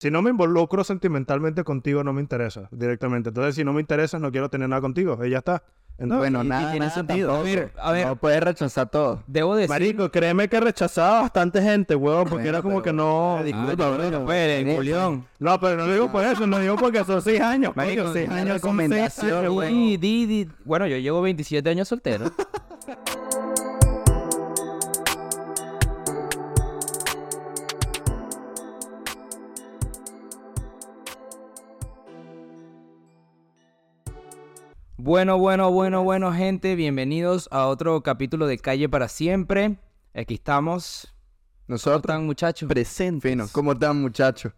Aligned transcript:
Si 0.00 0.10
no 0.10 0.22
me 0.22 0.30
involucro 0.30 0.82
sentimentalmente 0.82 1.62
contigo, 1.62 2.02
no 2.02 2.14
me 2.14 2.22
interesa 2.22 2.68
directamente. 2.70 3.28
Entonces, 3.28 3.54
si 3.54 3.64
no 3.64 3.74
me 3.74 3.82
interesa, 3.82 4.18
no 4.18 4.30
quiero 4.32 4.48
tener 4.48 4.66
nada 4.66 4.80
contigo. 4.80 5.22
Y 5.24 5.28
ya 5.30 5.38
está. 5.38 5.62
Entonces, 5.98 6.18
bueno, 6.18 6.42
y- 6.42 6.46
y 6.46 6.48
nada, 6.48 6.70
tiene 6.70 6.86
nada 6.86 6.90
sentido. 6.94 7.28
tampoco. 7.28 7.46
A 7.46 7.54
ver, 7.54 7.72
a 7.76 7.92
ver. 7.92 8.06
No 8.06 8.16
puedes 8.16 8.42
rechazar 8.42 8.88
todo. 8.88 9.22
Debo 9.26 9.54
decir... 9.54 9.68
Marico, 9.68 10.10
créeme 10.10 10.48
que 10.48 10.58
rechazaba 10.58 11.20
bastante 11.20 11.60
gente, 11.60 11.94
huevón, 11.94 12.22
porque 12.22 12.36
Bueno, 12.44 12.48
era 12.48 12.62
como 12.62 12.76
pero- 12.76 12.84
que 12.84 12.92
no... 12.94 13.36
Ah, 13.36 13.42
Disculpa, 13.42 13.90
bro. 13.90 14.24
pues. 14.24 14.88
No, 15.38 15.60
pero 15.60 15.76
no 15.76 15.86
lo 15.86 15.92
digo 15.92 16.10
por 16.10 16.24
eso, 16.24 16.46
no 16.46 16.58
digo 16.58 16.76
porque 16.76 17.04
son 17.04 17.20
seis 17.20 17.42
años. 17.42 17.76
Marico, 17.76 18.04
coño, 18.04 18.12
seis 18.14 18.30
años 18.30 18.62
son 18.62 18.78
seis 18.78 18.88
recomendación, 18.88 19.44
años. 19.60 20.48
Bueno, 20.64 20.86
yo 20.86 20.96
llevo 20.96 21.20
27 21.20 21.68
años 21.68 21.86
soltero. 21.88 22.32
Bueno, 35.02 35.38
bueno, 35.38 35.70
bueno, 35.70 36.04
bueno, 36.04 36.30
gente. 36.30 36.74
Bienvenidos 36.74 37.48
a 37.50 37.68
otro 37.68 38.02
capítulo 38.02 38.46
de 38.46 38.58
Calle 38.58 38.86
para 38.86 39.08
Siempre. 39.08 39.78
Aquí 40.14 40.34
estamos. 40.34 41.08
¿Cómo 41.10 41.64
Nosotros, 41.68 42.02
están, 42.02 42.26
muchachos? 42.26 42.68
presente. 42.68 43.30
Fino, 43.30 43.46
¿cómo 43.50 43.72
están, 43.72 43.98
muchachos? 43.98 44.52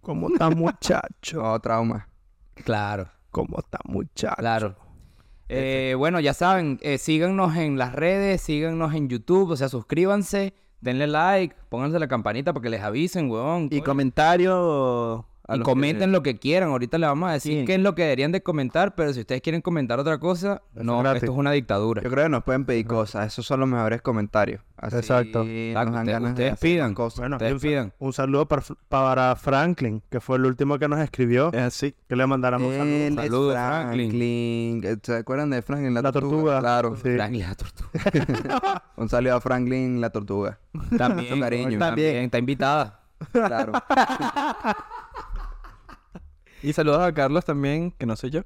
¿Cómo 0.00 0.30
está, 0.32 0.50
muchacho? 0.56 1.40
No, 1.40 1.60
trauma. 1.60 2.08
Claro. 2.54 3.08
¿Cómo 3.30 3.60
está, 3.60 3.78
muchacho? 3.84 4.34
Claro. 4.36 4.74
Eh, 5.48 5.94
bueno, 5.96 6.18
ya 6.18 6.34
saben, 6.34 6.80
eh, 6.82 6.98
síganos 6.98 7.56
en 7.56 7.78
las 7.78 7.92
redes, 7.92 8.40
síganos 8.40 8.94
en 8.94 9.08
YouTube, 9.08 9.50
o 9.50 9.56
sea, 9.56 9.68
suscríbanse, 9.68 10.54
denle 10.80 11.06
like, 11.06 11.54
pónganse 11.68 12.00
la 12.00 12.08
campanita 12.08 12.52
para 12.52 12.64
que 12.64 12.70
les 12.70 12.82
avisen, 12.82 13.30
huevón. 13.30 13.68
Y 13.70 13.80
coño. 13.80 13.84
Comentario. 15.44 15.54
a 15.54 15.54
Y 15.54 15.58
los 15.58 15.66
que- 15.66 15.70
comenten 15.70 16.12
lo 16.12 16.22
que 16.22 16.38
quieran. 16.38 16.70
Ahorita 16.70 16.96
les 16.98 17.08
vamos 17.08 17.28
a 17.28 17.32
decir 17.34 17.60
Sí. 17.60 17.64
qué 17.66 17.74
es 17.74 17.80
lo 17.80 17.94
que 17.94 18.02
deberían 18.02 18.32
de 18.32 18.42
comentar, 18.42 18.94
pero 18.94 19.12
si 19.12 19.20
ustedes 19.20 19.42
quieren 19.42 19.60
comentar 19.60 19.98
otra 20.00 20.18
cosa, 20.18 20.62
no, 20.74 21.00
gratis. 21.00 21.22
esto 21.24 21.32
es 21.32 21.38
una 21.38 21.50
dictadura. 21.52 22.02
Yo 22.02 22.10
creo 22.10 22.24
que 22.24 22.30
nos 22.30 22.44
pueden 22.44 22.64
pedir 22.64 22.86
cosas. 22.86 23.26
Esos 23.26 23.44
son 23.46 23.60
los 23.60 23.68
mejores 23.68 24.00
comentarios. 24.02 24.62
Así 24.76 24.96
Exacto. 24.96 25.42
ustedes- 25.42 25.76
ustedes 26.22 26.58
pidan. 26.58 26.94
cosas. 26.94 27.20
Bueno, 27.20 27.36
Ustedes 27.36 27.52
un, 27.54 27.60
sa- 27.60 27.66
pidan. 27.68 27.92
un 27.98 28.12
saludo 28.12 28.46
para, 28.48 28.62
para 28.88 29.36
Franklin, 29.36 30.02
que 30.10 30.20
fue 30.20 30.36
el 30.36 30.46
último 30.46 30.78
que 30.78 30.88
nos 30.88 30.98
escribió. 31.00 31.52
Es 31.52 31.60
así. 31.62 31.94
Que 32.08 32.16
le 32.16 32.26
mandáramos 32.26 32.68
un 32.74 33.14
saludo. 33.16 33.52
Franklin. 33.52 34.10
Franklin. 34.10 35.00
¿Se 35.02 35.16
acuerdan 35.16 35.50
de 35.50 35.62
Franklin 35.62 35.94
la, 35.94 36.02
La 36.02 36.12
tortuga. 36.12 36.60
Claro. 36.60 36.96
Sí. 36.96 37.02
Franklin 37.14 37.42
la 37.48 37.54
tortuga. 37.54 37.90
Un 38.96 39.08
saludo 39.08 39.34
a 39.36 39.40
Franklin 39.40 40.00
la 40.00 40.10
tortuga. 40.10 40.58
También, 40.96 41.40
cariño. 41.40 41.64
coño, 41.64 41.78
también, 41.78 42.16
está 42.24 42.38
invitada. 42.38 43.00
Claro. 43.32 43.72
Y 46.64 46.72
saludos 46.72 47.00
a 47.00 47.12
Carlos 47.12 47.44
también, 47.44 47.90
que 47.92 48.06
no 48.06 48.16
soy 48.16 48.30
yo. 48.30 48.42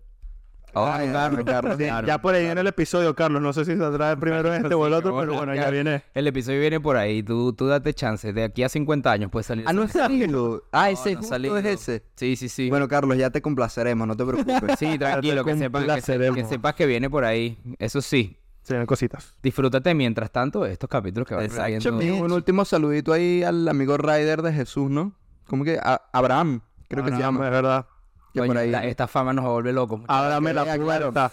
Ay, 0.74 1.08
Carlos, 1.10 1.44
Carlos. 1.46 1.76
Sí, 1.78 1.84
Ya 2.06 2.18
por 2.20 2.34
ahí 2.34 2.44
viene 2.44 2.60
el 2.60 2.66
episodio, 2.66 3.14
Carlos. 3.14 3.40
No 3.40 3.52
sé 3.52 3.64
si 3.64 3.76
saldrá 3.76 4.14
primero 4.16 4.52
este 4.52 4.74
o 4.74 4.86
el 4.86 4.92
otro, 4.92 5.18
pero 5.18 5.34
bueno, 5.34 5.54
ya 5.54 5.70
viene. 5.70 6.02
El 6.14 6.26
episodio 6.26 6.60
viene 6.60 6.78
por 6.78 6.96
ahí, 6.96 7.22
tú, 7.22 7.52
tú 7.54 7.66
date 7.66 7.94
chance. 7.94 8.32
De 8.32 8.44
aquí 8.44 8.62
a 8.62 8.68
50 8.68 9.10
años 9.10 9.30
puede 9.30 9.44
salir. 9.44 9.64
Ah, 9.66 9.72
no 9.72 9.84
es 9.84 9.92
salido. 9.92 10.64
Ah, 10.72 10.90
ese 10.90 11.14
no 11.14 11.20
justo 11.22 11.56
es 11.58 11.64
ese. 11.64 12.02
Sí, 12.16 12.36
sí, 12.36 12.48
sí. 12.48 12.68
Bueno, 12.68 12.86
Carlos, 12.86 13.16
ya 13.16 13.30
te 13.30 13.40
complaceremos, 13.40 14.06
no 14.06 14.16
te 14.16 14.24
preocupes. 14.24 14.78
sí, 14.78 14.98
tranquilo, 14.98 15.44
que 15.44 15.56
sepas 15.56 15.84
que, 16.04 16.32
que 16.34 16.44
sepas 16.44 16.74
que 16.74 16.86
viene 16.86 17.08
por 17.08 17.24
ahí. 17.24 17.58
Eso 17.78 18.02
sí, 18.02 18.36
Sí, 18.62 18.74
cositas. 18.84 19.34
disfrútate 19.42 19.94
mientras 19.94 20.30
tanto 20.30 20.62
de 20.64 20.72
estos 20.72 20.90
capítulos 20.90 21.26
que 21.26 21.34
van 21.34 21.48
saliendo. 21.50 21.96
Un 22.24 22.32
último 22.32 22.64
saludito 22.66 23.12
ahí 23.14 23.42
al 23.42 23.66
amigo 23.66 23.96
Ryder 23.96 24.42
de 24.42 24.52
Jesús, 24.52 24.90
¿no? 24.90 25.14
¿Cómo 25.46 25.64
que? 25.64 25.78
A- 25.82 26.02
Abraham, 26.12 26.60
creo 26.88 27.02
que 27.04 27.10
se 27.12 27.18
llama. 27.18 27.46
Es 27.46 27.50
verdad. 27.50 27.86
Que 28.42 28.46
por 28.46 28.58
ahí. 28.58 28.68
esta, 28.68 28.84
esta 28.84 29.08
fama 29.08 29.32
nos 29.32 29.44
vuelve 29.44 29.72
locos. 29.72 30.00
Ábrame 30.08 30.52
la 30.54 30.76
puerta. 30.76 31.32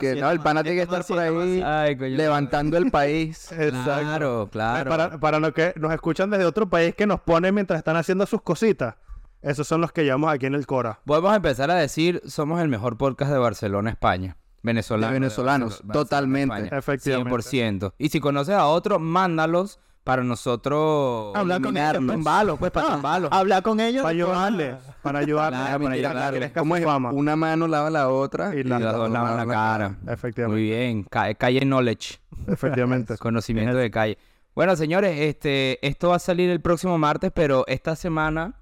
Que, 0.00 0.14
no, 0.14 0.30
el 0.30 0.40
pana 0.40 0.62
tiene 0.62 0.76
que 0.78 0.82
estar 0.84 1.04
por 1.04 1.18
ahí 1.18 1.62
Ay, 1.62 1.94
levantando 1.96 2.78
el 2.78 2.90
país. 2.90 3.52
Exacto. 3.52 3.82
Claro, 3.84 4.48
claro. 4.50 4.90
Para, 4.90 5.20
para 5.20 5.38
los 5.38 5.52
que 5.52 5.74
nos 5.76 5.92
escuchan 5.92 6.30
desde 6.30 6.46
otro 6.46 6.70
país 6.70 6.94
que 6.94 7.06
nos 7.06 7.20
ponen 7.20 7.54
mientras 7.54 7.78
están 7.78 7.96
haciendo 7.96 8.24
sus 8.24 8.40
cositas. 8.40 8.94
Esos 9.42 9.68
son 9.68 9.82
los 9.82 9.92
que 9.92 10.04
llevamos 10.04 10.32
aquí 10.32 10.46
en 10.46 10.54
el 10.54 10.66
Cora. 10.66 11.00
Vamos 11.04 11.30
a 11.30 11.36
empezar 11.36 11.70
a 11.70 11.74
decir, 11.74 12.22
somos 12.24 12.62
el 12.62 12.68
mejor 12.68 12.96
podcast 12.96 13.30
de 13.30 13.36
Barcelona, 13.36 13.90
España. 13.90 14.38
Venezolano. 14.62 15.12
De 15.12 15.20
venezolanos, 15.20 15.70
Barcelona, 15.72 15.92
totalmente. 15.92 16.54
España. 16.54 16.78
Efectivamente. 16.78 17.30
100%. 17.30 17.92
Y 17.98 18.08
si 18.08 18.20
conoces 18.20 18.54
a 18.54 18.64
otro, 18.64 18.98
mándalos 18.98 19.80
para 20.04 20.22
nosotros... 20.22 21.34
Hablar 21.34 21.62
con 21.62 21.76
ellos. 21.76 21.88
eliminarlos. 21.90 22.14
Tumbalos, 22.16 22.58
pues, 22.58 22.70
para 22.72 22.88
tumbalos. 22.94 23.30
Hablar 23.32 23.62
con 23.62 23.80
ellos. 23.80 24.02
Para 24.02 24.12
ayudarle. 24.14 24.76
Para 25.02 25.18
ayudarle. 25.20 25.56
Claro, 25.58 25.72
para 25.72 25.78
para 25.82 25.94
ayudarle. 25.94 26.30
que 26.32 26.38
crezca 26.38 26.60
¿Cómo 26.60 26.74
su 26.74 26.78
es? 26.80 26.84
fama. 26.84 27.10
Una 27.12 27.36
mano 27.36 27.66
lava 27.66 27.90
la 27.90 28.08
otra. 28.10 28.54
Y 28.54 28.60
Y 28.60 28.62
la- 28.64 28.78
las 28.78 28.94
dos 28.94 29.10
lavan 29.10 29.36
la 29.36 29.46
cara. 29.46 29.96
Efectivamente. 30.06 30.60
Muy 30.60 30.62
bien. 30.68 31.04
Ca- 31.04 31.34
Calle 31.34 31.60
Knowledge. 31.60 32.18
Efectivamente. 32.46 33.16
Conocimiento 33.18 33.76
de 33.76 33.90
calle. 33.90 34.18
Bueno, 34.54 34.76
señores, 34.76 35.18
este, 35.18 35.84
esto 35.86 36.10
va 36.10 36.16
a 36.16 36.20
salir 36.20 36.48
el 36.50 36.60
próximo 36.60 36.96
martes, 36.98 37.32
pero 37.34 37.64
esta 37.66 37.96
semana 37.96 38.54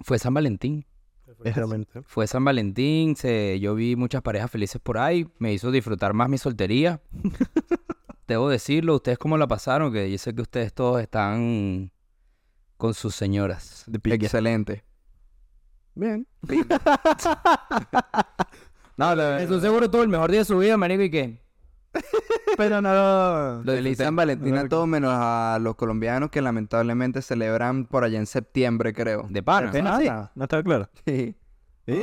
fue 0.00 0.18
San 0.18 0.32
Valentín. 0.34 0.86
Efectivamente. 1.28 2.00
Fue 2.06 2.26
San 2.26 2.44
Valentín, 2.44 3.16
se, 3.16 3.58
yo 3.60 3.74
vi 3.74 3.96
muchas 3.96 4.22
parejas 4.22 4.50
felices 4.50 4.80
por 4.80 4.96
ahí, 4.98 5.26
me 5.38 5.52
hizo 5.52 5.70
disfrutar 5.72 6.14
más 6.14 6.28
mi 6.30 6.38
soltería. 6.38 7.00
Debo 8.26 8.48
decirlo, 8.48 8.94
¿ustedes 8.96 9.18
cómo 9.18 9.36
la 9.36 9.46
pasaron? 9.46 9.92
Que 9.92 10.10
yo 10.10 10.16
sé 10.18 10.34
que 10.34 10.42
ustedes 10.42 10.72
todos 10.72 11.00
están 11.02 11.90
con 12.76 12.94
sus 12.94 13.14
señoras. 13.14 13.84
Excelente. 14.04 14.84
Bien. 15.94 16.26
No, 18.96 19.12
lo- 19.14 19.36
Eso 19.38 19.60
seguro 19.60 19.90
todo 19.90 20.02
el 20.04 20.08
mejor 20.08 20.30
día 20.30 20.40
de 20.40 20.44
su 20.44 20.56
vida, 20.58 20.76
marico, 20.76 21.02
¿y 21.02 21.10
qué? 21.10 21.40
pero 22.56 22.80
no. 22.80 23.62
Lo 23.64 23.72
Feliz. 23.72 23.98
San 23.98 24.14
Valentín 24.14 24.56
a 24.56 24.68
todos 24.68 24.86
menos 24.86 25.12
a 25.12 25.58
los 25.60 25.74
colombianos 25.74 26.30
que 26.30 26.40
lamentablemente 26.40 27.20
celebran 27.22 27.86
por 27.86 28.04
allá 28.04 28.18
en 28.18 28.26
septiembre, 28.26 28.92
creo. 28.92 29.26
De 29.28 29.42
pana. 29.42 29.70
De 29.72 29.80
Ah, 29.80 29.98
sí, 29.98 30.04
nada. 30.06 30.32
No 30.36 30.44
estaba 30.44 30.62
claro. 30.62 30.88
Sí. 31.06 31.34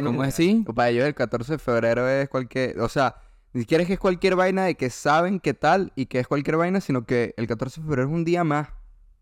¿Cómo 0.03 0.23
es 0.23 0.33
así? 0.33 0.65
Para 0.75 0.89
ellos 0.89 1.05
el 1.05 1.15
14 1.15 1.53
de 1.53 1.59
febrero 1.59 2.07
es 2.07 2.27
cualquier... 2.29 2.79
O 2.81 2.89
sea, 2.89 3.15
ni 3.53 3.61
siquiera 3.61 3.81
es 3.83 3.87
que 3.87 3.93
es 3.93 3.99
cualquier 3.99 4.35
vaina 4.35 4.63
de 4.65 4.75
que 4.75 4.89
saben 4.89 5.39
qué 5.39 5.53
tal 5.53 5.91
y 5.95 6.05
que 6.05 6.19
es 6.19 6.27
cualquier 6.27 6.57
vaina, 6.57 6.81
sino 6.81 7.05
que 7.05 7.33
el 7.37 7.47
14 7.47 7.81
de 7.81 7.85
febrero 7.87 8.07
es 8.07 8.13
un 8.13 8.23
día 8.23 8.43
más. 8.43 8.69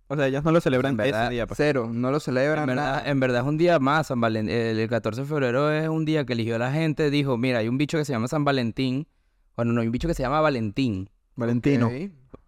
O 0.07 0.15
sea, 0.15 0.25
ellos 0.27 0.43
no 0.43 0.51
lo 0.51 0.59
celebran 0.59 0.91
En 0.91 0.97
verdad, 0.97 1.25
ese 1.25 1.33
día. 1.33 1.45
pues. 1.47 1.57
Cero, 1.57 1.89
no 1.93 2.09
lo 2.11 2.19
celebran 2.19 2.63
En 2.69 2.75
verdad, 2.75 2.95
nada. 2.97 3.09
en 3.09 3.19
verdad 3.19 3.41
es 3.41 3.47
un 3.47 3.57
día 3.57 3.77
más, 3.79 4.07
San 4.07 4.19
Valentín. 4.19 4.55
El, 4.55 4.79
el 4.79 4.89
14 4.89 5.21
de 5.21 5.27
febrero 5.27 5.71
es 5.71 5.87
un 5.87 6.03
día 6.05 6.25
que 6.25 6.33
eligió 6.33 6.57
la 6.57 6.71
gente. 6.71 7.11
Dijo, 7.11 7.37
mira, 7.37 7.59
hay 7.59 7.67
un 7.67 7.77
bicho 7.77 7.97
que 7.97 8.05
se 8.05 8.13
llama 8.13 8.27
San 8.27 8.43
Valentín. 8.43 9.07
Bueno, 9.55 9.71
no, 9.73 9.81
hay 9.81 9.87
un 9.87 9.91
bicho 9.91 10.07
que 10.07 10.13
se 10.15 10.23
llama 10.23 10.41
Valentín. 10.41 11.09
Valentino. 11.35 11.91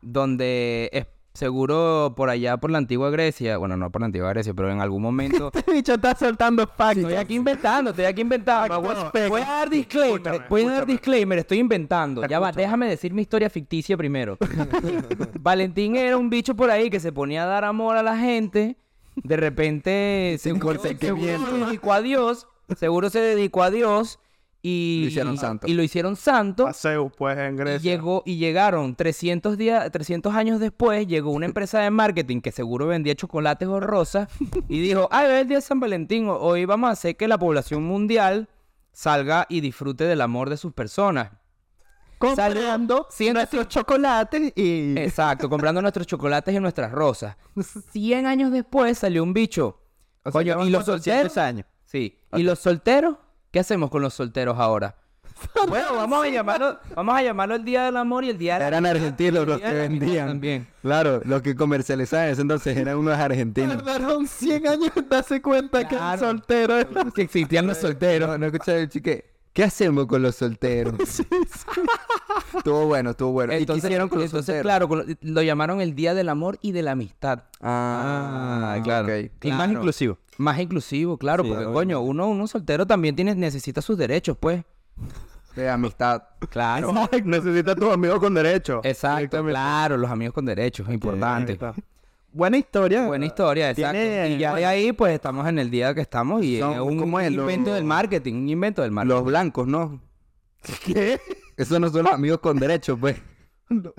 Donde 0.01 0.89
es 0.91 1.05
seguro 1.33 2.13
por 2.15 2.29
allá, 2.29 2.57
por 2.57 2.71
la 2.71 2.77
antigua 2.77 3.09
Grecia. 3.09 3.57
Bueno, 3.57 3.77
no 3.77 3.91
por 3.91 4.01
la 4.01 4.07
antigua 4.07 4.29
Grecia, 4.29 4.53
pero 4.53 4.71
en 4.71 4.81
algún 4.81 5.01
momento... 5.01 5.51
Este 5.61 5.71
bicho 5.71 5.93
está 5.93 6.15
soltando 6.15 6.67
facts. 6.67 6.97
Estoy 6.97 7.15
aquí 7.15 7.35
inventando, 7.35 7.91
estoy 7.91 8.05
aquí 8.05 8.21
inventando. 8.21 8.81
Voy 8.81 9.41
a 9.41 9.45
dar 9.45 9.69
disclaimer, 9.69 10.45
voy 10.49 10.63
a 10.63 10.71
dar 10.71 10.85
disclaimer, 10.85 11.39
estoy 11.39 11.59
inventando. 11.59 12.25
Ya 12.25 12.39
va, 12.39 12.51
déjame 12.51 12.87
decir 12.87 13.13
mi 13.13 13.21
historia 13.21 13.49
ficticia 13.49 13.95
primero. 13.95 14.37
Valentín 15.39 15.95
era 15.95 16.17
un 16.17 16.29
bicho 16.29 16.55
por 16.55 16.71
ahí 16.71 16.89
que 16.89 16.99
se 16.99 17.11
ponía 17.11 17.43
a 17.43 17.45
dar 17.45 17.63
amor 17.63 17.97
a 17.97 18.03
la 18.03 18.17
gente. 18.17 18.77
De 19.15 19.37
repente 19.37 20.37
se 20.39 20.57
consentimiento. 20.57 21.51
se 21.51 21.65
dedicó 21.65 21.93
a 21.93 22.01
Dios, 22.01 22.47
seguro 22.75 23.09
se 23.09 23.19
dedicó 23.19 23.63
a 23.63 23.69
Dios 23.69 24.19
y 24.63 25.01
Lo 25.01 25.07
hicieron 25.07 25.37
santo. 25.37 25.67
Y 25.67 25.73
lo 25.73 25.81
hicieron 25.83 26.15
santo. 26.15 26.67
A 26.67 26.73
Zeus, 26.73 27.11
pues, 27.17 27.37
en 27.37 27.55
Y, 27.55 27.57
Grecia. 27.57 27.91
llegó, 27.91 28.21
y 28.25 28.37
llegaron 28.37 28.95
300, 28.95 29.57
días, 29.57 29.91
300 29.91 30.33
años 30.35 30.59
después, 30.59 31.07
llegó 31.07 31.31
una 31.31 31.45
empresa 31.51 31.79
de 31.79 31.89
marketing 31.89 32.41
que 32.41 32.51
seguro 32.51 32.85
vendía 32.87 33.15
chocolates 33.15 33.67
o 33.67 33.79
rosas 33.79 34.27
y 34.69 34.79
dijo, 34.79 35.07
ay, 35.11 35.25
es 35.31 35.41
el 35.41 35.47
día 35.47 35.57
de 35.57 35.61
San 35.61 35.79
Valentín, 35.79 36.27
ho- 36.29 36.37
hoy 36.39 36.65
vamos 36.65 36.89
a 36.89 36.91
hacer 36.93 37.17
que 37.17 37.27
la 37.27 37.37
población 37.39 37.83
mundial 37.83 38.49
salga 38.91 39.47
y 39.49 39.61
disfrute 39.61 40.03
del 40.03 40.21
amor 40.21 40.49
de 40.49 40.57
sus 40.57 40.73
personas. 40.73 41.31
Comprando 42.19 43.07
Siendo- 43.09 43.39
nuestros 43.39 43.67
chocolates 43.67 44.53
y... 44.55 44.93
Exacto, 44.97 45.49
comprando 45.49 45.81
nuestros 45.81 46.05
chocolates 46.05 46.53
y 46.53 46.59
nuestras 46.59 46.91
rosas. 46.91 47.35
100 47.93 48.27
años 48.27 48.51
después 48.51 48.97
salió 48.99 49.23
un 49.23 49.33
bicho. 49.33 49.79
O 50.23 50.31
sea, 50.31 50.33
Coño, 50.33 50.63
¿y 50.67 50.69
los 50.69 50.83
400 50.85 51.03
solteros? 51.33 51.37
años. 51.37 51.65
Sí. 51.85 52.19
¿Y 52.33 52.43
los 52.43 52.59
solteros? 52.59 53.17
¿Qué 53.51 53.59
hacemos 53.59 53.89
con 53.89 54.01
los 54.01 54.13
solteros 54.13 54.57
ahora? 54.57 54.95
bueno, 55.67 55.95
vamos 55.95 56.23
a 56.25 56.29
llamarlo, 56.29 56.79
vamos 56.95 57.15
a 57.15 57.23
llamarlo 57.23 57.55
el 57.55 57.65
Día 57.65 57.85
del 57.85 57.97
Amor 57.97 58.23
y 58.23 58.29
el 58.29 58.37
Día 58.37 58.53
de 58.55 58.59
la 58.59 58.67
Eran 58.67 58.85
argentinos 58.85 59.47
los 59.47 59.59
que 59.59 59.73
vendían. 59.73 60.27
También. 60.27 60.67
Claro, 60.81 61.21
los 61.25 61.41
que 61.41 61.55
comercializaban 61.55 62.27
en 62.27 62.31
ese 62.33 62.41
entonces 62.43 62.77
eran 62.77 62.97
unos 62.97 63.17
argentinos. 63.17 63.83
Tardaron 63.83 64.27
100 64.27 64.67
años 64.67 64.91
en 64.95 65.09
darse 65.09 65.41
cuenta 65.41 65.87
que 65.87 65.95
el 65.95 66.19
soltero 66.19 66.77
es... 66.77 66.87
Si 67.15 67.21
existían 67.23 67.67
los 67.67 67.77
solteros. 67.77 68.29
No, 68.29 68.37
no 68.37 68.45
escuché 68.45 68.81
el 68.81 68.89
chique. 68.89 69.31
¿Qué 69.51 69.65
hacemos 69.65 70.05
con 70.05 70.21
los 70.21 70.35
solteros? 70.35 70.95
Estuvo 72.55 72.85
bueno, 72.85 73.11
estuvo 73.11 73.31
bueno. 73.31 73.51
¿Y 73.53 73.57
qué 73.57 73.61
Entonces, 73.63 73.85
hicieron 73.85 74.07
con 74.09 74.19
los 74.19 74.25
entonces, 74.27 74.45
solteros? 74.47 74.63
claro, 74.63 74.87
con 74.87 74.99
lo, 74.99 75.05
lo 75.19 75.41
llamaron 75.41 75.81
el 75.81 75.95
Día 75.95 76.13
del 76.13 76.29
Amor 76.29 76.57
y 76.61 76.71
de 76.71 76.83
la 76.83 76.91
Amistad. 76.91 77.43
Ah, 77.61 78.75
Ah, 78.77 78.81
claro. 78.83 79.07
Y 79.17 79.51
más 79.51 79.69
inclusivo. 79.71 80.17
Más 80.37 80.59
inclusivo, 80.59 81.17
claro, 81.17 81.43
Sí, 81.43 81.49
porque 81.49 81.65
coño, 81.65 81.99
uno, 82.01 82.27
uno 82.27 82.47
soltero 82.47 82.85
también 82.87 83.15
tiene, 83.15 83.35
necesita 83.35 83.81
sus 83.81 83.97
derechos, 83.97 84.37
pues. 84.39 84.63
De 85.55 85.69
amistad. 85.69 86.23
Claro. 86.49 86.93
Necesitas 87.23 87.75
tus 87.75 87.91
amigos 87.93 88.19
con 88.19 88.33
derecho. 88.33 88.81
Exacto, 88.83 89.43
claro, 89.45 89.97
los 89.97 90.09
amigos 90.09 90.33
con 90.33 90.45
derechos, 90.45 90.87
es 90.87 90.93
importante. 90.93 91.57
Buena 92.33 92.57
historia. 92.57 93.05
Buena 93.07 93.25
historia, 93.25 93.69
exacto. 93.71 93.91
Tiene- 93.99 94.29
Y 94.29 94.37
ya 94.37 94.55
de 94.55 94.65
ahí, 94.65 94.93
pues 94.93 95.13
estamos 95.13 95.45
en 95.47 95.59
el 95.59 95.69
día 95.69 95.93
que 95.93 95.99
estamos 96.01 96.43
y 96.43 96.59
Son- 96.59 96.73
es 96.73 96.79
un 96.79 96.97
¿cómo 96.97 97.19
es? 97.19 97.29
Lo- 97.31 97.41
invento 97.41 97.73
del 97.73 97.83
marketing, 97.83 98.33
un 98.35 98.49
invento 98.49 98.81
del 98.81 98.91
marketing. 98.91 99.15
Los 99.15 99.25
blancos, 99.25 99.67
¿no? 99.67 100.01
¿Qué? 100.85 101.19
Esos 101.57 101.79
no 101.81 101.89
son 101.89 102.03
los 102.03 102.13
amigos 102.13 102.39
con 102.39 102.57
derechos, 102.57 102.97
pues. 102.99 103.17
No, 103.69 103.93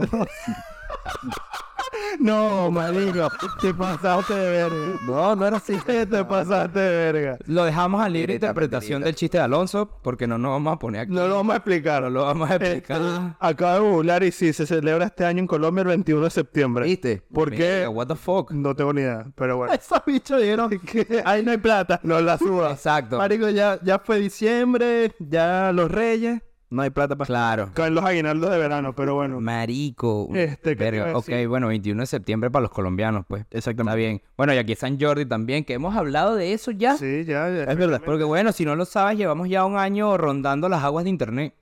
marico. 2.71 3.29
Te 3.61 3.75
pasaste 3.75 4.35
de 4.35 4.51
verga. 4.51 5.01
No, 5.07 5.37
no 5.37 5.47
era 5.47 5.57
así. 5.57 5.77
Te 5.87 6.25
pasaste 6.25 6.79
de 6.79 7.13
verga. 7.13 7.39
Lo 7.47 7.65
dejamos 7.65 8.03
a 8.03 8.09
libre 8.09 8.35
interpretación 8.35 9.03
del 9.03 9.15
chiste 9.15 9.39
de 9.39 9.45
Alonso, 9.45 9.89
porque 10.03 10.27
no 10.27 10.39
nos 10.39 10.53
vamos 10.53 10.75
a 10.75 10.79
poner 10.79 11.03
aquí. 11.03 11.13
No 11.13 11.27
lo 11.29 11.37
vamos 11.37 11.55
a 11.55 11.57
explicar. 11.59 12.03
No 12.03 12.11
lo 12.11 12.23
vamos 12.25 12.51
a 12.51 12.57
explicar. 12.57 13.01
Este, 13.01 13.37
acabo 13.41 13.85
de 13.85 13.91
googlear 13.91 14.23
y 14.25 14.33
sí, 14.33 14.53
se 14.53 14.67
celebra 14.67 15.07
este 15.07 15.25
año 15.25 15.41
en 15.41 15.47
Colombia 15.47 15.83
el 15.83 15.89
21 15.89 16.25
de 16.25 16.31
septiembre. 16.31 16.85
¿Viste? 16.87 17.23
¿Por 17.33 17.51
Mira, 17.51 17.65
qué? 17.65 17.89
What 17.89 18.09
the 18.09 18.17
fuck. 18.17 18.51
No 18.53 18.75
tengo 18.75 18.93
ni 18.93 19.03
idea, 19.03 19.27
pero 19.35 19.57
bueno. 19.57 19.73
Esos 19.83 20.03
bichos 20.07 20.41
dijeron 20.41 20.71
que 20.87 21.23
ahí 21.25 21.45
no 21.45 21.51
hay 21.51 21.59
plata. 21.59 22.01
No 22.03 22.21
la 22.21 22.39
suba. 22.39 22.73
Exacto. 22.73 23.19
Marico, 23.19 23.49
ya, 23.51 23.79
ya 23.83 23.99
fue 23.99 24.19
diciembre, 24.19 25.15
ya 25.19 25.73
los 25.73 25.91
reyes, 25.91 26.43
no 26.73 26.83
hay 26.83 26.91
plata 26.91 27.15
para... 27.17 27.27
Claro. 27.27 27.71
Caen 27.75 27.95
los 27.95 28.05
aguinaldos 28.05 28.51
de 28.51 28.59
verano, 28.59 28.95
pero 28.95 29.15
bueno. 29.15 29.41
Marico. 29.41 30.29
Este, 30.35 30.77
¿qué 30.77 30.83
Verga, 30.85 31.17
Ok, 31.17 31.27
decir? 31.27 31.49
bueno, 31.49 31.69
21 31.69 32.03
de 32.03 32.07
septiembre 32.07 32.51
para 32.51 32.63
los 32.63 32.71
colombianos, 32.71 33.25
pues. 33.29 33.43
Está 33.43 33.59
Exactamente. 33.59 33.97
bien. 33.99 34.23
Bueno, 34.37 34.55
y 34.55 34.59
aquí 34.59 34.75
San 34.75 34.99
Jordi 35.01 35.27
también, 35.27 35.65
que 35.65 35.75
hemos 35.75 35.95
hablado 35.97 36.35
de 36.35 36.53
eso 36.53 36.71
ya. 36.71 36.97
Sí, 36.97 37.25
ya, 37.25 37.49
ya, 37.51 37.65
Es 37.65 37.77
verdad. 37.77 38.01
Porque 38.05 38.25
bueno, 38.25 38.53
si 38.53 38.65
no 38.65 38.75
lo 38.75 38.85
sabes, 38.85 39.19
llevamos 39.19 39.49
ya 39.49 39.65
un 39.65 39.77
año 39.77 40.17
rondando 40.19 40.69
las 40.69 40.83
aguas 40.83 41.05
de 41.05 41.11
internet. 41.11 41.55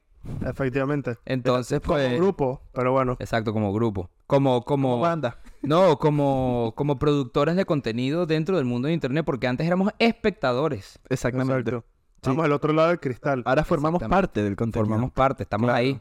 efectivamente. 0.47 1.17
Entonces, 1.25 1.81
Como 1.81 1.95
pues... 1.99 2.17
grupo, 2.17 2.63
pero 2.73 2.93
bueno. 2.93 3.17
Exacto, 3.21 3.53
como 3.53 3.73
grupo. 3.73 4.11
Como, 4.27 4.63
como... 4.63 4.91
Como 4.93 5.01
banda. 5.01 5.39
No, 5.63 5.99
como, 5.99 6.73
como 6.77 6.99
productores 6.99 7.57
de 7.57 7.65
contenido 7.65 8.27
dentro 8.27 8.57
del 8.57 8.65
mundo 8.65 8.89
de 8.89 8.95
internet, 8.95 9.25
porque 9.25 9.47
antes 9.47 9.67
éramos 9.67 9.93
espectadores. 9.99 10.99
Exactamente. 11.09 11.71
Exacto. 11.71 11.85
Estamos 12.21 12.45
al 12.45 12.53
otro 12.53 12.75
lado 12.75 12.89
del 12.91 13.01
cristal. 13.01 13.43
Ahora 13.47 13.65
formamos 13.65 14.03
parte 14.03 14.43
del 14.43 14.55
contenido. 14.55 14.87
Formamos 14.87 15.11
parte, 15.13 15.43
estamos 15.45 15.69
Claro. 15.69 15.79
ahí. 15.79 15.99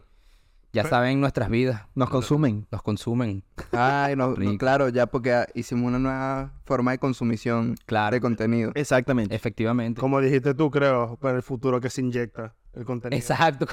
Ya 0.73 0.83
saben 0.83 1.21
nuestras 1.21 1.49
vidas. 1.49 1.83
Nos 1.95 2.09
consumen. 2.09 2.67
Nos 2.71 2.81
consumen. 2.83 3.41
Ay, 3.71 4.17
no, 4.17 4.35
claro, 4.57 4.89
ya 4.89 5.05
porque 5.07 5.45
hicimos 5.55 5.87
una 5.87 5.97
nueva 5.97 6.51
forma 6.65 6.91
de 6.91 6.99
consumición 6.99 7.75
Claro. 7.85 8.13
de 8.15 8.21
contenido. 8.21 8.71
Exactamente. 8.75 9.33
Efectivamente. 9.33 9.99
Como 10.01 10.19
dijiste 10.19 10.53
tú, 10.53 10.69
creo, 10.69 11.15
para 11.21 11.37
el 11.37 11.41
futuro 11.43 11.79
que 11.79 11.89
se 11.89 12.01
inyecta 12.01 12.53
el 12.73 12.83
contenido. 12.85 13.17
Exacto. 13.17 13.65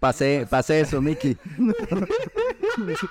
Pasé, 0.00 0.46
pasé 0.48 0.80
eso, 0.82 1.00
Mickey. 1.00 1.36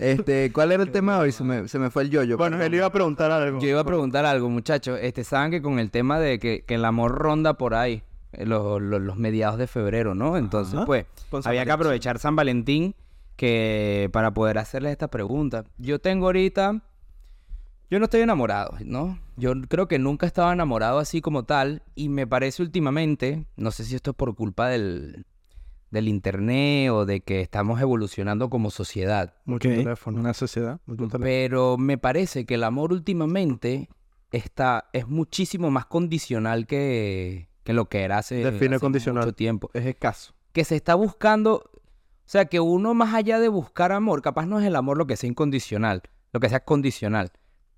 este, 0.00 0.52
¿cuál 0.52 0.72
era 0.72 0.82
el 0.82 0.90
tema 0.90 1.18
hoy? 1.18 1.32
Se 1.32 1.44
me, 1.44 1.68
se 1.68 1.78
me 1.78 1.90
fue 1.90 2.02
el 2.04 2.10
yoyo. 2.10 2.36
Bueno, 2.36 2.60
él 2.62 2.74
iba 2.74 2.86
a 2.86 2.92
preguntar 2.92 3.30
algo. 3.30 3.60
Yo 3.60 3.68
iba 3.68 3.80
a 3.80 3.84
preguntar 3.84 4.24
algo, 4.26 4.48
muchachos. 4.48 4.98
Este, 5.02 5.24
saben 5.24 5.50
que 5.50 5.62
con 5.62 5.78
el 5.78 5.90
tema 5.90 6.18
de 6.18 6.38
que, 6.38 6.64
que 6.66 6.74
el 6.74 6.84
amor 6.84 7.12
ronda 7.12 7.54
por 7.54 7.74
ahí, 7.74 8.02
eh, 8.32 8.46
los, 8.46 8.80
los- 8.80 9.00
los 9.00 9.16
mediados 9.16 9.58
de 9.58 9.66
febrero, 9.66 10.14
¿no? 10.14 10.36
Entonces, 10.36 10.74
Ajá. 10.74 10.86
pues, 10.86 11.06
había 11.44 11.64
que 11.64 11.72
aprovechar 11.72 12.18
San 12.18 12.36
Valentín 12.36 12.94
que 13.36 14.08
para 14.12 14.32
poder 14.32 14.58
hacerles 14.58 14.92
esta 14.92 15.08
pregunta. 15.08 15.64
Yo 15.78 15.98
tengo 15.98 16.26
ahorita, 16.26 16.82
yo 17.90 17.98
no 17.98 18.04
estoy 18.06 18.22
enamorado, 18.22 18.76
¿no? 18.84 19.18
Yo 19.36 19.52
creo 19.68 19.86
que 19.88 19.98
nunca 19.98 20.26
he 20.26 20.28
estado 20.28 20.50
enamorado 20.52 20.98
así 20.98 21.20
como 21.20 21.44
tal 21.44 21.82
y 21.94 22.08
me 22.08 22.26
parece 22.26 22.62
últimamente, 22.62 23.46
no 23.56 23.70
sé 23.70 23.84
si 23.84 23.94
esto 23.94 24.10
es 24.12 24.16
por 24.16 24.34
culpa 24.34 24.68
del, 24.68 25.26
del 25.90 26.08
internet 26.08 26.90
o 26.90 27.06
de 27.06 27.20
que 27.20 27.40
estamos 27.40 27.80
evolucionando 27.80 28.50
como 28.50 28.70
sociedad. 28.70 29.34
Mucho 29.44 29.68
Ok, 29.68 29.74
teléfono. 29.76 30.20
Una 30.20 30.34
sociedad. 30.34 30.80
Mucho 30.86 31.04
teléfono. 31.04 31.24
Pero 31.24 31.78
me 31.78 31.98
parece 31.98 32.44
que 32.44 32.54
el 32.54 32.64
amor 32.64 32.92
últimamente 32.92 33.88
está, 34.32 34.88
es 34.92 35.06
muchísimo 35.08 35.70
más 35.70 35.86
condicional 35.86 36.66
que, 36.66 37.48
que 37.62 37.72
lo 37.72 37.88
que 37.88 38.02
era 38.02 38.18
hace, 38.18 38.36
Define 38.36 38.76
hace 38.76 38.82
condicional. 38.82 39.24
mucho 39.24 39.34
tiempo. 39.34 39.70
Es 39.74 39.86
escaso. 39.86 40.34
Que 40.52 40.64
se 40.64 40.76
está 40.76 40.94
buscando, 40.94 41.62
o 41.74 41.80
sea, 42.24 42.46
que 42.46 42.60
uno 42.60 42.94
más 42.94 43.14
allá 43.14 43.38
de 43.38 43.48
buscar 43.48 43.92
amor, 43.92 44.22
capaz 44.22 44.46
no 44.46 44.58
es 44.58 44.66
el 44.66 44.76
amor 44.76 44.98
lo 44.98 45.06
que 45.06 45.16
sea 45.16 45.28
incondicional, 45.28 46.02
lo 46.32 46.40
que 46.40 46.48
sea 46.48 46.60
condicional. 46.64 47.30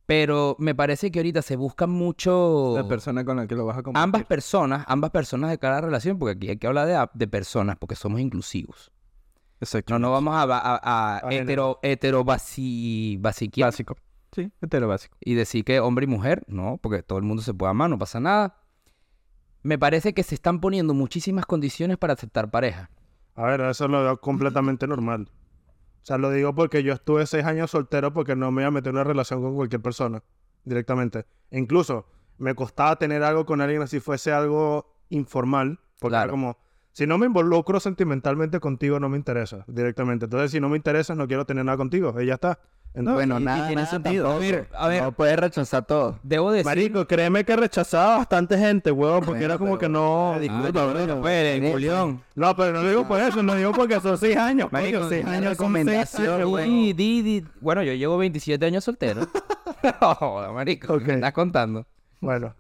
Pero 0.08 0.56
me 0.58 0.75
parece 0.75 1.10
que 1.10 1.19
ahorita 1.19 1.43
se 1.43 1.56
busca 1.56 1.87
mucho 1.87 2.72
La 2.75 2.88
persona 2.88 3.26
con 3.26 3.37
la 3.37 3.46
que 3.46 3.55
lo 3.55 3.66
vas 3.66 3.76
a 3.76 3.82
compartir. 3.82 4.02
ambas 4.05 4.25
personas, 4.25 4.82
ambas 4.88 5.10
personas 5.10 5.50
de 5.50 5.58
cada 5.58 5.82
relación, 5.82 6.19
porque 6.19 6.32
aquí 6.37 6.49
hay 6.49 6.56
que 6.56 6.66
hablar 6.66 6.87
de, 6.88 7.06
de 7.12 7.28
personas, 7.28 7.76
porque 7.76 7.94
somos 7.94 8.19
inclusivos. 8.19 8.90
Exacto. 9.60 9.93
No 9.93 9.99
nos 9.99 10.12
vamos 10.12 10.34
a, 10.34 10.44
a, 10.44 10.76
a, 11.19 11.26
A 11.28 11.31
hetero, 11.34 11.78
hetero 11.82 12.25
basi- 12.25 13.20
Básico. 13.20 13.96
Sí, 14.32 14.50
hetero 14.62 14.88
básico. 14.88 15.14
y 15.20 15.34
decir 15.34 15.62
que 15.62 15.78
hombre 15.81 16.05
y 16.05 16.08
mujer, 16.08 16.43
no, 16.49 16.78
porque 16.82 17.02
todo 17.02 17.19
el 17.19 17.25
mundo 17.25 17.43
se 17.43 17.52
puede 17.52 17.70
amar, 17.70 17.90
no 17.90 17.99
pasa 17.99 18.19
nada. 18.19 18.56
Me 19.62 19.78
parece 19.78 20.14
que 20.14 20.22
se 20.22 20.34
están 20.34 20.61
poniendo 20.61 20.94
muchísimas 20.94 21.44
condiciones 21.44 21.99
para 21.99 22.14
aceptar 22.14 22.50
pareja. 22.50 22.88
A 23.34 23.43
ver, 23.43 23.61
eso 23.61 23.88
lo 23.88 24.02
veo 24.02 24.19
completamente 24.20 24.87
normal. 24.87 25.28
O 26.02 26.06
sea, 26.08 26.18
lo 26.18 26.30
digo 26.30 26.54
porque 26.54 26.82
yo 26.82 26.94
estuve 26.94 27.26
seis 27.26 27.44
años 27.44 27.70
soltero 27.70 28.12
porque 28.12 28.34
no 28.34 28.50
me 28.50 28.62
iba 28.62 28.68
a 28.68 28.70
meter 28.70 28.90
en 28.90 28.96
una 28.96 29.04
relación 29.04 29.42
con 29.42 29.54
cualquier 29.54 29.82
persona 29.82 30.22
directamente. 30.64 31.26
E 31.50 31.58
incluso 31.58 32.06
me 32.38 32.54
costaba 32.54 32.96
tener 32.96 33.22
algo 33.22 33.44
con 33.44 33.60
alguien 33.60 33.82
así 33.82 34.00
fuese 34.00 34.32
algo 34.32 34.94
informal. 35.10 35.80
Porque 35.98 36.16
era 36.16 36.28
como, 36.28 36.56
si 36.92 37.06
no 37.06 37.18
me 37.18 37.26
involucro 37.26 37.80
sentimentalmente 37.80 38.60
contigo, 38.60 39.00
no 39.00 39.08
me 39.08 39.16
interesa 39.16 39.64
directamente. 39.66 40.26
Entonces, 40.26 40.52
si 40.52 40.60
no 40.60 40.68
me 40.68 40.76
interesas, 40.76 41.16
no 41.16 41.26
quiero 41.26 41.44
tener 41.44 41.64
nada 41.64 41.76
contigo. 41.76 42.20
Y 42.20 42.26
ya 42.26 42.34
está. 42.34 42.60
Entonces, 42.94 43.14
bueno, 43.14 43.38
y- 43.38 43.43
y 43.43 43.44
nada, 43.44 43.67
tiene 43.69 43.75
nada 43.82 43.87
sentido. 43.90 44.25
tampoco. 44.25 44.44
A 44.44 44.50
ver, 44.50 44.69
a 44.75 44.88
ver. 44.88 45.02
No 45.05 45.12
puedes 45.12 45.38
rechazar 45.38 45.85
todo. 45.87 46.19
Debo 46.23 46.50
decir... 46.50 46.64
Marico, 46.67 47.06
créeme 47.06 47.44
que 47.44 47.55
rechazaba 47.55 48.19
bastante 48.19 48.58
gente, 48.58 48.90
huevón, 48.90 49.20
porque 49.20 49.31
Bueno, 49.40 49.44
era 49.44 49.58
como 49.58 49.70
pero- 49.73 49.79
que 49.81 49.88
no... 49.88 50.32
Ah, 50.35 50.38
Disculpa, 50.40 50.87
bro. 50.87 51.20
pues, 51.20 51.73
Julián. 51.73 52.23
No, 52.35 52.56
pero 52.56 52.73
no 52.73 52.82
lo 52.82 52.88
digo 52.88 53.06
por 53.06 53.20
eso, 53.20 53.43
no 53.43 53.55
digo 53.55 53.73
porque 53.73 54.00
son 54.00 54.19
seis 54.19 54.37
años. 54.37 54.73
Marico, 54.73 54.99
coño, 54.99 55.08
seis 55.11 55.25
años 55.25 55.56
son 55.56 55.73
seis 55.75 55.87
recomendación, 55.87 56.43
años. 56.58 56.96
Di, 56.96 57.23
di. 57.23 57.44
Bueno, 57.61 57.82
yo 57.82 57.93
llevo 57.93 58.19
27 58.19 58.64
años 58.67 58.85
soltero. 58.85 59.20
No 60.00 60.14
joda, 60.17 60.50
marico, 60.50 60.94
Ok. 60.94 61.00
¿qué 61.02 61.06
me 61.08 61.14
estás 61.14 61.32
contando? 61.32 61.87
Bueno, 62.20 62.52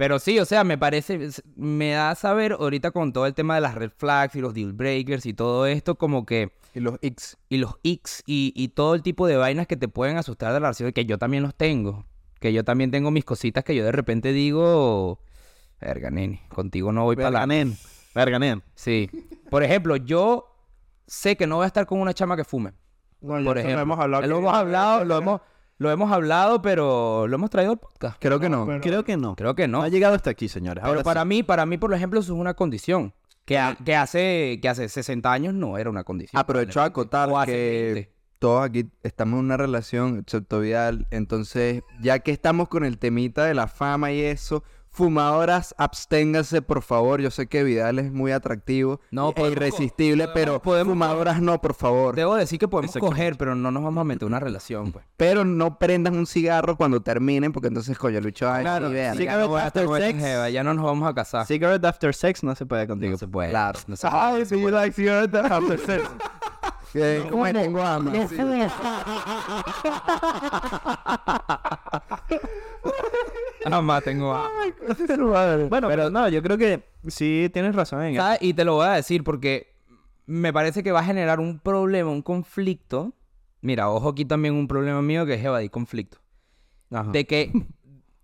Pero 0.00 0.18
sí, 0.18 0.38
o 0.38 0.46
sea, 0.46 0.64
me 0.64 0.78
parece, 0.78 1.28
me 1.56 1.90
da 1.90 2.12
a 2.12 2.14
saber 2.14 2.52
ahorita 2.52 2.90
con 2.90 3.12
todo 3.12 3.26
el 3.26 3.34
tema 3.34 3.56
de 3.56 3.60
las 3.60 3.74
red 3.74 3.90
flags 3.94 4.34
y 4.34 4.40
los 4.40 4.54
deal 4.54 4.72
breakers 4.72 5.26
y 5.26 5.34
todo 5.34 5.66
esto, 5.66 5.96
como 5.96 6.24
que, 6.24 6.52
Y 6.72 6.80
los 6.80 6.98
X. 7.02 7.36
y 7.50 7.58
los 7.58 7.74
X 7.84 8.22
y, 8.24 8.54
y 8.56 8.68
todo 8.68 8.94
el 8.94 9.02
tipo 9.02 9.26
de 9.26 9.36
vainas 9.36 9.66
que 9.66 9.76
te 9.76 9.88
pueden 9.88 10.16
asustar 10.16 10.54
de 10.54 10.60
la 10.60 10.68
relación, 10.68 10.90
que 10.92 11.04
yo 11.04 11.18
también 11.18 11.42
los 11.42 11.54
tengo. 11.54 12.06
Que 12.38 12.54
yo 12.54 12.64
también 12.64 12.90
tengo 12.90 13.10
mis 13.10 13.26
cositas 13.26 13.62
que 13.62 13.74
yo 13.74 13.84
de 13.84 13.92
repente 13.92 14.32
digo, 14.32 15.20
verga, 15.82 16.08
nene, 16.08 16.44
contigo 16.48 16.92
no 16.92 17.04
voy 17.04 17.16
para 17.16 17.30
la... 17.30 17.40
Verganen. 17.40 17.76
Verganen. 18.14 18.62
Sí. 18.74 19.10
Por 19.50 19.62
ejemplo, 19.62 19.96
yo 19.96 20.46
sé 21.06 21.36
que 21.36 21.46
no 21.46 21.56
voy 21.56 21.64
a 21.64 21.66
estar 21.66 21.84
con 21.84 22.00
una 22.00 22.14
chama 22.14 22.38
que 22.38 22.44
fume. 22.44 22.72
no, 23.20 23.44
Por 23.44 23.58
ejemplo. 23.58 23.76
lo 23.76 23.82
hemos 23.82 23.98
hablado. 23.98 24.26
Lo 24.26 24.38
hemos 24.38 24.54
hablado, 24.54 25.04
lo 25.04 25.18
hemos, 25.18 25.40
lo 25.80 25.90
hemos 25.90 26.12
hablado, 26.12 26.60
pero 26.62 27.26
lo 27.26 27.34
hemos 27.34 27.48
traído 27.50 27.72
al 27.72 27.78
podcast. 27.78 28.16
Creo 28.20 28.38
que 28.38 28.48
no. 28.50 28.66
pero- 28.66 28.80
Creo 28.82 29.02
que 29.04 29.16
no. 29.16 29.34
Creo 29.34 29.54
que 29.54 29.66
no. 29.66 29.82
Ha 29.82 29.88
llegado 29.88 30.14
hasta 30.14 30.28
aquí, 30.30 30.46
señores. 30.48 30.84
Pero 30.86 31.02
para 31.02 31.22
sí. 31.22 31.26
mí, 31.28 31.42
para 31.42 31.64
mí, 31.66 31.78
por 31.78 31.92
ejemplo, 31.94 32.20
eso 32.20 32.34
es 32.34 32.38
una 32.38 32.52
condición. 32.54 33.14
Que, 33.46 33.58
ha- 33.58 33.76
que, 33.82 33.96
hace, 33.96 34.58
que 34.62 34.68
hace 34.68 34.88
60 34.88 35.32
años 35.32 35.54
no 35.54 35.78
era 35.78 35.88
una 35.90 36.04
condición. 36.04 36.38
Aprovecho 36.38 36.80
a 36.82 36.84
acotar 36.84 37.28
que 37.46 37.90
20. 37.94 38.12
todos 38.38 38.62
aquí 38.64 38.90
estamos 39.02 39.38
en 39.40 39.46
una 39.46 39.56
relación, 39.56 40.18
excepto 40.18 40.60
Vidal. 40.60 41.06
Entonces, 41.10 41.82
ya 42.00 42.18
que 42.20 42.30
estamos 42.30 42.68
con 42.68 42.84
el 42.84 42.98
temita 42.98 43.44
de 43.46 43.54
la 43.54 43.66
fama 43.66 44.12
y 44.12 44.20
eso, 44.20 44.62
fumadoras, 44.90 45.74
absténganse, 45.78 46.62
por 46.62 46.82
favor. 46.82 47.20
Yo 47.20 47.30
sé 47.30 47.46
que 47.46 47.62
Vidal 47.64 47.98
es 47.98 48.12
muy 48.12 48.32
atractivo 48.32 49.00
No, 49.10 49.32
e 49.36 49.48
irresistible, 49.50 50.24
podemos- 50.24 50.34
pero 50.34 50.62
podemos- 50.62 50.92
fumadoras 50.92 51.40
no, 51.40 51.60
por 51.60 51.74
favor. 51.74 52.14
Debo 52.16 52.34
decir 52.34 52.58
que 52.58 52.68
podemos 52.68 52.94
coger, 52.96 53.36
pero 53.36 53.54
no 53.54 53.70
nos 53.70 53.82
vamos 53.82 54.00
a 54.02 54.04
meter 54.04 54.22
en 54.22 54.28
una 54.28 54.40
relación, 54.40 54.92
pues. 54.92 55.04
Pero 55.16 55.44
no 55.44 55.78
prendan 55.78 56.16
un 56.16 56.26
cigarro 56.26 56.76
cuando 56.76 57.00
terminen, 57.00 57.52
porque 57.52 57.68
entonces, 57.68 57.96
coño, 57.98 58.18
el 58.18 58.24
bicho 58.26 58.46
va 58.46 58.56
a 58.56 58.60
Claro, 58.60 58.86
no 58.88 58.90
voy 58.90 58.98
a 59.00 59.66
estar 59.66 59.84
after 59.84 60.02
sex. 60.02 60.18
jeva, 60.18 60.50
ya 60.50 60.64
no 60.64 60.74
nos 60.74 60.84
vamos 60.84 61.08
a 61.08 61.14
casar. 61.14 61.46
Cigarette 61.46 61.84
after 61.84 62.14
sex 62.14 62.42
no 62.42 62.54
se 62.54 62.66
puede 62.66 62.86
contigo. 62.86 63.12
No 63.12 63.18
se 63.18 63.28
puede. 63.28 63.50
Claro. 63.50 63.78
No 63.86 63.96
se 63.96 64.08
Ay, 64.10 64.44
do 64.44 64.56
you 64.56 64.70
like 64.70 64.92
cigarette 64.92 65.34
after 65.36 65.78
sex? 65.78 66.04
Que 66.92 67.24
como 67.30 67.44
tengo 67.52 67.80
hambre. 67.80 68.26
sí. 68.26 68.36
Nada 73.64 73.82
más 73.82 74.02
tengo. 74.02 74.34
Ay, 74.34 74.74
madre. 75.18 75.64
Bueno, 75.68 75.88
pero 75.88 76.10
no, 76.10 76.28
yo 76.28 76.42
creo 76.42 76.56
que 76.56 76.82
sí 77.08 77.50
tienes 77.52 77.74
razón 77.74 78.02
en 78.02 78.14
eso. 78.14 78.22
¿Sabes? 78.22 78.38
Y 78.42 78.54
te 78.54 78.64
lo 78.64 78.74
voy 78.74 78.86
a 78.86 78.92
decir 78.92 79.22
porque 79.24 79.74
me 80.26 80.52
parece 80.52 80.82
que 80.82 80.92
va 80.92 81.00
a 81.00 81.04
generar 81.04 81.40
un 81.40 81.58
problema, 81.58 82.10
un 82.10 82.22
conflicto. 82.22 83.12
Mira, 83.60 83.90
ojo 83.90 84.10
aquí 84.10 84.24
también 84.24 84.54
un 84.54 84.68
problema 84.68 85.02
mío 85.02 85.26
que 85.26 85.34
es 85.34 85.44
evadir 85.44 85.70
conflicto. 85.70 86.18
Ajá. 86.90 87.10
De 87.10 87.26
que 87.26 87.52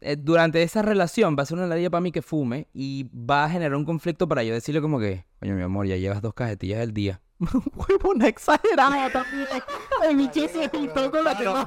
eh, 0.01 0.17
durante 0.17 0.63
esa 0.63 0.83
relación 0.83 1.37
va 1.39 1.43
a 1.43 1.47
ser 1.47 1.59
una 1.59 1.67
ladilla 1.67 1.91
para 1.91 2.01
mí 2.01 2.13
que 2.13 2.23
fume 2.23 2.69
y 2.73 3.11
va 3.15 3.45
a 3.45 3.51
generar 3.51 3.77
un 3.77 3.85
conflicto 3.85 4.29
para 4.29 4.43
yo 4.45 4.55
decirle 4.55 4.81
como 4.81 4.99
que, 4.99 5.25
coño, 5.41 5.55
mi 5.55 5.63
amor, 5.63 5.87
ya 5.87 5.97
llevas 5.97 6.23
dos 6.23 6.35
cajetillas 6.35 6.79
del 6.81 6.93
día. 6.93 7.21
Huevona 7.75 8.29
exagerada 8.29 9.11
también. 9.11 9.47
El 10.09 10.17
bicho 10.17 10.49
se 10.49 10.69
juntó 10.69 11.11
con 11.11 11.25
la 11.25 11.37
que 11.37 11.49
más. 11.49 11.67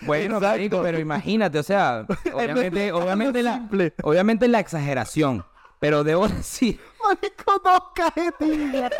Bueno, 0.00 0.40
marico, 0.40 0.82
pero 0.82 0.98
imagínate, 0.98 1.58
o 1.58 1.62
sea, 1.62 2.06
obviamente, 2.32 2.92
obviamente, 2.92 3.42
la, 3.42 3.68
obviamente 4.02 4.48
la 4.48 4.60
exageración, 4.60 5.44
pero 5.78 6.04
debo 6.04 6.26
decir, 6.28 6.80
Marico, 7.02 7.58
dos 7.64 7.82
cajetillas. 7.94 8.90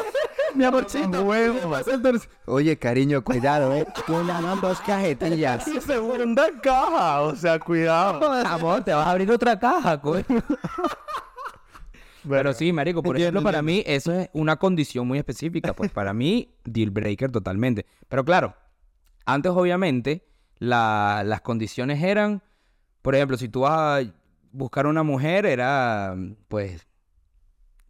Mi 0.55 0.65
amorcito. 0.65 1.23
Huevo. 1.25 1.77
Oye, 2.47 2.79
cariño, 2.79 3.23
cuidado, 3.23 3.75
eh. 3.75 3.87
Cuidado, 4.07 4.57
dos 4.57 4.81
cajetillas. 4.81 5.65
Segunda 5.85 6.49
caja, 6.63 7.23
o 7.23 7.35
sea, 7.35 7.59
cuidado. 7.59 8.33
amor, 8.33 8.85
te 8.85 8.93
vas 8.93 9.07
a 9.07 9.11
abrir 9.11 9.31
otra 9.31 9.59
caja, 9.59 10.01
coño. 10.01 10.25
Pero 12.29 12.53
sí, 12.53 12.73
marico, 12.73 13.03
por 13.03 13.17
ejemplo, 13.17 13.43
para 13.43 13.63
mí 13.63 13.83
eso 13.87 14.13
es 14.13 14.29
una 14.33 14.57
condición 14.57 15.07
muy 15.07 15.19
específica. 15.19 15.73
Pues 15.75 15.91
para 15.91 16.13
mí, 16.13 16.55
deal 16.65 16.91
breaker 16.91 17.31
totalmente. 17.31 17.87
Pero 18.09 18.25
claro, 18.25 18.55
antes 19.25 19.53
obviamente 19.53 20.25
la- 20.59 21.23
las 21.25 21.41
condiciones 21.41 22.03
eran, 22.03 22.43
por 23.03 23.15
ejemplo, 23.15 23.37
si 23.37 23.49
tú 23.49 23.61
vas 23.61 24.05
a 24.05 24.13
buscar 24.53 24.87
una 24.87 25.03
mujer, 25.03 25.47
era, 25.47 26.17
pues, 26.49 26.87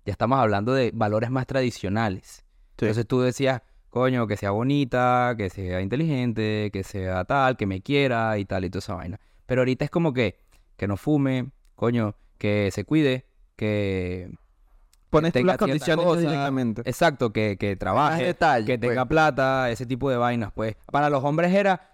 ya 0.05 0.13
estamos 0.13 0.39
hablando 0.39 0.73
de 0.73 0.91
valores 0.95 1.31
más 1.31 1.47
tradicionales. 1.47 2.45
Entonces 2.73 3.07
tú 3.07 3.21
decías, 3.21 3.63
coño, 3.91 4.27
que 4.27 4.37
sea 4.37 4.51
bonita, 4.53 5.35
que 5.37 5.51
sea 5.51 5.81
inteligente, 5.81 6.71
que 6.73 6.83
sea 6.85 7.25
tal, 7.25 7.57
que 7.57 7.67
me 7.67 7.81
quiera 7.83 8.39
y 8.39 8.45
tal 8.45 8.65
y 8.65 8.71
toda 8.71 8.79
esa 8.81 8.95
vaina. 8.95 9.21
Pero 9.47 9.63
ahorita 9.63 9.85
es 9.85 9.91
como 9.91 10.13
que, 10.13 10.39
que 10.77 10.87
no 10.87 10.97
fume, 10.97 11.51
coño, 11.75 12.15
que 12.39 12.71
se 12.73 12.85
cuide, 12.85 13.27
que... 13.59 14.31
Pones 15.11 15.33
tú 15.33 15.43
las 15.45 15.57
condiciones 15.57 16.05
cosas. 16.05 16.21
directamente. 16.23 16.83
Exacto, 16.85 17.33
que, 17.33 17.57
que 17.59 17.77
trabaje, 17.77 18.25
detalle, 18.27 18.67
que 18.67 18.79
pues. 18.79 18.91
tenga 18.91 19.07
plata, 19.07 19.71
ese 19.71 19.85
tipo 19.87 20.11
de 20.11 20.17
vainas, 20.19 20.53
pues. 20.55 20.77
Para 20.93 21.11
los 21.11 21.25
hombres 21.25 21.53
era... 21.53 21.91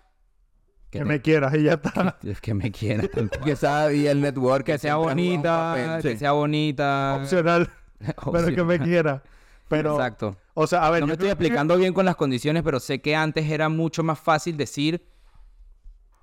Que 0.91 0.99
te- 1.01 1.05
me 1.05 1.21
quieras 1.23 1.55
y 1.55 1.63
ya 1.65 1.75
está. 1.75 2.19
que 2.43 2.55
me 2.55 2.71
quiera. 2.71 3.05
Que 3.45 3.57
sabe 3.57 3.97
y 3.97 4.07
el 4.09 4.21
network. 4.21 4.65
que 4.65 4.79
sea 4.79 4.97
bonita, 4.97 5.99
que 6.03 6.17
sea 6.17 6.33
bonita. 6.33 7.19
Opcional, 7.21 7.71
pero 8.33 8.47
que 8.55 8.65
me 8.65 8.79
quiera. 8.81 9.23
Pero, 9.69 9.95
Exacto. 9.95 10.37
o 10.55 10.67
sea, 10.67 10.85
a 10.87 10.91
ver, 10.91 11.01
No 11.01 11.07
yo 11.07 11.09
me 11.09 11.13
estoy 11.15 11.27
que- 11.29 11.33
explicando 11.33 11.77
bien 11.77 11.95
con 11.95 12.05
las 12.05 12.17
condiciones, 12.17 12.63
pero 12.63 12.79
sé 12.81 13.01
que 13.01 13.17
antes 13.17 13.49
era 13.51 13.69
mucho 13.69 14.03
más 14.05 14.19
fácil 14.21 14.57
decir 14.57 15.03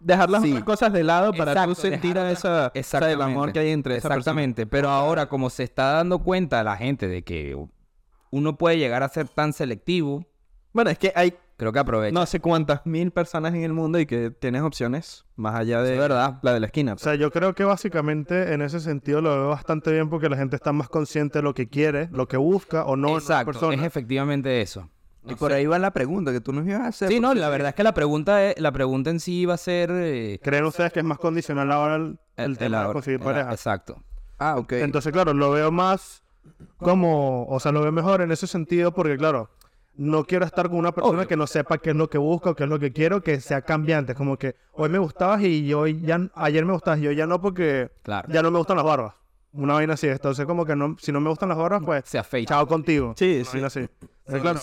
Dejar 0.03 0.29
las 0.29 0.41
Sí. 0.41 0.49
otras 0.51 0.63
cosas 0.63 0.93
de 0.93 1.03
lado 1.03 1.31
para 1.33 1.51
Exacto, 1.51 1.75
tú 1.75 1.81
sentir 1.81 2.17
a 2.17 2.31
esa, 2.31 2.71
o 2.75 2.83
sea, 2.83 3.11
el 3.11 3.21
amor 3.21 3.53
que 3.53 3.59
hay 3.59 3.69
entre 3.69 3.95
esa 3.97 4.09
persona. 4.09 4.19
Exactamente. 4.19 4.65
Pero 4.65 4.89
ahora, 4.89 5.27
como 5.29 5.49
se 5.49 5.63
está 5.63 5.91
dando 5.93 6.19
cuenta 6.19 6.63
la 6.63 6.75
gente 6.75 7.07
de 7.07 7.23
que 7.23 7.55
uno 8.31 8.57
puede 8.57 8.77
llegar 8.77 9.03
a 9.03 9.09
ser 9.09 9.27
tan 9.27 9.53
selectivo, 9.53 10.25
Bueno, 10.73 10.89
es 10.89 10.97
que 10.97 11.11
hay 11.15 11.33
creo 11.57 11.71
que 11.73 11.77
aprovecha. 11.79 12.13
no 12.13 12.25
sé 12.25 12.39
cuántas 12.39 12.83
mil 12.87 13.11
personas 13.11 13.53
en 13.53 13.61
el 13.63 13.73
mundo 13.73 13.99
y 13.99 14.07
que 14.07 14.31
tienes 14.31 14.63
opciones 14.63 15.25
más 15.35 15.53
allá 15.53 15.83
de 15.83 15.93
Es 15.93 15.99
verdad. 15.99 16.39
la 16.41 16.53
de 16.53 16.59
la 16.59 16.65
esquina. 16.65 16.93
O 16.93 16.97
sea, 16.97 17.13
yo 17.15 17.29
creo 17.29 17.53
que 17.53 17.63
básicamente 17.65 18.53
en 18.53 18.63
ese 18.63 18.79
sentido 18.79 19.21
lo 19.21 19.29
veo 19.29 19.49
bastante 19.49 19.91
bien 19.91 20.09
porque 20.09 20.29
la 20.29 20.37
gente 20.37 20.55
está 20.55 20.71
más 20.73 20.89
consciente 20.89 21.37
de 21.39 21.43
lo 21.43 21.53
que 21.53 21.69
quiere, 21.69 22.09
lo 22.11 22.27
que 22.27 22.37
busca 22.37 22.85
o 22.85 22.95
no 22.95 23.15
Exacto. 23.17 23.51
persona. 23.51 23.75
Es 23.75 23.83
efectivamente 23.83 24.61
eso. 24.61 24.89
Y 25.27 25.35
por 25.35 25.53
ahí 25.53 25.65
va 25.67 25.77
la 25.77 25.91
pregunta 25.91 26.31
que 26.31 26.41
tú 26.41 26.51
nos 26.51 26.65
ibas 26.65 26.81
a 26.81 26.87
hacer. 26.87 27.09
Sí, 27.09 27.19
no, 27.19 27.33
la 27.35 27.47
verdad 27.49 27.69
es 27.69 27.75
que 27.75 27.83
la 27.83 27.93
pregunta, 27.93 28.43
es- 28.43 28.59
la 28.59 28.71
pregunta 28.71 29.09
en 29.11 29.19
sí 29.19 29.41
iba 29.41 29.53
a 29.53 29.57
ser... 29.57 29.91
eh, 29.93 30.39
¿Creen 30.43 30.65
ustedes 30.65 30.91
que 30.91 30.99
es 30.99 31.05
más 31.05 31.19
condicional 31.19 31.71
ahora 31.71 31.95
el, 31.97 32.19
el 32.37 32.51
el- 32.51 32.57
tema 32.57 32.81
el- 32.81 32.87
de 32.87 32.93
conseguir 32.93 33.19
pareja? 33.19 33.51
Exacto. 33.51 34.01
Ah, 34.39 34.55
ok. 34.57 34.73
Entonces, 34.73 35.11
claro, 35.13 35.33
lo 35.33 35.51
veo 35.51 35.71
más 35.71 36.23
como, 36.77 37.45
o 37.47 37.59
sea, 37.59 37.71
lo 37.71 37.81
veo 37.81 37.91
mejor 37.91 38.21
en 38.21 38.31
ese 38.31 38.47
sentido 38.47 38.91
porque, 38.93 39.15
claro, 39.17 39.49
no 39.95 40.23
quiero 40.23 40.45
estar 40.45 40.69
con 40.69 40.79
una 40.79 40.91
persona 40.91 41.25
que 41.27 41.37
no 41.37 41.45
sepa 41.45 41.77
qué 41.77 41.91
es 41.91 41.95
lo 41.95 42.09
que 42.09 42.17
busca 42.17 42.51
o 42.51 42.55
qué 42.55 42.63
es 42.63 42.69
lo 42.69 42.79
que 42.79 42.91
quiero, 42.91 43.21
que 43.21 43.39
sea 43.41 43.61
cambiante. 43.61 44.15
Como 44.15 44.37
que 44.37 44.55
hoy 44.73 44.89
me 44.89 44.97
gustabas 44.97 45.41
y 45.43 45.71
hoy 45.73 46.01
ya, 46.01 46.19
ayer 46.33 46.65
me 46.65 46.73
gustabas 46.73 46.99
y 47.01 47.07
hoy 47.07 47.15
ya 47.15 47.27
no 47.27 47.39
porque 47.41 47.91
Claro. 48.01 48.27
ya 48.31 48.41
no 48.41 48.49
me 48.49 48.57
gustan 48.57 48.77
las 48.77 48.85
barbas. 48.85 49.13
Una 49.53 49.73
vaina 49.73 49.93
así. 49.93 50.07
Entonces, 50.07 50.45
como 50.45 50.65
que 50.65 50.75
no, 50.75 50.95
si 50.99 51.11
no 51.11 51.19
me 51.19 51.29
gustan 51.29 51.49
las 51.49 51.57
barbas, 51.57 51.83
pues 51.85 52.05
Se 52.05 52.17
afeita. 52.17 52.55
chao 52.55 52.65
contigo. 52.67 53.13
Sí, 53.17 53.35
Una 53.35 53.43
sí. 53.45 53.49
vaina 53.53 53.67
así. 53.67 53.79
Entonces, 53.79 54.41
claro. 54.41 54.59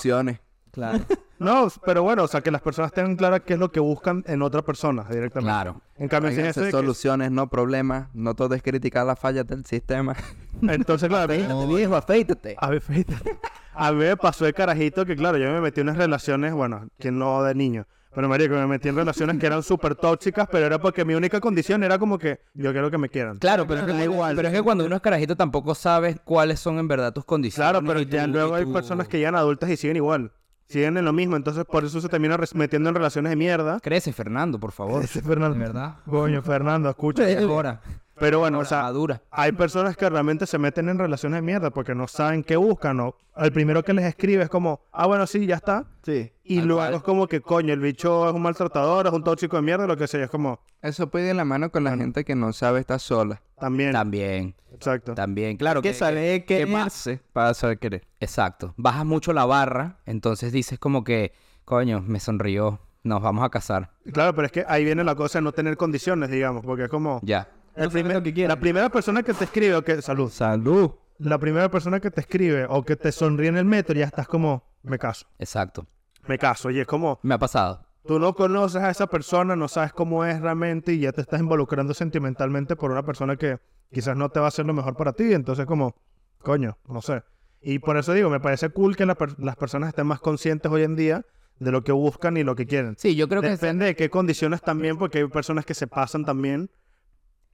Claro. 0.73 1.01
no, 1.39 1.69
pero 1.85 2.03
bueno, 2.03 2.25
o 2.25 2.29
sea, 2.29 2.41
que 2.41 2.51
las 2.51 2.61
personas 2.63 2.93
tengan 2.93 3.17
claras 3.17 3.41
qué 3.47 3.55
es 3.55 3.59
lo 3.59 3.71
que 3.73 3.81
buscan 3.81 4.25
en 4.27 4.43
otra 4.43 4.63
persona 4.63 5.05
directamente. 5.05 5.51
Claro. 5.53 5.81
En 5.97 6.09
cambio, 6.09 6.31
si 6.31 6.37
es 6.37 6.41
Háganse 6.41 6.61
eso 6.61 6.67
que- 6.67 6.71
soluciones, 6.73 7.31
no 7.31 7.49
problemas. 7.49 8.09
No 8.15 8.35
todo 8.35 8.55
es 8.55 8.63
criticar 8.63 9.07
las 9.07 9.19
fallas 9.19 9.47
del 9.47 9.65
sistema. 9.65 10.15
entonces, 10.63 11.09
claro, 11.09 11.33
a 11.33 11.37
mí- 11.37 11.45
No, 11.49 11.67
viejo, 11.67 11.97
afeítate. 11.97 12.57
A 12.59 12.71
ver, 12.71 12.81
fíjate. 12.81 13.39
A 13.75 13.93
mí 13.93 13.99
me 13.99 14.17
pasó 14.17 14.45
de 14.45 14.53
carajito 14.53 15.07
que, 15.07 15.15
claro, 15.15 15.39
yo 15.39 15.51
me 15.53 15.61
metí 15.61 15.81
en 15.81 15.87
unas 15.89 15.99
relaciones, 15.99 16.53
bueno, 16.53 16.89
quien 16.99 17.17
no 17.17 17.45
de 17.45 17.55
niño, 17.55 17.87
pero 18.13 18.29
marico, 18.29 18.55
me 18.55 18.67
metí 18.67 18.89
en 18.89 18.97
relaciones 18.97 19.39
que 19.39 19.47
eran 19.47 19.63
súper 19.63 19.95
tóxicas, 19.95 20.49
pero 20.51 20.67
era 20.67 20.81
porque 20.81 21.05
mi 21.05 21.15
única 21.15 21.39
condición 21.41 21.85
era 21.85 21.97
como 21.97 22.19
que 22.19 22.41
yo 22.55 22.73
quiero 22.73 22.91
que 22.91 22.99
me 22.99 23.09
quieran. 23.09 23.39
Claro, 23.39 23.69
pero 23.69 23.81
es, 23.81 23.87
que, 23.87 24.11
pero 24.35 24.49
es 24.49 24.55
que 24.55 24.63
cuando 24.63 24.85
uno 24.85 24.97
es 24.97 25.01
carajito 25.03 25.37
tampoco 25.37 25.77
sabes 25.77 26.17
cuáles 26.25 26.59
son 26.59 26.81
en 26.81 26.89
verdad 26.89 27.13
tus 27.13 27.25
condiciones. 27.25 27.71
Claro, 27.71 27.87
pero 27.87 28.01
ya 28.03 28.27
luego 28.27 28.57
hay 28.57 28.67
personas 28.67 29.07
que 29.07 29.19
llegan 29.19 29.37
adultas 29.37 29.71
y 29.71 29.77
siguen 29.77 29.95
igual. 29.97 30.33
Siguen 30.69 30.99
en 30.99 31.05
lo 31.05 31.15
mismo, 31.15 31.35
entonces 31.35 31.65
por 31.65 31.85
eso 31.85 31.99
se 32.01 32.09
termina 32.11 32.39
metiendo 32.55 32.91
en 32.91 32.95
relaciones 32.95 33.31
de 33.31 33.37
mierda. 33.37 33.81
Crece, 33.81 34.13
Fernando, 34.13 34.61
por 34.61 34.73
favor. 34.73 35.03
Ese 35.03 35.23
Fernando. 35.23 35.59
De 35.59 35.65
verdad. 35.65 35.97
Coño, 36.09 36.43
Fernando, 36.43 36.91
escucha. 36.91 37.25
Ahora. 37.41 37.81
Pero 38.19 38.41
bueno, 38.41 38.59
o 38.59 38.65
sea, 38.65 38.83
Madura. 38.83 39.23
hay 39.31 39.53
personas 39.53 39.97
que 39.97 40.09
realmente 40.11 40.47
se 40.47 40.59
meten 40.59 40.89
en 40.89 40.99
relaciones 40.99 41.39
de 41.39 41.43
mierda 41.43 41.71
porque 41.71 41.95
no 41.95 42.09
saben 42.09 42.43
qué 42.43 42.57
buscan. 42.57 43.01
O 43.01 43.17
el 43.37 43.53
primero 43.53 43.85
que 43.85 43.93
les 43.93 44.05
escribe 44.05 44.43
es 44.43 44.49
como, 44.49 44.81
ah, 44.93 45.07
bueno, 45.07 45.27
sí, 45.27 45.47
ya 45.47 45.57
está. 45.57 45.87
Sí. 46.03 46.33
Y 46.45 46.61
luego 46.61 46.83
cual. 46.83 46.95
es 46.95 47.03
como 47.03 47.29
que, 47.29 47.41
coño, 47.41 47.73
el 47.73 47.81
bicho 47.81 48.29
es 48.29 48.35
un 48.35 48.43
maltratador, 48.43 49.07
es 49.07 49.13
un 49.13 49.23
tóxico 49.23 49.57
de 49.57 49.63
mierda, 49.63 49.87
lo 49.87 49.97
que 49.97 50.07
sea. 50.07 50.25
Es 50.25 50.31
como, 50.31 50.61
Eso 50.83 51.09
puede 51.09 51.27
ir 51.27 51.29
de 51.29 51.35
la 51.35 51.45
mano 51.45 51.71
con 51.71 51.85
la 51.85 51.97
gente 51.97 52.25
que 52.25 52.35
no 52.35 52.53
sabe 52.53 52.81
estar 52.81 52.99
sola. 52.99 53.41
También. 53.59 53.93
También, 53.93 54.55
Exacto. 54.73 55.15
también. 55.15 55.57
Claro 55.57 55.83
que 55.83 55.95
saber 55.95 56.45
que 56.45 56.59
qué 56.59 56.67
más- 56.67 56.87
hace 56.89 57.21
para 57.33 57.55
saber 57.55 57.79
querer. 57.79 58.07
Exacto. 58.21 58.75
Bajas 58.77 59.05
mucho 59.05 59.33
la 59.33 59.45
barra, 59.45 59.99
entonces 60.07 60.53
dices 60.53 60.79
como 60.79 61.05
que, 61.05 61.33
coño, 61.65 62.01
me 62.01 62.21
sonrió, 62.21 62.81
nos 63.03 63.23
vamos 63.23 63.45
a 63.45 63.51
casar. 63.51 63.91
Claro, 64.13 64.35
pero 64.35 64.47
es 64.47 64.53
que 64.53 64.65
ahí 64.69 64.85
viene 64.85 65.05
la 65.05 65.15
cosa 65.15 65.39
de 65.39 65.43
no 65.45 65.53
tener 65.53 65.77
condiciones, 65.77 66.31
digamos, 66.31 66.65
porque 66.65 66.85
es 66.85 66.89
como... 66.91 67.21
Ya. 67.23 67.49
El 67.75 67.91
primer- 67.91 68.23
la 68.49 68.59
primera 68.59 68.89
persona 68.89 69.23
que 69.23 69.33
te 69.35 69.45
escribe, 69.45 69.77
o 69.77 69.83
que... 69.85 70.03
Salud. 70.03 70.31
Salud. 70.31 70.91
La 71.19 71.39
primera 71.39 71.71
persona 71.71 72.01
que 72.01 72.11
te 72.11 72.21
escribe 72.21 72.67
o 72.69 72.85
que 72.85 72.97
te 72.97 73.13
sonríe 73.13 73.49
en 73.49 73.57
el 73.57 73.65
metro, 73.65 73.95
ya 73.95 74.05
estás 74.07 74.27
como, 74.29 74.65
me 74.83 74.99
caso. 74.99 75.27
Exacto. 75.39 75.87
Me 76.27 76.39
caso. 76.39 76.71
Y 76.71 76.81
es 76.81 76.87
como, 76.87 77.19
Me 77.23 77.35
ha 77.35 77.39
pasado. 77.39 77.87
Tú 78.09 78.19
no 78.19 78.35
conoces 78.35 78.83
a 78.83 78.91
esa 78.91 79.07
persona, 79.07 79.55
no 79.55 79.69
sabes 79.69 79.93
cómo 79.93 80.25
es 80.25 80.41
realmente 80.41 80.93
y 80.95 81.01
ya 81.01 81.13
te 81.13 81.21
estás 81.21 81.39
involucrando 81.41 81.95
sentimentalmente 81.95 82.75
por 82.75 82.91
una 82.91 83.05
persona 83.05 83.37
que 83.37 83.59
quizás 83.93 84.17
no 84.17 84.31
te 84.31 84.41
va 84.41 84.47
a 84.47 84.49
hacer 84.49 84.67
lo 84.67 84.73
mejor 84.73 84.97
para 84.97 85.13
ti. 85.13 85.33
Entonces 85.35 85.67
como, 85.67 85.95
coño, 86.43 86.79
no 86.89 87.01
sé. 87.03 87.23
Y 87.61 87.79
por 87.81 87.97
eso 87.99 88.13
digo, 88.15 88.31
me 88.31 88.41
parece 88.41 88.71
cool 88.71 88.97
que 88.97 89.05
la 89.07 89.15
per- 89.15 89.39
las 89.39 89.57
personas 89.57 89.91
estén 89.91 90.07
más 90.07 90.21
conscientes 90.21 90.73
hoy 90.73 90.83
en 90.83 90.97
día 90.97 91.25
de 91.59 91.71
lo 91.71 91.85
que 91.85 91.93
buscan 91.93 92.37
y 92.37 92.45
lo 92.45 92.55
que 92.57 92.67
quieren. 92.67 92.97
Sí, 92.99 93.15
yo 93.15 93.29
creo 93.29 93.43
que 93.43 93.51
Depende 93.51 93.85
de 93.85 93.95
qué 93.97 94.09
condiciones 94.11 94.63
también, 94.63 94.97
porque 94.97 95.19
hay 95.19 95.29
personas 95.29 95.67
que 95.67 95.75
se 95.75 95.87
pasan 95.87 96.25
también. 96.25 96.71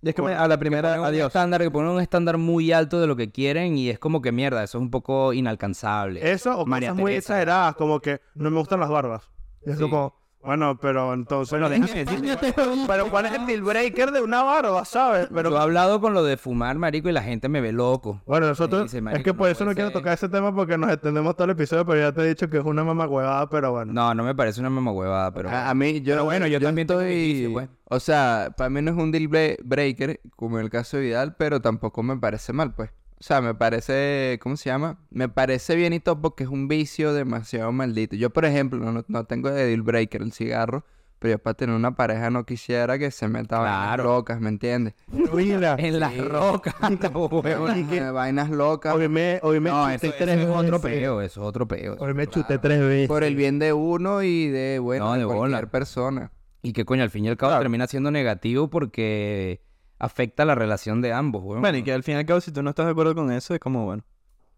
Y 0.02 0.10
es 0.10 0.14
que 0.14 0.20
me- 0.22 0.34
a 0.34 0.46
la 0.46 0.58
primera, 0.58 1.00
un 1.00 1.06
adiós. 1.06 1.28
estándar, 1.28 1.62
que 1.62 1.70
ponen 1.70 1.90
un 1.92 2.00
estándar 2.00 2.36
muy 2.38 2.70
alto 2.72 3.00
de 3.00 3.06
lo 3.06 3.16
que 3.16 3.32
quieren 3.32 3.76
y 3.78 3.88
es 3.90 3.98
como 3.98 4.20
que 4.22 4.30
mierda, 4.32 4.62
eso 4.62 4.78
es 4.78 4.82
un 4.82 4.90
poco 4.90 5.32
inalcanzable. 5.32 6.30
Eso 6.30 6.58
o 6.58 6.66
María 6.66 6.90
cosas 6.90 7.00
muy 7.00 7.12
Teresa. 7.12 7.32
exageradas, 7.34 7.74
como 7.76 7.98
que 8.00 8.20
no 8.34 8.50
me 8.50 8.58
gustan 8.58 8.80
las 8.80 8.90
barbas. 8.90 9.30
Y 9.66 9.70
es 9.70 9.76
Sí. 9.78 9.82
como, 9.82 10.14
bueno, 10.44 10.76
pero 10.80 11.14
entonces... 11.14 11.50
Bueno, 11.50 11.68
déjame 11.68 12.04
decirte, 12.04 12.54
pero 12.86 13.08
¿cuál 13.10 13.26
es 13.26 13.32
el 13.32 13.46
deal 13.46 13.62
breaker 13.62 14.10
de 14.10 14.20
una 14.20 14.42
barba, 14.42 14.84
sabes? 14.84 15.28
Pero 15.32 15.50
yo 15.50 15.56
he 15.56 15.60
hablado 15.60 16.00
con 16.00 16.14
lo 16.14 16.22
de 16.22 16.36
fumar, 16.36 16.76
marico, 16.78 17.08
y 17.08 17.12
la 17.12 17.22
gente 17.22 17.48
me 17.48 17.60
ve 17.60 17.72
loco. 17.72 18.20
Bueno, 18.26 18.46
nosotros, 18.46 18.84
dice, 18.84 18.98
es 18.98 19.02
"Marico, 19.02 19.22
que 19.24 19.32
no 19.32 19.36
por 19.38 19.48
eso 19.50 19.64
no 19.64 19.72
quiero 19.74 19.90
ser". 19.90 19.98
tocar 19.98 20.14
ese 20.14 20.28
tema 20.28 20.54
porque 20.54 20.76
nos 20.78 20.90
extendemos 20.92 21.34
todo 21.34 21.46
el 21.46 21.50
episodio, 21.52 21.84
pero 21.86 22.00
ya 22.00 22.12
te 22.12 22.22
he 22.22 22.28
dicho 22.28 22.48
que 22.50 22.58
es 22.58 22.64
una 22.64 22.84
mamahuevada, 22.84 23.48
pero 23.48 23.72
bueno. 23.72 23.92
No, 23.92 24.14
no 24.14 24.22
me 24.24 24.34
parece 24.34 24.60
una 24.60 24.70
mamahuevada, 24.70 25.32
pero... 25.32 25.48
A, 25.50 25.70
a 25.70 25.74
mí, 25.74 26.00
yo, 26.02 26.14
Pero 26.14 26.24
bueno, 26.24 26.46
yo 26.46 26.60
también 26.60 26.86
estoy... 26.88 27.48
pues. 27.52 27.68
O 27.86 28.00
sea, 28.00 28.52
para 28.56 28.70
mí 28.70 28.82
no 28.82 28.90
es 28.90 28.96
un 28.96 29.10
deal 29.12 29.28
bre- 29.28 29.58
breaker, 29.62 30.20
como 30.36 30.58
en 30.58 30.64
el 30.64 30.70
caso 30.70 30.96
de 30.96 31.04
Vidal, 31.04 31.36
pero 31.36 31.60
tampoco 31.60 32.02
me 32.02 32.16
parece 32.16 32.52
mal, 32.52 32.74
pues. 32.74 32.90
O 33.24 33.26
sea, 33.26 33.40
me 33.40 33.54
parece... 33.54 34.38
¿Cómo 34.42 34.54
se 34.58 34.68
llama? 34.68 34.98
Me 35.08 35.30
parece 35.30 35.76
bien 35.76 35.94
y 35.94 36.00
todo 36.00 36.20
porque 36.20 36.44
es 36.44 36.50
un 36.50 36.68
vicio 36.68 37.14
demasiado 37.14 37.72
maldito. 37.72 38.16
Yo, 38.16 38.28
por 38.28 38.44
ejemplo, 38.44 38.78
no, 38.92 39.02
no 39.08 39.24
tengo 39.24 39.50
de 39.50 39.64
deal 39.66 39.80
breaker 39.80 40.20
el 40.20 40.30
cigarro, 40.32 40.84
pero 41.20 41.36
yo 41.36 41.38
para 41.38 41.54
tener 41.54 41.74
una 41.74 41.96
pareja 41.96 42.28
no 42.28 42.44
quisiera 42.44 42.98
que 42.98 43.10
se 43.10 43.26
meta 43.28 43.60
vainas 43.60 43.94
Claro. 43.94 44.04
locas, 44.04 44.40
¿me 44.42 44.50
entiendes? 44.50 44.92
Mira, 45.08 45.74
En 45.78 46.00
las 46.00 46.14
rocas, 46.18 46.74
Vainas 48.12 48.50
locas. 48.50 48.94
hoy 48.94 49.08
me, 49.08 49.40
hoy 49.42 49.58
me 49.58 49.70
No, 49.70 49.90
chuté 49.94 50.06
eso, 50.08 50.16
tres 50.18 50.38
eso 50.40 50.50
es 50.50 50.56
otro 50.58 50.78
veces. 50.80 51.00
peo, 51.00 51.20
eso 51.22 51.40
es 51.40 51.46
otro 51.46 51.66
peo. 51.66 51.96
Hoy 52.00 52.12
me 52.12 52.26
chuté 52.26 52.58
tres 52.58 52.80
veces. 52.80 53.08
Por 53.08 53.24
el 53.24 53.36
bien 53.36 53.58
de 53.58 53.72
uno 53.72 54.22
y 54.22 54.48
de, 54.48 54.78
bueno, 54.80 55.06
No, 55.06 55.12
de 55.14 55.20
de 55.20 55.24
cualquier 55.24 55.48
bola. 55.60 55.70
persona. 55.70 56.30
Y 56.60 56.74
que 56.74 56.84
coño, 56.84 57.02
al 57.02 57.08
fin 57.10 57.24
y 57.24 57.28
al 57.30 57.38
cabo 57.38 57.58
termina 57.58 57.86
siendo 57.86 58.10
negativo 58.10 58.68
porque 58.68 59.62
afecta 59.98 60.44
la 60.44 60.54
relación 60.54 61.00
de 61.00 61.12
ambos, 61.12 61.42
weón. 61.42 61.60
Bueno, 61.60 61.78
y 61.78 61.82
que 61.82 61.92
al 61.92 62.02
fin 62.02 62.14
y 62.14 62.18
al 62.18 62.26
cabo, 62.26 62.40
si 62.40 62.52
tú 62.52 62.62
no 62.62 62.70
estás 62.70 62.86
de 62.86 62.92
acuerdo 62.92 63.14
con 63.14 63.30
eso, 63.32 63.54
es 63.54 63.60
como, 63.60 63.84
bueno, 63.84 64.04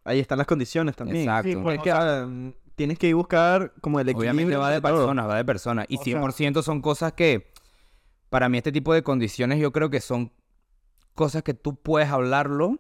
ahí 0.04 0.18
están 0.20 0.38
las 0.38 0.46
condiciones 0.46 0.96
también. 0.96 1.22
Exacto. 1.22 1.50
Sí, 1.50 1.56
pues, 1.56 1.76
Es 1.76 1.82
que 1.82 1.90
ah, 1.90 2.28
tienes 2.74 2.98
que 2.98 3.08
ir 3.08 3.14
buscar 3.14 3.72
como 3.80 4.00
el 4.00 4.08
equilibrio. 4.08 4.32
Obviamente 4.32 4.56
va 4.56 4.70
de 4.70 4.76
entre 4.76 4.90
todo. 4.90 5.00
persona, 5.00 5.26
va 5.26 5.36
de 5.36 5.44
persona. 5.44 5.84
Y 5.88 5.96
O 5.96 6.02
sea- 6.02 6.20
100% 6.20 6.62
son 6.62 6.80
cosas 6.82 7.12
que, 7.12 7.52
para 8.30 8.48
mí 8.48 8.58
este 8.58 8.72
tipo 8.72 8.92
de 8.92 9.02
condiciones 9.02 9.58
yo 9.60 9.72
creo 9.72 9.90
que 9.90 10.00
son 10.00 10.32
cosas 11.14 11.42
que 11.42 11.54
tú 11.54 11.76
puedes 11.76 12.08
hablarlo. 12.10 12.78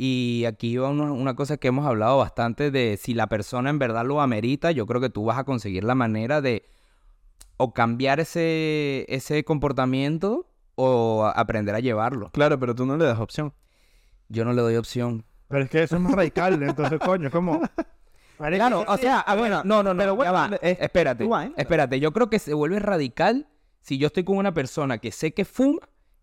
Y 0.00 0.44
aquí 0.46 0.76
va 0.76 0.90
una, 0.90 1.10
una 1.10 1.34
cosa 1.34 1.56
que 1.56 1.68
hemos 1.68 1.84
hablado 1.84 2.18
bastante 2.18 2.70
de 2.70 2.96
si 2.96 3.14
la 3.14 3.26
persona 3.26 3.68
en 3.70 3.80
verdad 3.80 4.04
lo 4.06 4.20
amerita, 4.20 4.70
yo 4.70 4.86
creo 4.86 5.00
que 5.00 5.10
tú 5.10 5.24
vas 5.24 5.38
a 5.38 5.44
conseguir 5.44 5.82
la 5.82 5.96
manera 5.96 6.40
de 6.40 6.64
o 7.56 7.74
cambiar 7.74 8.20
ese, 8.20 9.04
ese 9.08 9.42
comportamiento 9.42 10.46
o 10.80 11.24
a- 11.24 11.32
aprender 11.32 11.74
a 11.74 11.80
llevarlo. 11.80 12.30
Claro, 12.30 12.58
pero 12.60 12.74
tú 12.74 12.86
no 12.86 12.96
le 12.96 13.04
das 13.04 13.18
opción. 13.18 13.52
Yo 14.28 14.44
no 14.44 14.52
le 14.52 14.62
doy 14.62 14.76
opción. 14.76 15.24
Pero 15.48 15.64
es 15.64 15.70
que 15.70 15.82
eso 15.82 15.96
es 15.96 16.02
más 16.02 16.12
radical, 16.12 16.62
entonces, 16.62 16.98
coño. 17.00 17.30
Marico, 18.38 18.58
Claro, 18.60 18.84
o 18.86 18.96
sea, 18.96 19.18
a 19.20 19.34
ver, 19.34 19.50
no, 19.50 19.64
no, 19.64 19.82
no, 19.82 19.96
Pero 19.96 20.12
ya 20.22 20.30
bueno, 20.30 20.32
va. 20.32 20.50
es- 20.62 20.78
espérate, 20.80 21.24
¿eh? 21.24 21.52
espérate. 21.56 21.98
Yo 21.98 22.12
creo 22.12 22.30
que 22.30 22.38
se 22.38 22.54
vuelve 22.54 22.78
radical 22.78 23.48
si 23.80 23.98
yo 23.98 24.06
estoy 24.06 24.22
con 24.22 24.36
una 24.36 24.54
persona 24.54 24.98
que 24.98 25.10
sé 25.10 25.34
que 25.34 25.44
fuma 25.44 25.80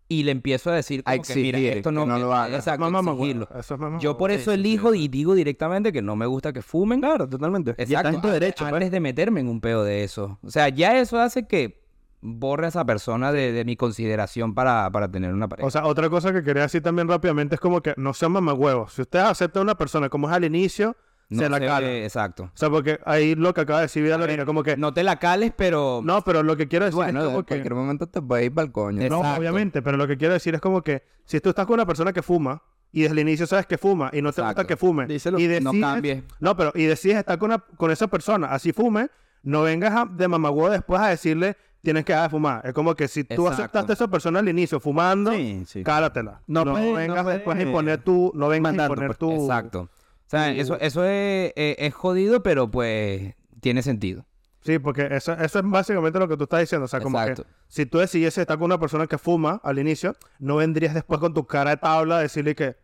y 0.08 0.22
le 0.22 0.30
empiezo 0.30 0.70
a 0.70 0.74
decir 0.76 1.02
A 1.04 1.12
como 1.12 1.22
que, 1.24 1.34
mira, 1.34 1.58
exigir 1.58 1.76
esto 1.78 1.90
que 1.90 1.94
no, 1.94 2.06
no 2.06 2.18
lo 2.18 2.32
haga. 2.32 2.56
Exacto, 2.56 2.80
Mamá, 2.80 3.02
mamá, 3.02 3.18
exigirlo. 3.18 3.48
eso 3.58 3.74
es 3.74 3.80
mamá, 3.80 3.98
Yo 3.98 4.16
por 4.16 4.30
eso 4.30 4.52
elijo 4.52 4.94
y 4.94 5.08
digo 5.08 5.34
directamente 5.34 5.92
que 5.92 6.00
no 6.00 6.16
me 6.16 6.24
gusta 6.24 6.52
que 6.54 6.62
fumen. 6.62 7.00
Claro, 7.00 7.28
totalmente. 7.28 7.74
Y 7.76 7.82
estás 7.82 8.06
en 8.06 8.12
tu 8.12 8.28
antes- 8.28 8.32
derecho, 8.32 8.64
pues. 8.64 8.72
Antes 8.72 8.90
de 8.92 9.00
meterme 9.00 9.40
en 9.40 9.48
un 9.48 9.60
peo 9.60 9.82
de 9.84 10.04
eso. 10.04 10.38
O 10.42 10.50
sea, 10.50 10.68
ya 10.70 10.98
eso 10.98 11.18
hace 11.20 11.46
que 11.46 11.84
borre 12.28 12.66
a 12.66 12.68
esa 12.68 12.84
persona 12.84 13.30
de, 13.32 13.52
de 13.52 13.64
mi 13.64 13.76
consideración 13.76 14.54
para, 14.54 14.90
para 14.90 15.10
tener 15.10 15.32
una 15.32 15.48
pareja. 15.48 15.66
O 15.66 15.70
sea, 15.70 15.86
otra 15.86 16.10
cosa 16.10 16.32
que 16.32 16.42
quería 16.42 16.62
decir 16.62 16.82
también 16.82 17.08
rápidamente 17.08 17.54
es 17.54 17.60
como 17.60 17.80
que 17.80 17.94
no 17.96 18.12
sean 18.14 18.32
mamagüevos. 18.32 18.92
Si 18.92 19.02
ustedes 19.02 19.24
aceptan 19.26 19.60
a 19.60 19.62
una 19.64 19.74
persona 19.78 20.08
como 20.08 20.28
es 20.28 20.34
al 20.34 20.44
inicio, 20.44 20.96
no 21.28 21.42
se 21.42 21.48
la 21.48 21.58
sé, 21.58 21.66
calan. 21.66 21.90
Exacto. 21.90 22.44
O 22.44 22.50
sea, 22.54 22.70
porque 22.70 22.98
ahí 23.04 23.34
lo 23.34 23.52
que 23.54 23.60
acaba 23.62 23.80
de 23.80 23.84
decir 23.86 24.02
Vidal 24.02 24.20
ahorita, 24.20 24.44
como 24.44 24.62
que... 24.62 24.76
No 24.76 24.92
te 24.94 25.02
la 25.02 25.18
cales, 25.18 25.52
pero... 25.56 26.00
No, 26.04 26.22
pero 26.22 26.42
lo 26.42 26.56
que 26.56 26.68
quiero 26.68 26.84
decir 26.84 26.96
Bueno, 26.96 27.20
es 27.20 27.24
en 27.26 27.30
como 27.32 27.42
que... 27.44 27.48
cualquier 27.54 27.74
momento 27.74 28.06
te 28.06 28.22
puedes 28.22 28.46
ir 28.46 28.54
para 28.54 28.66
el 28.66 28.72
coño. 28.72 29.02
Es- 29.02 29.10
No, 29.10 29.18
Exacto. 29.18 29.40
obviamente, 29.40 29.82
pero 29.82 29.96
lo 29.96 30.06
que 30.06 30.16
quiero 30.16 30.34
decir 30.34 30.54
es 30.54 30.60
como 30.60 30.82
que 30.82 31.02
si 31.24 31.40
tú 31.40 31.48
estás 31.50 31.66
con 31.66 31.74
una 31.74 31.86
persona 31.86 32.12
que 32.12 32.22
fuma 32.22 32.62
y 32.92 33.02
desde 33.02 33.14
el 33.14 33.18
inicio 33.20 33.46
sabes 33.46 33.66
que 33.66 33.76
fuma 33.78 34.10
y 34.12 34.22
no 34.22 34.32
te 34.32 34.40
gusta 34.40 34.52
Exacto. 34.52 34.66
que 34.68 34.76
fume 34.76 35.06
Díselo. 35.06 35.38
y 35.40 35.42
No 35.48 35.70
decides, 35.72 35.80
cambies. 35.80 36.24
no, 36.38 36.56
pero 36.56 36.72
y 36.74 36.84
decides 36.84 37.18
estar 37.18 37.38
con, 37.38 37.50
una- 37.50 37.58
con 37.76 37.90
esa 37.90 38.06
persona, 38.06 38.46
así 38.48 38.72
fume, 38.72 39.08
no 39.42 39.62
vengas 39.62 39.92
a- 39.94 40.06
de 40.06 40.28
mamagüevo 40.28 40.70
después 40.70 41.00
a 41.00 41.08
decirle 41.08 41.56
tienes 41.86 42.04
que 42.04 42.12
dejar 42.12 42.28
de 42.28 42.30
fumar. 42.32 42.66
Es 42.66 42.72
como 42.72 42.96
que 42.96 43.06
si 43.06 43.22
tú 43.22 43.34
Exacto. 43.46 43.48
aceptaste 43.62 43.92
a 43.92 43.94
esa 43.94 44.08
persona 44.08 44.40
al 44.40 44.48
inicio 44.48 44.80
fumando, 44.80 45.30
Sí, 45.32 45.62
sí. 45.66 45.84
cálatela. 45.84 46.42
No 46.48 46.64
No, 46.64 46.72
puedes- 46.72 46.88
no 46.90 46.94
vengas 46.96 47.24
después 47.26 47.56
a 47.56 47.62
imponer 47.62 48.02
tu, 48.02 48.32
no 48.34 48.48
vengas 48.48 48.76
a 48.76 48.82
imponer 48.82 49.06
pues. 49.06 49.18
tu 49.18 49.30
Exacto. 49.32 49.82
O 49.82 50.28
sea, 50.28 50.50
eso, 50.50 50.76
eso 50.80 51.04
es, 51.04 51.52
es- 51.54 51.76
es 51.78 51.94
jodido, 51.94 52.42
pero 52.42 52.68
pues 52.68 53.34
tiene 53.60 53.82
sentido. 53.82 54.26
Sí, 54.62 54.80
porque 54.80 55.06
eso, 55.12 55.32
eso 55.34 55.58
es 55.60 55.64
básicamente 55.70 56.18
lo 56.18 56.26
que 56.26 56.36
tú 56.36 56.42
estás 56.42 56.58
diciendo. 56.58 56.86
O 56.86 56.88
sea, 56.88 56.98
como 57.00 57.24
que 57.24 57.36
si 57.68 57.86
tú 57.86 57.98
decidiese 57.98 58.40
estar 58.40 58.58
con 58.58 58.64
una 58.64 58.80
persona 58.80 59.06
que 59.06 59.16
fuma 59.16 59.60
al 59.62 59.78
inicio, 59.78 60.16
no 60.40 60.56
vendrías 60.56 60.92
después 60.92 61.20
con 61.20 61.32
tu 61.34 61.46
cara 61.46 61.70
de 61.70 61.76
tabla 61.76 62.18
a 62.18 62.20
decirle 62.22 62.56
que 62.56 62.74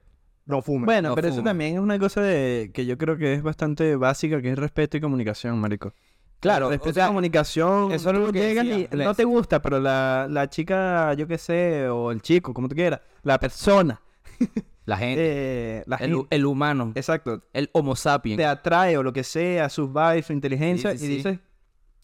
no 0.46 0.62
fume. 0.62 0.84
Bueno, 0.86 1.08
No 1.10 1.14
pero 1.16 1.26
eso 1.28 1.42
también 1.42 1.74
es 1.74 1.80
una 1.80 1.98
cosa 1.98 2.20
de 2.20 2.70
que 2.72 2.86
yo 2.86 2.96
creo 2.98 3.16
que 3.16 3.34
es 3.34 3.42
bastante 3.42 3.96
básica, 3.96 4.40
que 4.40 4.52
es 4.52 4.58
respeto 4.58 4.96
y 4.96 5.00
comunicación, 5.00 5.58
marico. 5.58 5.92
Claro, 6.42 6.68
respeto 6.68 6.90
o 6.90 6.92
sea, 6.92 7.04
y 7.04 7.06
comunicación. 7.08 7.92
eso 7.92 8.10
es 8.10 8.16
lo 8.18 8.32
que 8.32 8.38
llegas 8.40 8.64
y 8.66 8.88
les- 8.90 9.06
no 9.06 9.14
te 9.14 9.24
gusta, 9.24 9.62
pero 9.62 9.78
la, 9.80 10.26
la 10.28 10.50
chica, 10.50 11.14
yo 11.14 11.26
qué 11.26 11.38
sé, 11.38 11.88
o 11.88 12.10
el 12.10 12.20
chico, 12.20 12.52
como 12.52 12.68
tú 12.68 12.74
quieras, 12.74 13.00
la 13.22 13.38
persona, 13.38 14.00
la 14.84 14.96
gente, 14.96 15.20
eh, 15.24 15.84
la 15.86 15.96
el, 15.96 16.10
gente, 16.16 16.26
el 16.36 16.44
humano, 16.46 16.92
exacto, 16.94 17.42
el 17.52 17.70
homo 17.72 17.94
sapiens. 17.96 18.36
te 18.36 18.44
atrae 18.44 18.98
o 18.98 19.02
lo 19.02 19.12
que 19.12 19.22
sea, 19.24 19.68
sus 19.68 19.92
vibes, 19.92 20.26
su 20.26 20.32
inteligencia, 20.32 20.90
Sí, 20.92 20.98
sí, 20.98 21.04
y 21.04 21.08
sí. 21.08 21.14
dices, 21.16 21.38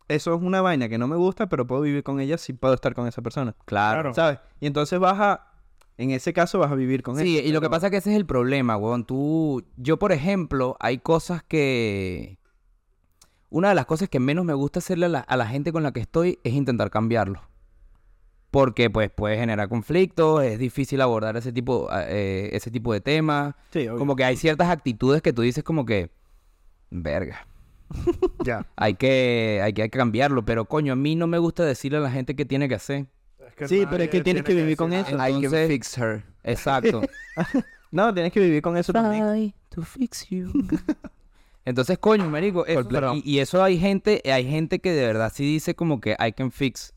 eso 0.06 0.34
es 0.34 0.40
una 0.40 0.62
vaina 0.62 0.88
que 0.88 0.96
no 0.98 1.06
me 1.08 1.16
gusta, 1.16 1.48
pero 1.48 1.66
puedo 1.66 1.82
vivir 1.82 2.02
con 2.02 2.18
ella 2.20 2.38
si 2.38 2.52
puedo 2.54 2.72
estar 2.74 2.94
con 2.94 3.06
esa 3.08 3.20
persona, 3.20 3.54
Claro. 3.66 4.14
¿sabes? 4.14 4.38
Y 4.60 4.66
entonces 4.66 4.98
vas 4.98 5.18
a, 5.20 5.52
en 5.98 6.12
ese 6.12 6.32
caso 6.32 6.58
vas 6.60 6.70
a 6.70 6.76
vivir 6.76 7.02
con 7.02 7.16
Sí, 7.16 7.38
ella. 7.38 7.48
y 7.48 7.52
lo 7.52 7.60
que 7.60 7.68
pasa 7.68 7.88
es 7.88 7.90
que 7.90 7.96
ese 7.98 8.10
es 8.12 8.16
el 8.16 8.24
problema, 8.24 8.76
weón. 8.76 9.04
Tú, 9.04 9.64
yo 9.76 9.98
por 9.98 10.12
ejemplo, 10.12 10.76
hay 10.80 10.98
cosas 10.98 11.42
que... 11.42 12.37
Una 13.50 13.70
de 13.70 13.74
las 13.74 13.86
cosas 13.86 14.08
que 14.08 14.20
menos 14.20 14.44
me 14.44 14.54
gusta 14.54 14.80
hacerle 14.80 15.06
a 15.06 15.08
la, 15.08 15.20
a 15.20 15.36
la 15.36 15.46
gente 15.46 15.72
con 15.72 15.82
la 15.82 15.92
que 15.92 16.00
estoy 16.00 16.38
es 16.44 16.52
intentar 16.52 16.90
cambiarlo. 16.90 17.42
Porque 18.50 18.88
pues 18.90 19.10
puede 19.10 19.36
generar 19.36 19.68
conflictos, 19.68 20.42
es 20.42 20.58
difícil 20.58 21.00
abordar 21.00 21.36
ese 21.36 21.52
tipo, 21.52 21.88
eh, 21.92 22.50
ese 22.52 22.70
tipo 22.70 22.92
de 22.92 23.00
temas. 23.00 23.54
Sí. 23.70 23.86
Como 23.86 24.16
que 24.16 24.24
hay 24.24 24.36
ciertas 24.36 24.68
actitudes 24.68 25.22
que 25.22 25.32
tú 25.32 25.42
dices 25.42 25.64
como 25.64 25.84
que... 25.84 26.10
Verga. 26.90 27.46
ya. 28.44 28.66
Hay 28.76 28.94
que, 28.94 29.60
hay 29.62 29.72
que 29.72 29.88
cambiarlo, 29.90 30.44
pero 30.44 30.64
coño, 30.64 30.94
a 30.94 30.96
mí 30.96 31.14
no 31.14 31.26
me 31.26 31.38
gusta 31.38 31.64
decirle 31.64 31.98
a 31.98 32.02
la 32.02 32.10
gente 32.10 32.34
qué 32.34 32.44
tiene 32.44 32.68
que 32.68 32.74
hacer. 32.74 33.06
Es 33.46 33.54
que 33.54 33.68
Sí, 33.68 33.86
pero 33.90 34.02
es 34.02 34.10
que 34.10 34.22
tienes 34.22 34.42
que 34.42 34.54
vivir 34.54 34.76
con 34.76 34.92
eso. 34.92 35.14
I 35.16 35.42
can 35.42 35.68
fix 35.68 35.96
her. 35.98 36.22
Exacto. 36.42 37.02
No, 37.90 38.12
tienes 38.12 38.32
que 38.32 38.40
vivir 38.40 38.60
con 38.60 38.76
eso 38.76 38.92
también. 38.92 39.24
Try 39.24 39.54
to 39.70 39.82
fix 39.82 40.28
you. 40.28 40.52
Entonces, 41.68 41.98
coño, 41.98 42.28
marico, 42.30 42.64
eso- 42.66 43.14
y, 43.14 43.22
y 43.24 43.38
eso 43.40 43.62
hay 43.62 43.78
gente, 43.78 44.22
hay 44.32 44.48
gente 44.48 44.78
que 44.80 44.92
de 44.92 45.06
verdad 45.06 45.30
sí 45.34 45.44
dice 45.44 45.74
como 45.74 46.00
que 46.00 46.16
I 46.18 46.32
can 46.32 46.50
fix. 46.50 46.94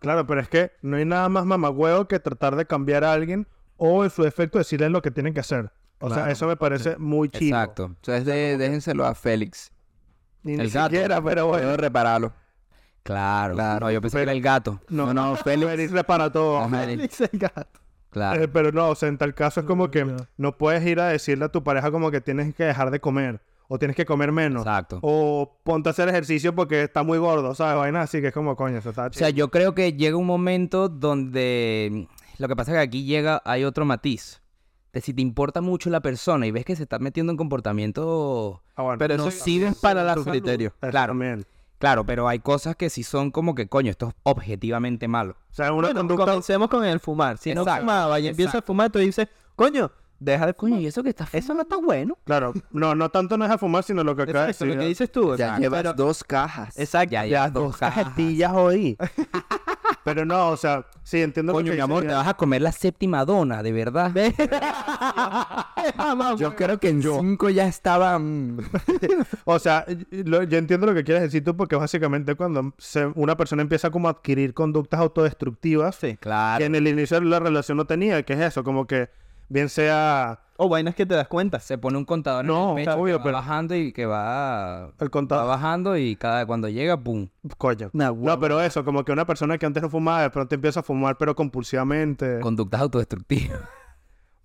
Claro, 0.00 0.26
pero 0.26 0.40
es 0.40 0.48
que 0.48 0.72
no 0.82 0.96
hay 0.96 1.04
nada 1.04 1.28
más 1.28 1.44
mamagüeo 1.44 2.08
que 2.08 2.18
tratar 2.18 2.56
de 2.56 2.66
cambiar 2.66 3.04
a 3.04 3.12
alguien 3.12 3.46
o 3.76 4.02
en 4.02 4.10
su 4.10 4.22
defecto 4.22 4.58
decirles 4.58 4.90
lo 4.90 5.02
que 5.02 5.10
tienen 5.10 5.32
que 5.34 5.40
hacer. 5.40 5.70
O 6.00 6.08
sea, 6.12 6.30
eso 6.30 6.46
me 6.46 6.56
parece 6.56 6.96
muy 6.96 7.28
chido. 7.28 7.56
Exacto. 7.56 7.84
Entonces 7.84 8.24
de- 8.24 8.56
déjenselo 8.56 9.04
a 9.06 9.14
Félix. 9.14 9.70
Ni, 10.42 10.54
El 10.54 10.58
ni 10.64 10.68
gato. 10.70 10.88
siquiera, 10.94 11.22
pero 11.22 11.46
bueno. 11.48 11.64
Puedo 11.64 11.76
repararlo. 11.76 12.32
Claro. 13.02 13.54
Claro. 13.54 13.86
No, 13.86 13.90
yo 13.92 14.00
pensé 14.00 14.16
que 14.16 14.22
era 14.22 14.32
el 14.32 14.40
gato. 14.42 14.80
No, 14.88 15.12
No, 15.12 15.14
no, 15.32 15.36
Félix. 15.44 15.70
Félix 15.70 15.92
repara 15.92 16.32
todo. 16.32 16.58
Ajá. 16.58 16.84
Félix 16.84 17.20
el 17.20 17.38
gato. 17.38 17.80
Claro. 18.10 18.42
Eh, 18.42 18.48
pero 18.48 18.72
no, 18.72 18.88
o 18.88 18.94
sea, 18.94 19.08
en 19.08 19.18
tal 19.18 19.34
caso 19.34 19.60
es 19.60 19.66
como 19.66 19.90
que 19.90 20.04
no 20.36 20.58
puedes 20.58 20.84
ir 20.84 20.98
a 20.98 21.08
decirle 21.08 21.44
a 21.44 21.48
tu 21.48 21.62
pareja 21.62 21.90
como 21.92 22.10
que 22.10 22.20
tienes 22.20 22.54
que 22.54 22.64
dejar 22.64 22.90
de 22.90 22.98
comer 23.00 23.40
o 23.72 23.78
tienes 23.78 23.96
que 23.96 24.04
comer 24.04 24.32
menos 24.32 24.62
Exacto. 24.62 24.98
o 25.02 25.60
ponte 25.62 25.88
a 25.88 25.92
hacer 25.92 26.08
ejercicio 26.08 26.54
porque 26.54 26.82
está 26.82 27.04
muy 27.04 27.18
gordo, 27.18 27.54
¿sabes? 27.54 27.76
Vaina 27.76 28.02
así 28.02 28.20
que 28.20 28.26
es 28.28 28.34
como 28.34 28.56
coño, 28.56 28.78
eso 28.78 28.90
está 28.90 29.06
O 29.06 29.12
sea, 29.12 29.28
chido. 29.28 29.36
yo 29.38 29.50
creo 29.50 29.74
que 29.76 29.92
llega 29.92 30.16
un 30.16 30.26
momento 30.26 30.88
donde 30.88 32.08
lo 32.38 32.48
que 32.48 32.56
pasa 32.56 32.72
es 32.72 32.76
que 32.78 32.82
aquí 32.82 33.04
llega, 33.04 33.40
hay 33.44 33.64
otro 33.64 33.84
matiz. 33.84 34.40
De 34.92 35.00
si 35.00 35.14
te 35.14 35.22
importa 35.22 35.60
mucho 35.60 35.88
la 35.88 36.00
persona 36.00 36.48
y 36.48 36.50
ves 36.50 36.64
que 36.64 36.74
se 36.74 36.82
está 36.82 36.98
metiendo 36.98 37.30
en 37.30 37.36
comportamientos 37.36 38.58
Ah, 38.74 38.82
bueno. 38.82 38.98
Pero 38.98 39.16
No 39.16 39.28
eso 39.28 39.30
sí, 39.30 39.58
sirve 39.60 39.72
para 39.80 40.02
la 40.02 40.14
tu 40.14 40.24
salud. 40.24 40.32
criterio. 40.38 40.72
Eso 40.82 40.90
Claro. 40.90 41.10
también. 41.12 41.46
Claro, 41.78 42.04
pero 42.04 42.28
hay 42.28 42.40
cosas 42.40 42.76
que 42.76 42.90
sí 42.90 43.02
son 43.04 43.30
como 43.30 43.54
que, 43.54 43.68
coño, 43.68 43.90
esto 43.90 44.08
es 44.08 44.14
objetivamente 44.24 45.06
malo. 45.08 45.36
O 45.50 45.54
sea, 45.54 45.72
una 45.72 45.88
Bueno, 45.88 46.00
conducta 46.00 46.24
comencemos 46.26 46.68
con 46.68 46.84
el 46.84 47.00
fumar. 47.00 47.38
Si 47.38 47.54
no 47.54 47.64
fumaba 47.64 48.18
y 48.20 48.26
empieza 48.28 48.58
a 48.58 48.62
fumar, 48.62 48.90
tú 48.90 48.98
dices, 48.98 49.28
coño, 49.56 49.90
deja 50.20 50.46
de 50.46 50.54
Coño. 50.54 50.78
¿y 50.78 50.86
eso 50.86 51.02
que 51.02 51.08
está 51.08 51.26
Eso 51.32 51.54
no 51.54 51.62
está 51.62 51.76
bueno. 51.76 52.16
Claro, 52.24 52.52
no, 52.70 52.94
no 52.94 53.08
tanto 53.10 53.36
no 53.36 53.44
es 53.44 53.50
a 53.50 53.58
fumar, 53.58 53.82
sino 53.82 54.04
lo 54.04 54.14
que 54.14 54.26
de 54.26 54.30
Exacto, 54.30 54.66
lo 54.66 54.78
que 54.78 54.86
dices 54.86 55.10
tú. 55.10 55.30
Ya 55.36 55.46
exacto. 55.46 55.60
llevas 55.62 55.82
Pero- 55.82 55.92
dos 55.94 56.22
cajas. 56.24 56.78
Exacto. 56.78 57.10
Ya, 57.12 57.24
Ya, 57.24 57.46
ya, 57.46 57.50
dos 57.50 57.76
cajetillas 57.76 58.52
hoy. 58.54 58.96
Pero 60.04 60.24
no, 60.24 60.48
o 60.50 60.56
sea, 60.56 60.86
sí, 61.02 61.20
entiendo 61.20 61.52
Coño, 61.52 61.66
lo 61.66 61.72
que 61.72 61.76
mi 61.76 61.82
amor, 61.82 62.02
te 62.04 62.12
vas 62.14 62.26
a 62.26 62.34
comer 62.34 62.62
la 62.62 62.72
séptima 62.72 63.24
dona, 63.24 63.62
de 63.62 63.72
verdad. 63.72 64.12
Yo 66.38 66.54
creo 66.56 66.78
que 66.78 66.88
en 66.88 67.02
cinco 67.02 67.50
ya 67.50 67.66
estaba... 67.66 68.18
mm, 68.18 68.58
O 69.44 69.58
sea, 69.58 69.84
lo- 70.10 70.42
yo 70.44 70.58
entiendo 70.58 70.86
lo 70.86 70.94
que 70.94 71.04
quieres 71.04 71.22
decir 71.24 71.44
tú 71.44 71.56
porque 71.56 71.76
básicamente 71.76 72.34
cuando 72.34 72.72
se- 72.78 73.06
una 73.14 73.36
persona 73.36 73.62
empieza 73.62 73.90
como 73.90 74.08
a 74.08 74.12
adquirir 74.12 74.54
conductas 74.54 75.00
autodestructivas 75.00 75.96
Sí. 75.96 76.16
Claro. 76.18 76.58
que 76.58 76.64
en 76.66 76.74
el 76.74 76.86
inicio 76.88 77.20
de 77.20 77.26
la 77.26 77.40
relación 77.40 77.76
no 77.76 77.84
tenía, 77.86 78.22
que 78.22 78.32
es 78.34 78.40
eso, 78.40 78.64
como 78.64 78.86
que 78.86 79.10
bien 79.50 79.68
sea 79.68 80.40
O 80.56 80.68
vainas 80.68 80.94
que 80.94 81.04
te 81.04 81.14
das 81.14 81.28
cuenta. 81.28 81.60
Se 81.60 81.76
pone 81.76 81.98
un 81.98 82.04
contador 82.06 82.44
No, 82.44 82.72
en 82.72 82.78
el 82.78 82.84
pecho 82.86 82.96
obvio, 82.98 83.14
que 83.14 83.18
va 83.18 83.24
pero- 83.24 83.36
bajando 83.38 83.74
y 83.74 83.92
que 83.92 84.06
va, 84.06 84.90
el 84.98 85.06
va 85.06 85.10
contador. 85.10 85.46
bajando 85.48 85.96
y 85.98 86.16
cada 86.16 86.46
cuando 86.46 86.68
llega, 86.68 86.96
pum. 86.96 87.28
Coño. 87.58 87.90
Nah, 87.92 88.12
No, 88.12 88.38
pero 88.40 88.60
eso, 88.62 88.84
como 88.84 89.04
que 89.04 89.12
una 89.12 89.26
persona 89.26 89.58
que 89.58 89.66
antes 89.66 89.82
no 89.82 89.90
fumaba 89.90 90.22
de 90.22 90.30
pronto 90.30 90.54
empieza 90.54 90.80
a 90.80 90.82
fumar 90.82 91.16
pero 91.18 91.34
compulsivamente. 91.34 92.40
Conductas 92.40 92.80
autodestructivas. 92.80 93.60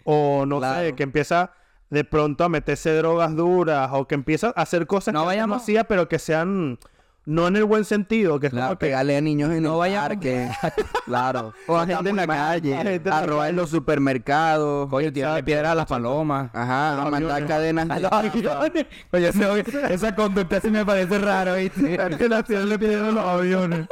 O 0.03 0.45
no 0.45 0.61
sé, 0.61 0.93
que 0.93 1.01
empieza 1.03 1.51
de 1.89 2.03
pronto 2.03 2.43
a 2.43 2.49
meterse 2.49 2.93
drogas 2.95 3.35
duras 3.35 3.89
o 3.93 4.07
que 4.07 4.13
empieza 4.15 4.53
a 4.55 4.61
hacer 4.61 4.85
cosas 4.87 5.13
No 5.13 5.21
que 5.21 5.25
vayamos- 5.27 5.61
hacía 5.63 5.83
pero 5.85 6.07
que 6.07 6.19
sean 6.19 6.77
no 7.25 7.47
en 7.47 7.55
el 7.55 7.63
buen 7.65 7.85
sentido, 7.85 8.39
que 8.39 8.47
es 8.47 8.51
Claro, 8.53 8.67
como 8.67 8.77
que 8.79 8.85
pegarle 8.85 9.17
a 9.17 9.21
niños 9.21 9.51
en 9.51 9.63
No 9.63 9.73
el 9.73 9.79
vayamos- 9.91 10.09
parque. 10.09 10.49
claro. 11.05 11.53
O 11.67 11.75
a 11.77 11.85
gente 11.85 12.09
en 12.09 12.15
la 12.15 12.23
a 12.23 12.27
calle. 12.27 12.77
gente 12.77 13.09
A 13.09 13.25
robar 13.25 13.49
en 13.49 13.55
los 13.55 13.69
supermercados. 13.71 14.89
Coño, 14.89 15.11
tirarle 15.11 15.43
piedra 15.43 15.71
a 15.71 15.75
las 15.75 15.85
palomas. 15.87 16.49
Ajá, 16.53 17.01
a 17.01 17.09
mandar 17.09 17.45
cadenas. 17.47 17.87
de- 17.87 18.87
Coño, 19.11 19.55
esa 19.89 20.15
conducta 20.15 20.59
sí 20.61 20.69
me 20.69 20.85
parece 20.85 21.17
raro, 21.19 21.55
¿viste? 21.55 21.95
es 22.09 22.17
que 22.17 22.29
la 22.29 22.43
tía 22.43 22.59
le 22.59 22.77
pidieron 22.77 23.15
los 23.15 23.23
aviones. 23.25 23.87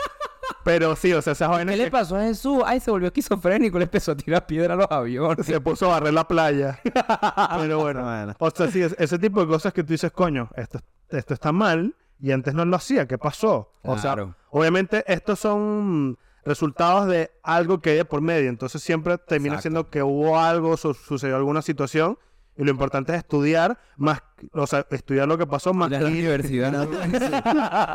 Pero 0.63 0.95
sí, 0.95 1.11
o 1.13 1.21
sea, 1.21 1.33
esas 1.33 1.49
¿Qué 1.49 1.55
vainas 1.55 1.77
le 1.77 1.91
pasó 1.91 2.15
a 2.15 2.21
Jesús? 2.23 2.61
Ay, 2.65 2.79
se 2.79 2.89
volvió 2.89 3.07
esquizofrénico, 3.07 3.77
le 3.77 3.83
empezó 3.85 4.13
a 4.13 4.15
tirar 4.15 4.45
piedra 4.45 4.75
a 4.75 4.77
los 4.77 4.87
aviones. 4.89 5.45
se 5.45 5.59
puso 5.59 5.87
a 5.87 5.99
barrer 5.99 6.13
la 6.13 6.25
playa. 6.27 6.79
Pero 6.83 7.79
bueno. 7.79 8.03
Bueno. 8.03 8.33
O 8.39 8.49
sea, 8.49 8.69
sí, 8.71 8.81
es- 8.81 8.95
ese 8.97 9.19
tipo 9.19 9.41
de 9.41 9.47
cosas 9.47 9.73
que 9.73 9.83
tú 9.83 9.91
dices, 9.91 10.11
coño, 10.11 10.49
esto, 10.55 10.79
esto 11.09 11.33
está 11.33 11.51
mal 11.51 11.93
y 12.23 12.31
antes 12.31 12.53
no 12.53 12.63
lo 12.63 12.75
hacía, 12.77 13.05
¿qué 13.05 13.17
pasó? 13.17 13.73
O 13.83 13.97
sea, 13.97 14.15
obviamente 14.49 15.03
estos 15.11 15.39
son 15.39 16.17
resultados 16.45 17.07
de 17.07 17.31
algo 17.43 17.81
que 17.81 17.89
hay 17.91 17.97
de 17.97 18.05
por 18.05 18.21
medio, 18.21 18.49
entonces 18.49 18.81
siempre 18.81 19.17
termina 19.17 19.55
Exacto. 19.55 19.61
siendo 19.61 19.89
que 19.89 20.01
hubo 20.03 20.39
algo, 20.39 20.77
su- 20.77 20.93
sucedió 20.93 21.35
alguna 21.35 21.61
situación 21.61 22.17
y 22.55 22.63
lo 22.63 22.71
importante 22.71 23.11
es 23.11 23.17
estudiar 23.19 23.77
más, 23.97 24.21
o 24.53 24.65
sea, 24.67 24.85
estudiar 24.91 25.27
lo 25.27 25.37
que 25.37 25.45
pasó 25.47 25.73
más 25.73 25.89
la 25.91 25.99
que 25.99 26.05
universidad. 26.05 26.87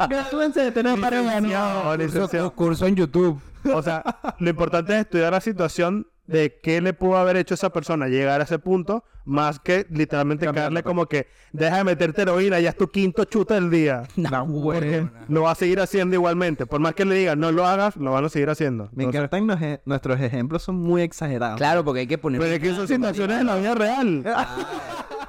Gradúense 0.09 0.61
de 0.61 0.73
tener 0.73 1.01
pareja. 1.01 1.23
Licenciado, 1.41 1.97
licenciado. 1.97 2.51
Curso 2.55 2.87
en 2.87 2.97
YouTube. 2.97 3.41
O 3.73 3.83
sea, 3.83 4.03
lo 4.39 4.51
importante 4.51 4.95
es 4.95 5.01
estudiar 5.01 5.33
la 5.33 5.41
situación 5.41 6.07
de 6.29 6.61
qué 6.63 6.81
le 6.81 6.93
pudo 6.93 7.17
haber 7.17 7.37
hecho 7.37 7.55
esa 7.55 7.71
persona 7.71 8.07
llegar 8.07 8.41
a 8.41 8.45
ese 8.45 8.59
punto, 8.59 9.03
más 9.25 9.59
que 9.59 9.87
literalmente 9.91 10.47
caerle 10.53 10.83
como 10.83 11.07
que 11.07 11.27
deja 11.53 11.79
de 11.79 11.85
meterte 11.85 12.23
heroína, 12.23 12.61
ya 12.61 12.69
es 12.71 12.77
tu 12.77 12.89
quinto 12.89 13.25
chute 13.25 13.55
del 13.55 13.71
día. 13.71 14.05
No, 14.17 14.47
güey. 14.47 15.09
Lo 15.29 15.43
va 15.43 15.53
a 15.53 15.55
seguir 15.55 15.81
haciendo 15.81 16.15
igualmente. 16.15 16.67
Por 16.67 16.81
más 16.81 16.95
que 16.95 17.05
le 17.05 17.15
digan 17.15 17.41
no 17.41 17.51
lo 17.51 17.67
hagas, 17.67 17.97
lo 17.97 18.13
van 18.13 18.25
a 18.27 18.29
seguir 18.29 18.51
haciendo. 18.51 18.91
Me 18.93 19.05
Entonces, 19.05 19.23
encantan 19.25 19.47
los 19.47 19.61
e- 19.63 19.81
nuestros 19.87 20.21
ejemplos, 20.21 20.63
son 20.63 20.77
muy 20.77 21.03
exagerados. 21.03 21.57
Claro, 21.57 21.85
porque 21.85 22.01
hay 22.01 22.07
que 22.07 22.19
poner... 22.19 22.41
pero 22.41 22.53
es 22.53 22.61
que 22.61 22.75
son 22.75 22.87
situaciones 22.87 23.41
en 23.41 23.47
la 23.47 23.57
vida 23.57 23.75
real. 23.75 24.25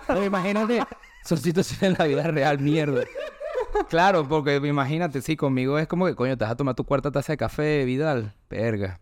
No, 0.09 0.23
imagínate, 0.23 0.81
son 1.23 1.38
situaciones 1.38 1.83
en 1.83 1.95
la 1.99 2.05
vida 2.05 2.23
real, 2.23 2.57
mierda. 2.57 3.03
Claro, 3.89 4.27
porque 4.27 4.55
imagínate, 4.55 5.21
sí, 5.21 5.35
conmigo 5.38 5.77
es 5.77 5.88
como 5.88 6.07
que, 6.07 6.15
coño, 6.15 6.35
te 6.35 6.43
vas 6.45 6.53
a 6.53 6.55
tomar 6.55 6.73
tu 6.73 6.83
cuarta 6.83 7.12
taza 7.12 7.33
de 7.33 7.38
café, 7.38 7.85
Vidal. 7.85 8.33
Verga. 8.49 8.99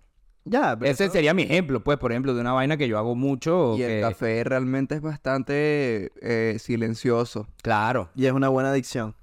Ya, 0.49 0.77
pero 0.77 0.91
Ese 0.91 1.09
sería 1.09 1.33
mi 1.33 1.43
ejemplo, 1.43 1.83
pues, 1.83 1.97
por 1.97 2.11
ejemplo, 2.11 2.33
de 2.33 2.41
una 2.41 2.53
vaina 2.53 2.77
que 2.77 2.87
yo 2.87 2.97
hago 2.97 3.15
mucho. 3.15 3.75
Y 3.77 3.83
el 3.83 3.89
que- 3.89 4.01
café 4.01 4.43
realmente 4.43 4.95
es 4.95 5.01
bastante 5.01 6.11
eh, 6.21 6.57
silencioso. 6.59 7.47
Claro, 7.61 8.09
y 8.15 8.25
es 8.25 8.31
una 8.31 8.47
buena 8.49 8.69
adicción. 8.71 9.15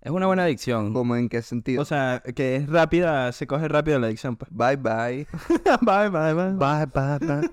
es 0.00 0.10
una 0.10 0.26
buena 0.26 0.44
adicción. 0.44 0.92
¿Cómo 0.94 1.16
en 1.16 1.28
qué 1.28 1.42
sentido? 1.42 1.82
O 1.82 1.84
sea, 1.84 2.22
que 2.34 2.56
es 2.56 2.68
rápida, 2.68 3.32
se 3.32 3.46
coge 3.46 3.68
rápido 3.68 3.98
la 3.98 4.06
adicción, 4.06 4.36
pues. 4.36 4.50
bye 4.52 4.76
bye. 4.76 5.26
bye, 5.82 6.08
bye, 6.08 6.34
bye. 6.34 6.52
Bye, 6.54 6.86
bye, 6.86 7.18
bye. 7.18 7.50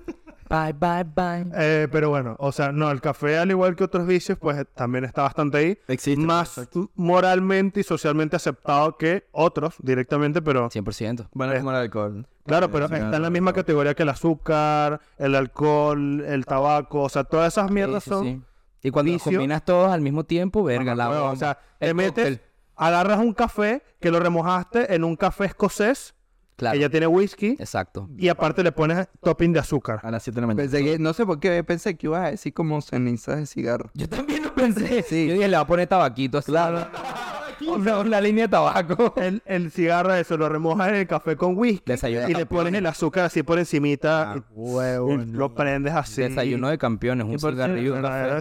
Bye, 0.50 0.72
bye, 0.72 1.04
bye. 1.04 1.52
Eh, 1.58 1.88
pero 1.92 2.08
bueno, 2.08 2.34
o 2.38 2.52
sea, 2.52 2.72
no, 2.72 2.90
el 2.90 3.02
café, 3.02 3.36
al 3.36 3.50
igual 3.50 3.76
que 3.76 3.84
otros 3.84 4.06
vicios, 4.06 4.38
pues 4.38 4.64
también 4.74 5.04
está 5.04 5.20
bastante 5.20 5.58
ahí. 5.58 5.78
Existe. 5.88 6.24
Más 6.24 6.58
moralmente 6.94 7.80
y 7.80 7.82
socialmente 7.82 8.36
aceptado 8.36 8.96
que 8.96 9.24
otros 9.32 9.74
directamente, 9.82 10.40
pero 10.40 10.70
100%. 10.70 11.28
Bueno, 11.34 11.52
es 11.52 11.58
como 11.58 11.72
el 11.72 11.76
alcohol. 11.76 12.26
Claro, 12.48 12.70
pero 12.70 12.86
está 12.86 13.16
en 13.16 13.22
la 13.22 13.30
misma 13.30 13.52
categoría 13.52 13.94
que 13.94 14.02
el 14.02 14.08
azúcar, 14.08 15.00
el 15.18 15.34
alcohol, 15.36 16.24
el 16.26 16.44
tabaco, 16.46 17.02
o 17.02 17.08
sea, 17.08 17.24
todas 17.24 17.52
esas 17.54 17.70
mierdas 17.70 18.02
Sí, 18.04 18.10
sí, 18.10 18.14
son. 18.16 18.24
sí. 18.24 18.42
Y 18.82 18.90
cuando 18.90 19.12
los 19.12 19.24
vicio. 19.24 19.38
combinas 19.38 19.64
todos 19.64 19.90
al 19.92 20.00
mismo 20.00 20.24
tiempo, 20.24 20.62
verga, 20.64 20.94
la 20.94 21.08
bomba. 21.08 21.30
o 21.32 21.36
sea, 21.36 21.58
te 21.78 21.92
metes, 21.94 22.24
cóctel. 22.38 22.40
agarras 22.76 23.18
un 23.18 23.32
café 23.34 23.82
que 24.00 24.10
lo 24.10 24.20
remojaste 24.20 24.94
en 24.94 25.04
un 25.04 25.16
café 25.16 25.46
escocés, 25.46 26.14
Claro. 26.56 26.74
que 26.74 26.80
ya 26.80 26.88
tiene 26.88 27.06
whisky, 27.06 27.50
Exacto. 27.60 28.08
y 28.18 28.28
aparte 28.28 28.64
le 28.64 28.72
pones 28.72 29.06
topping 29.22 29.52
de 29.52 29.60
azúcar. 29.60 30.00
A 30.02 30.10
las 30.10 30.24
7 30.24 30.34
de 30.36 30.40
la 30.40 30.46
mañana. 30.48 30.62
Pensé 30.68 30.84
que, 30.84 30.98
no 30.98 31.12
sé 31.12 31.24
por 31.24 31.38
qué 31.38 31.62
pensé 31.62 31.96
que 31.96 32.08
ibas 32.08 32.26
a 32.26 32.30
decir 32.32 32.52
como 32.52 32.80
cenizas 32.80 33.36
de 33.36 33.46
cigarro. 33.46 33.90
Yo 33.94 34.08
también 34.08 34.42
lo 34.42 34.52
pensé. 34.54 35.02
Sí. 35.04 35.28
Yo 35.28 35.34
dije, 35.34 35.46
le 35.46 35.56
va 35.56 35.62
a 35.62 35.66
poner 35.68 35.86
tabaquito 35.86 36.38
así. 36.38 36.50
Claro. 36.50 36.86
Una, 37.66 37.98
una 37.98 38.20
línea 38.20 38.44
de 38.44 38.48
tabaco. 38.48 39.14
El, 39.16 39.42
el 39.46 39.70
cigarro 39.70 40.14
eso 40.14 40.36
lo 40.36 40.48
remojas 40.48 40.88
en 40.88 40.94
el 40.96 41.06
café 41.06 41.36
con 41.36 41.56
whisky 41.56 41.82
Desayuno 41.86 42.28
y 42.28 42.34
le 42.34 42.46
pones 42.46 42.74
el 42.74 42.86
azúcar 42.86 43.24
así 43.24 43.42
por 43.42 43.58
encimita 43.58 44.34
y- 44.36 44.60
y 45.12 45.24
lo 45.32 45.54
prendes 45.54 45.94
así. 45.94 46.22
Desayuno 46.22 46.68
de 46.68 46.78
campeones, 46.78 47.26
un 47.26 47.38
cigarrillo. 47.38 47.96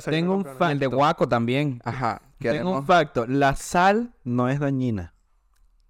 Tengo 0.05 0.35
un 0.35 0.45
facto. 0.45 0.69
El 0.69 0.79
de 0.79 0.87
guaco 0.87 1.27
también. 1.27 1.81
Ajá. 1.83 2.21
Tengo 2.39 2.77
un 2.77 2.85
facto. 2.85 3.25
La 3.27 3.55
sal 3.55 4.13
no 4.23 4.49
es 4.49 4.59
dañina. 4.59 5.13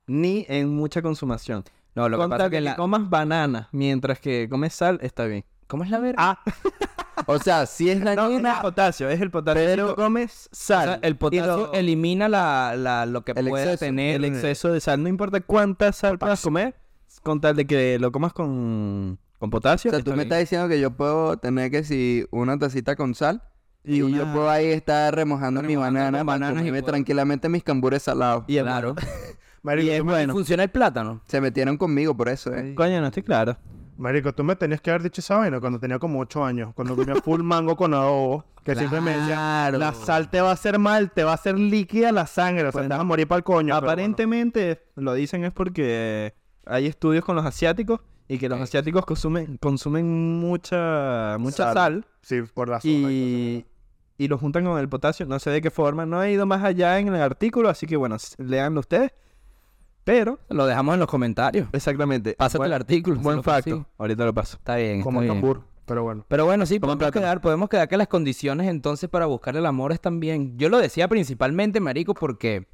Ni 0.05 0.45
en 0.47 0.69
mucha 0.73 1.01
consumación. 1.01 1.63
No, 1.95 2.07
lo 2.07 2.17
que 2.19 2.27
pasa 2.29 2.45
es 2.45 2.49
que 2.51 2.55
de 2.57 2.61
la... 2.61 2.75
comas 2.75 3.09
banana 3.09 3.67
mientras 3.71 4.19
que 4.19 4.47
comes 4.49 4.73
sal, 4.73 4.99
está 5.01 5.25
bien. 5.25 5.43
¿Cómo 5.67 5.83
es 5.83 5.89
la 5.89 5.99
verga? 5.99 6.15
Ah, 6.17 6.39
O 7.25 7.39
sea, 7.39 7.65
si 7.65 7.89
es 7.89 7.99
No, 7.99 8.11
es 8.11 8.15
dañina, 8.15 8.55
el 8.57 8.61
potasio, 8.61 9.09
es 9.09 9.19
el 9.21 9.31
potasio. 9.31 9.69
Si 9.69 9.75
tú 9.77 9.95
comes 9.95 10.45
O 10.51 10.55
sal. 10.55 10.85
sea, 10.85 10.99
el 11.01 11.15
potasio 11.17 11.57
lo- 11.57 11.73
elimina 11.73 12.29
la, 12.29 12.75
la- 12.77 13.05
lo 13.05 13.23
que 13.25 13.31
El 13.35 13.47
puede 13.49 13.63
exceso, 13.63 13.79
tener. 13.85 14.15
el 14.15 14.25
exceso 14.25 14.71
de 14.71 14.79
sal. 14.79 15.01
No 15.01 15.09
importa 15.09 15.41
cuánta 15.41 15.91
sal 15.91 16.19
puedas 16.19 16.41
comer, 16.41 16.75
con 17.23 17.41
tal 17.41 17.55
de 17.55 17.65
que 17.65 17.97
lo 17.99 18.11
comas 18.11 18.33
con, 18.33 19.17
con 19.39 19.49
potasio. 19.49 19.89
o 19.91 19.93
sea, 19.95 20.03
tú 20.03 20.11
me 20.11 20.17
bien. 20.17 20.27
estás 20.27 20.39
diciendo 20.39 20.67
que 20.69 20.79
yo 20.79 20.91
puedo 20.91 21.37
tener 21.37 21.71
que 21.71 21.83
si 21.83 22.25
una 22.31 22.57
tacita 22.59 22.95
con 22.95 23.15
sal 23.15 23.41
y, 23.83 24.03
Y 24.03 24.11
yo 24.13 24.31
puedo 24.33 24.49
ahí 24.49 24.67
estar 24.67 25.15
remojando 25.15 25.61
mi 25.63 25.75
banana 25.75 26.23
bananas 26.23 26.65
y 26.65 26.81
tranquilamente 26.81 27.47
mis 27.49 27.63
cambures 27.63 28.03
salados. 28.03 28.43
Y 28.47 28.57
es 28.57 28.63
Claro. 28.63 28.95
marico, 29.63 29.87
Y 29.87 29.89
es 29.91 30.03
bueno. 30.03 30.33
¿Funciona 30.33 30.63
el 30.63 30.69
plátano? 30.69 31.21
Se 31.27 31.41
metieron 31.41 31.77
conmigo 31.77 32.15
por 32.15 32.29
eso, 32.29 32.53
eh. 32.53 32.75
Coño, 32.75 32.99
no 33.01 33.07
estoy 33.07 33.23
claro. 33.23 33.57
Marico, 33.97 34.33
tú 34.33 34.43
me 34.43 34.55
tenías 34.55 34.81
que 34.81 34.89
haber 34.89 35.03
dicho 35.03 35.21
esa 35.21 35.37
vaina 35.37 35.59
cuando 35.59 35.79
tenía 35.79 35.99
como 35.99 36.19
8 36.19 36.45
años, 36.45 36.73
cuando 36.73 36.95
comía 36.95 37.15
full 37.15 37.41
mango 37.43 37.75
con 37.75 37.93
adobo, 37.93 38.45
que 38.63 38.75
siempre 38.75 39.01
me 39.01 39.11
decía, 39.11 39.35
Claro. 39.35 39.77
la 39.77 39.93
sal 39.93 40.29
te 40.29 40.41
va 40.41 40.49
a 40.49 40.53
hacer 40.53 40.79
mal, 40.79 41.11
te 41.11 41.23
va 41.23 41.31
a 41.31 41.35
hacer 41.35 41.57
líquida 41.57 42.11
la 42.11 42.27
sangre, 42.27 42.67
o 42.67 42.71
sea, 42.71 42.81
te 42.83 42.87
vas 42.87 42.99
a 42.99 43.03
morir 43.03 43.27
para 43.27 43.37
el 43.37 43.43
coño. 43.43 43.75
Aparentemente, 43.75 44.83
lo 44.95 45.13
dicen 45.13 45.43
es 45.43 45.51
porque 45.51 46.33
hay 46.65 46.85
estudios 46.85 47.23
con 47.23 47.35
los 47.35 47.45
asiáticos 47.45 48.01
y 48.27 48.37
que 48.37 48.49
los 48.49 48.59
asiáticos 48.59 49.05
consumen, 49.05 49.57
consumen 49.57 50.39
mucha, 50.39 51.37
mucha 51.39 51.73
Sal. 51.73 52.05
Sí, 52.21 52.41
por 52.53 52.67
la 52.67 52.79
y 52.83 53.65
y, 54.17 54.27
lo 54.27 54.37
juntan 54.37 54.65
con 54.65 54.79
el 54.79 54.89
potasio. 54.89 55.25
No 55.27 55.39
sé 55.39 55.51
de 55.51 55.61
qué 55.61 55.69
forma. 55.69 56.05
No 56.05 56.23
he 56.23 56.31
ido 56.31 56.45
más 56.45 56.63
allá 56.63 56.97
en 56.99 57.07
el 57.09 57.21
artículo, 57.21 57.69
así 57.69 57.85
que 57.85 57.95
bueno, 57.95 58.17
léanlo 58.37 58.79
ustedes. 58.79 59.11
Pero, 60.07 60.39
Lo 60.47 60.65
dejamos 60.65 60.93
en 60.93 61.01
los 61.01 61.09
comentarios. 61.09 61.67
exactamente. 61.73 62.33
Pásate 62.33 62.59
buen, 62.59 62.69
el 62.69 62.73
artículo. 62.75 63.19
Buen 63.19 63.43
facto. 63.43 63.85
Ahorita 63.97 64.23
lo 64.23 64.33
paso. 64.33 64.55
Está 64.55 64.77
bien, 64.77 65.01
como 65.01 65.21
está 65.21 65.33
bien. 65.33 65.41
cambur, 65.41 65.63
pero 65.85 66.03
bueno. 66.03 66.23
Pero 66.29 66.45
bueno, 66.45 66.65
sí, 66.65 66.79
podemos 66.79 66.97
plátano. 66.97 67.25
quedar, 67.25 67.41
podemos 67.41 67.67
quedar 67.67 67.89
que 67.89 67.97
las 67.97 68.07
condiciones 68.07 68.69
entonces 68.69 69.09
para 69.09 69.25
buscar 69.25 69.57
el 69.57 69.65
amor 69.65 69.91
están 69.91 70.21
bien. 70.21 70.57
Yo 70.57 70.69
lo 70.69 70.77
decía 70.77 71.09
principalmente, 71.09 71.81
marico, 71.81 72.13
porque 72.13 72.69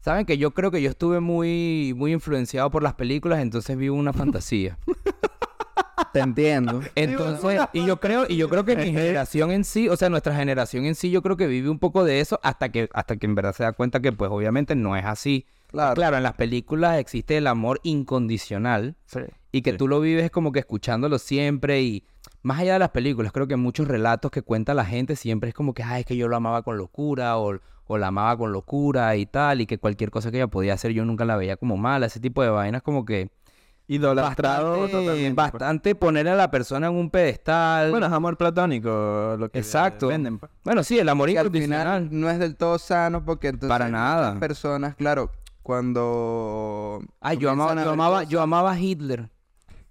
saben 0.00 0.26
que 0.26 0.36
yo 0.36 0.50
creo 0.50 0.72
que 0.72 0.82
yo 0.82 0.90
estuve 0.90 1.20
muy, 1.20 1.94
muy 1.96 2.12
influenciado 2.12 2.68
por 2.68 2.82
las 2.82 2.94
películas, 2.94 3.38
entonces 3.38 3.76
vivo 3.76 3.94
una 3.94 4.12
fantasía. 4.12 4.76
Te 6.12 6.18
entiendo. 6.18 6.80
Entonces, 6.96 7.60
y 7.72 7.86
yo 7.86 8.00
creo, 8.00 8.24
y 8.28 8.36
yo 8.36 8.48
creo 8.48 8.64
que 8.64 8.74
mi 8.76 8.84
generación 8.92 9.52
en 9.52 9.62
sí, 9.62 9.88
o 9.88 9.96
sea, 9.96 10.08
nuestra 10.08 10.34
generación 10.34 10.84
en 10.84 10.96
sí, 10.96 11.10
yo 11.12 11.22
creo 11.22 11.36
que 11.36 11.46
vive 11.46 11.68
un 11.68 11.78
poco 11.78 12.04
de 12.04 12.18
eso 12.18 12.40
hasta 12.42 12.70
que, 12.70 12.88
hasta 12.92 13.16
que 13.16 13.26
en 13.26 13.36
verdad 13.36 13.54
se 13.54 13.62
da 13.62 13.72
cuenta 13.72 14.00
que, 14.00 14.12
pues, 14.12 14.30
obviamente 14.32 14.74
no 14.74 14.96
es 14.96 15.04
así. 15.04 15.46
Claro. 15.74 15.94
Claro, 15.94 16.16
en 16.16 16.22
las 16.22 16.32
películas 16.34 16.98
existe 16.98 17.36
el 17.36 17.46
amor 17.46 17.80
incondicional 17.82 18.96
Sí. 19.06 19.20
y 19.52 19.62
que 19.62 19.72
tú 19.74 19.88
lo 19.88 20.00
vives 20.00 20.30
como 20.30 20.52
que 20.52 20.60
escuchándolo 20.60 21.18
siempre 21.18 21.82
y 21.82 22.04
más 22.42 22.60
allá 22.60 22.74
de 22.74 22.78
las 22.78 22.90
películas, 22.90 23.32
creo 23.32 23.46
que 23.46 23.56
muchos 23.56 23.86
relatos 23.88 24.30
que 24.30 24.42
cuenta 24.42 24.72
la 24.74 24.84
gente 24.84 25.16
siempre 25.16 25.48
es 25.50 25.54
como 25.54 25.74
que, 25.74 25.82
ay, 25.82 26.00
es 26.00 26.06
que 26.06 26.16
yo 26.16 26.28
lo 26.28 26.36
amaba 26.36 26.62
con 26.62 26.76
locura 26.78 27.36
o, 27.38 27.58
o 27.86 27.98
la 27.98 28.06
amaba 28.08 28.36
con 28.36 28.52
locura 28.52 29.14
y 29.16 29.26
tal, 29.26 29.60
y 29.60 29.66
que 29.66 29.78
cualquier 29.78 30.10
cosa 30.10 30.30
que 30.30 30.38
ella 30.38 30.46
podía 30.46 30.74
hacer 30.74 30.92
yo 30.92 31.04
nunca 31.04 31.24
la 31.24 31.36
veía 31.36 31.56
como 31.56 31.76
mala, 31.76 32.06
ese 32.06 32.20
tipo 32.20 32.42
de 32.42 32.48
vainas 32.50 32.82
como 32.82 33.04
que 33.04 33.30
Idolatrado 33.86 34.70
bastante, 34.80 34.92
totalmente. 34.92 35.34
pues. 35.34 35.52
bastante 35.52 35.94
poner 35.94 36.26
a 36.28 36.34
la 36.34 36.50
persona 36.50 36.86
en 36.86 36.94
un 36.94 37.10
pedestal. 37.10 37.90
Bueno, 37.90 38.06
es 38.06 38.12
amor 38.12 38.36
platónico 38.38 39.36
lo 39.38 39.50
que 39.50 39.58
Exacto. 39.58 40.08
venden. 40.08 40.38
pues. 40.38 40.50
Bueno, 40.64 40.82
sí, 40.82 40.98
el 40.98 41.08
amor 41.08 41.28
al 41.28 41.34
incondicional. 41.34 42.04
final 42.04 42.20
no 42.20 42.30
es 42.30 42.38
del 42.38 42.56
todo 42.56 42.78
sano 42.78 43.24
porque 43.26 43.48
entonces 43.48 43.68
Para 43.68 43.90
nada. 43.90 44.38
personas, 44.40 44.94
claro, 44.94 45.30
cuando 45.64 47.00
Ay, 47.20 47.38
yo 47.38 47.50
amaba, 47.50 47.74
yo 48.24 48.40
amaba, 48.40 48.74
yo 48.74 48.74
Hitler. 48.78 49.30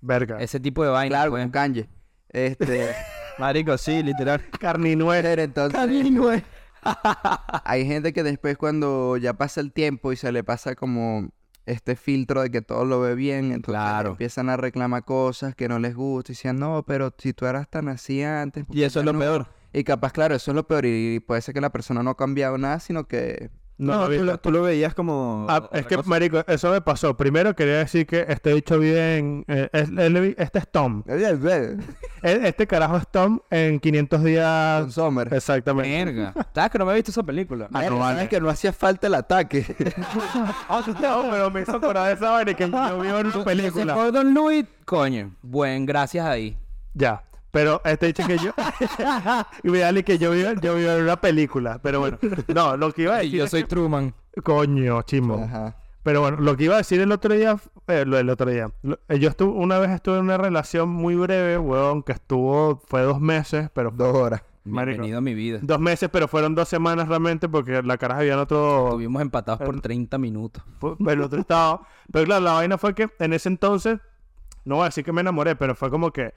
Verga. 0.01 0.38
Ese 0.39 0.59
tipo 0.59 0.83
de 0.83 0.89
vainas. 0.91 1.17
claro, 1.17 1.31
pues. 1.31 1.43
con 1.43 1.51
Kanye. 1.51 1.89
Este, 2.29 2.91
Marico, 3.39 3.77
sí, 3.77 4.03
literal. 4.03 4.41
Carninuez. 4.59 5.23
pero 5.23 5.41
entonces 5.41 5.79
hay 7.65 7.86
gente 7.86 8.13
que 8.13 8.23
después 8.23 8.57
cuando 8.57 9.17
ya 9.17 9.33
pasa 9.33 9.62
el 9.62 9.71
tiempo 9.71 10.12
y 10.12 10.15
se 10.15 10.31
le 10.31 10.43
pasa 10.43 10.75
como 10.75 11.29
este 11.65 11.95
filtro 11.95 12.41
de 12.41 12.51
que 12.51 12.62
todo 12.62 12.86
lo 12.86 12.99
ve 12.99 13.15
bien, 13.15 13.45
entonces 13.53 13.81
Claro. 13.81 14.09
empiezan 14.12 14.49
a 14.49 14.57
reclamar 14.57 15.03
cosas 15.05 15.55
que 15.55 15.67
no 15.69 15.79
les 15.79 15.95
gusta 15.95 16.31
y 16.31 16.36
decían, 16.36 16.59
no, 16.59 16.83
pero 16.86 17.13
si 17.17 17.33
tú 17.33 17.45
eras 17.45 17.69
tan 17.69 17.88
así 17.88 18.21
antes. 18.21 18.65
¿por 18.65 18.75
Y 18.75 18.83
eso 18.83 18.99
es 18.99 19.05
lo 19.05 19.13
no?". 19.13 19.19
peor. 19.19 19.47
Y 19.71 19.83
capaz, 19.83 20.12
claro, 20.12 20.36
eso 20.36 20.51
es 20.51 20.55
lo 20.55 20.67
peor 20.67 20.86
y 20.86 21.19
puede 21.21 21.41
ser 21.41 21.53
que 21.55 21.62
la 21.62 21.71
persona 21.71 22.03
no 22.03 22.12
ha 22.12 22.17
cambiado 22.17 22.57
nada, 22.59 22.79
sino 22.79 23.05
que 23.07 23.49
No, 23.84 23.93
No, 23.93 24.06
tú, 24.06 24.12
lo, 24.13 24.22
visto. 24.22 24.38
tú 24.39 24.52
lo 24.52 24.62
veías 24.63 24.93
como... 24.93 25.46
Ah, 25.50 25.69
es 25.74 25.86
que, 25.86 25.96
cosa. 25.98 26.10
marico, 26.10 26.43
eso 26.48 26.72
me 26.72 26.82
pasó. 26.82 27.15
Primero 27.17 27.56
quería 27.56 27.80
decir 27.80 28.06
que 28.08 28.26
este 28.28 28.54
bicho 28.54 28.80
vive 28.80 29.17
en... 29.17 29.46
eh, 29.48 29.69
es- 29.74 29.89
él- 29.89 30.36
este 30.38 30.60
es 30.60 30.67
Tom. 30.69 31.04
E- 31.08 32.48
Este 32.48 32.65
carajo 32.67 32.96
es 32.98 33.08
Tom 33.10 33.39
en 33.50 33.80
500 33.80 34.24
días... 34.24 34.82
Con 34.82 34.91
Sommer. 34.91 35.34
Exactamente. 35.34 36.06
Verga. 36.06 36.34
¿Sabes 36.56 36.72
que 36.72 36.78
no 36.80 36.86
me 36.86 36.91
he 36.93 36.96
visto 36.96 37.12
esa 37.12 37.24
película? 37.24 37.65
Ah, 37.65 37.74
no 37.74 37.80
Verga, 37.82 37.96
vale. 37.98 38.15
¿Sabes 38.15 38.30
que 38.30 38.39
no 38.41 38.50
hacía 38.50 38.72
falta 38.74 39.08
el 39.08 39.15
ataque? 39.15 39.65
No, 41.02 41.24
pero 41.30 41.52
me 41.52 41.62
hizo 41.62 41.76
acordar 41.76 42.08
de 42.08 42.13
esa 42.13 42.32
vaina 42.32 42.54
que 42.54 42.69
yo 42.69 43.00
vi 43.02 43.08
en 43.10 43.15
una 43.15 43.30
Ese 43.30 43.39
película. 43.43 43.93
Gordon 43.93 44.34
Louis, 44.34 44.65
coño. 44.86 45.36
Buen, 45.41 45.86
gracias 45.86 46.26
ahí. 46.26 46.58
Ya. 46.93 47.24
Pero 47.54 47.82
este 47.86 48.08
dicho 48.08 48.26
que 48.26 48.39
yo... 48.39 48.52
y 49.63 49.70
me 49.70 49.78
dale 49.78 50.04
que 50.04 50.18
yo 50.18 50.32
vivo, 50.32 50.54
yo 50.60 50.74
vivo 50.74 50.89
en 50.89 51.04
una 51.04 51.22
película. 51.22 51.80
Pero 51.84 52.00
bueno. 52.00 52.18
No, 52.48 52.76
lo 52.76 52.92
que 52.92 53.04
iba 53.04 53.18
a 53.18 53.24
Y 53.24 53.28
decir 53.28 53.39
yo 53.42 53.48
soy 53.48 53.63
Truman. 53.66 54.12
Coño, 54.44 55.04
chimbo. 55.04 55.36
Ajá. 55.36 55.76
Pero 56.02 56.22
bueno, 56.22 56.38
lo 56.42 56.58
que 56.58 56.63
iba 56.63 56.74
a 56.74 56.78
decir 56.80 57.00
el 57.00 57.12
otro 57.12 57.36
día, 57.36 57.56
eh, 57.88 58.06
lo 58.08 58.18
del 58.18 58.32
otro 58.32 58.50
día. 58.50 58.72
Eh, 59.08 59.20
yo 59.20 59.30
estuve, 59.30 59.52
una 59.52 59.78
vez 59.78 59.92
estuve 59.92 60.18
en 60.18 60.24
una 60.24 60.38
relación 60.39 60.89
muy 60.89 61.13
breve, 61.16 61.60
weón, 61.60 62.02
que 62.02 62.13
estuvo, 62.13 62.82
fue 62.88 63.04
dos 63.04 63.22
meses, 63.22 63.70
pero 63.72 63.92
Dos 63.92 64.16
horas. 64.16 64.42
Marico. 64.66 64.94
Bienvenido 64.94 65.20
a 65.20 65.22
mi 65.22 65.36
vida. 65.36 65.60
dos 65.62 65.80
meses, 65.80 66.10
pero 66.12 66.28
fueron 66.28 66.56
dos 66.56 66.68
semanas 66.68 67.08
realmente 67.08 67.48
porque 67.50 67.84
la 67.84 67.98
caraja 67.98 68.22
había 68.22 68.34
en 68.34 68.39
otro, 68.39 68.86
Estuvimos 68.88 69.22
empatados 69.22 69.62
por 69.62 69.80
30 69.80 70.18
minutos. 70.18 70.63
en 70.82 71.22
otro 71.22 71.39
estado. 71.39 71.86
Pero 72.12 72.26
claro, 72.26 72.44
la 72.46 72.54
vaina 72.54 72.80
fue 72.80 72.96
que 72.96 73.10
en 73.20 73.34
ese 73.34 73.48
entonces, 73.50 74.00
no 74.66 74.78
voy 74.78 74.84
a 74.84 74.86
decir 74.86 75.06
que 75.06 75.12
me 75.13 75.22
enamoré, 75.22 75.56
pero 75.56 75.76
fue 75.76 75.92
como 75.92 76.12
que 76.12 76.34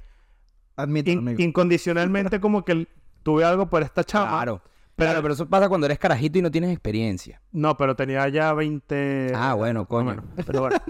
Admítelo, 0.77 1.21
in- 1.21 1.29
amigo. 1.29 1.43
incondicionalmente 1.43 2.41
como 2.41 2.65
que 2.65 2.87
tuve 3.23 3.45
algo 3.45 3.67
por 3.69 3.83
esta 3.83 4.05
chama. 4.05 4.29
Claro. 4.31 4.63
Pero- 4.95 5.11
Claro, 5.11 5.21
pero 5.23 5.35
eso 5.35 5.47
pasa 5.47 5.69
cuando 5.69 5.85
eres 5.87 5.99
carajito 5.99 6.39
y 6.39 6.43
no 6.43 6.51
tienes 6.51 6.71
experiencia. 6.71 7.43
No, 7.53 7.77
pero 7.77 7.95
tenía 7.95 8.27
ya 8.31 8.55
20... 8.55 9.33
Ah, 9.35 9.53
bueno, 9.53 9.85
coño. 9.87 10.23
Pero 10.47 10.61
bueno. 10.63 10.77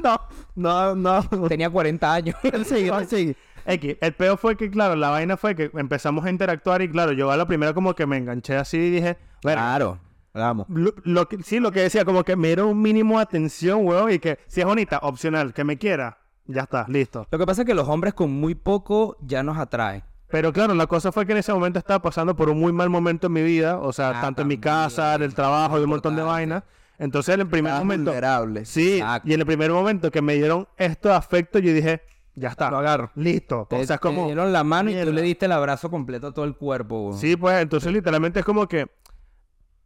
No, 0.55 0.95
no, 0.95 0.95
no. 1.31 1.49
Tenía 1.49 1.69
40 1.69 2.15
años. 2.15 2.37
sigue, 2.67 2.93
sigue. 3.07 3.37
X, 3.67 3.97
el 4.01 4.13
peor 4.15 4.39
fue 4.39 4.57
que, 4.57 4.71
claro, 4.71 4.95
la 4.95 5.11
vaina 5.11 5.37
fue 5.37 5.57
que 5.57 5.73
empezamos 5.75 6.25
a 6.25 6.31
interactuar 6.31 6.83
y, 6.83 6.89
claro, 6.89 7.11
yo 7.11 7.33
a 7.33 7.37
la 7.37 7.47
primera 7.49 7.75
como 7.75 7.95
que 7.97 8.07
me 8.07 8.17
enganché 8.17 8.57
así 8.57 8.77
y 8.77 8.91
dije, 8.91 9.17
Claro. 9.43 9.99
Vamos. 10.33 10.67
lo, 10.69 10.95
lo 11.03 11.29
que, 11.29 11.43
sí, 11.43 11.59
lo 11.59 11.73
que 11.73 11.81
decía, 11.81 12.05
como 12.05 12.23
que 12.23 12.37
me 12.37 12.49
dieron 12.49 12.69
un 12.69 12.81
mínimo 12.83 13.17
de 13.17 13.23
atención, 13.23 13.85
weón, 13.87 14.13
y 14.13 14.19
que 14.21 14.39
si 14.47 14.61
es 14.61 14.67
bonita, 14.67 14.99
opcional, 15.03 15.53
que 15.53 15.65
me 15.65 15.79
quiera, 15.79 16.19
ya 16.47 16.63
está, 16.63 16.87
listo. 16.89 17.27
Lo 17.31 17.39
que 17.39 17.47
pasa 17.47 17.63
es 17.63 17.67
que 17.67 17.75
los 17.75 17.89
hombres 17.89 18.15
con 18.15 18.31
muy 18.31 18.55
poco 18.55 19.17
ya 19.21 19.43
nos 19.43 19.57
atraen. 19.59 20.03
Pero 20.29 20.53
claro, 20.53 20.75
la 20.75 20.87
cosa 20.87 21.13
fue 21.13 21.25
que 21.25 21.33
en 21.33 21.39
ese 21.39 21.53
momento 21.53 21.79
estaba 21.79 22.03
pasando 22.03 22.35
por 22.35 22.49
un 22.51 22.59
muy 22.59 22.73
mal 22.73 22.91
momento 22.91 23.29
en 23.29 23.33
mi 23.33 23.43
vida, 23.43 23.79
o 23.79 23.93
sea, 23.93 24.11
Ah, 24.11 24.21
tanto 24.21 24.43
en 24.43 24.49
mi 24.49 24.59
casa, 24.59 25.15
en 25.15 25.23
el 25.23 25.35
trabajo 25.35 25.79
y 25.79 25.85
un 25.85 25.91
montón 25.91 26.17
de 26.17 26.23
vainas. 26.23 26.65
Entonces, 26.99 27.35
en 27.35 27.43
el 27.43 27.47
primer 27.49 27.75
momento, 27.75 28.11
vulnerable. 28.11 28.65
sí, 28.65 28.99
Exacto. 28.99 29.29
y 29.29 29.35
en 29.35 29.41
el 29.41 29.47
primer 29.47 29.71
momento 29.71 30.11
que 30.11 30.23
me 30.23 30.35
dieron 30.35 30.67
esto 30.79 31.11
de 31.11 31.15
afecto, 31.15 31.59
yo 31.59 31.73
dije, 31.73 32.01
ya 32.35 32.49
está, 32.49 32.71
Lo 32.71 32.79
agarro. 32.79 33.11
listo. 33.15 33.67
Te, 33.71 33.77
o 33.77 33.85
sea, 33.85 33.97
es 33.97 34.01
te 34.01 34.09
como, 34.09 34.27
dieron 34.27 34.53
la 34.53 34.65
mano 34.65 34.91
y 34.91 35.01
tú 35.05 35.13
le 35.13 35.23
diste 35.23 35.47
el 35.47 35.53
abrazo 35.53 35.91
completo 35.91 36.29
a 36.29 36.33
todo 36.35 36.45
el 36.45 36.57
cuerpo. 36.57 37.09
weón. 37.09 37.19
Sí, 37.19 37.37
pues 37.37 37.61
entonces 37.63 37.93
literalmente 37.93 38.41
es 38.41 38.45
como 38.47 38.67
que 38.67 38.89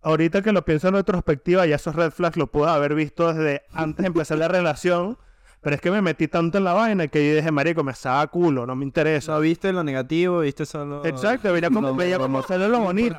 ahorita 0.03 0.43
que 0.43 0.53
lo 0.53 0.65
pienso 0.65 0.89
en 0.89 0.95
retrospectiva, 0.95 1.67
ya 1.67 1.77
esos 1.77 1.95
red 1.95 2.11
flags 2.13 2.37
los 2.37 2.49
pude 2.49 2.71
haber 2.71 2.95
visto 2.95 3.33
desde 3.33 3.63
antes 3.73 4.03
de 4.05 4.07
empezar 4.07 4.39
la 4.39 4.49
relación, 4.49 5.19
pero 5.63 5.77
es 5.77 5.83
que 5.83 5.91
me 5.91 6.01
metí 6.01 6.27
tanto 6.29 6.57
en 6.59 6.65
la 6.65 6.73
vaina 6.73 7.07
que 7.09 7.29
yo 7.29 7.37
dije, 7.37 7.51
marico, 7.51 7.85
me 7.85 7.93
estaba 7.93 8.27
culo, 8.29 8.65
no 8.67 8.75
me 8.75 8.85
interesa. 8.85 9.33
No 9.35 9.41
viste 9.41 9.73
lo 9.73 9.85
negativo, 9.85 10.41
viste 10.41 10.65
solo... 10.65 11.05
Exacto, 11.05 11.53
veía 11.53 11.69
como, 11.71 11.95
veía 11.95 12.19
como 12.19 12.43
solo 12.43 12.67
lo 12.69 12.81
bonito. 12.81 13.17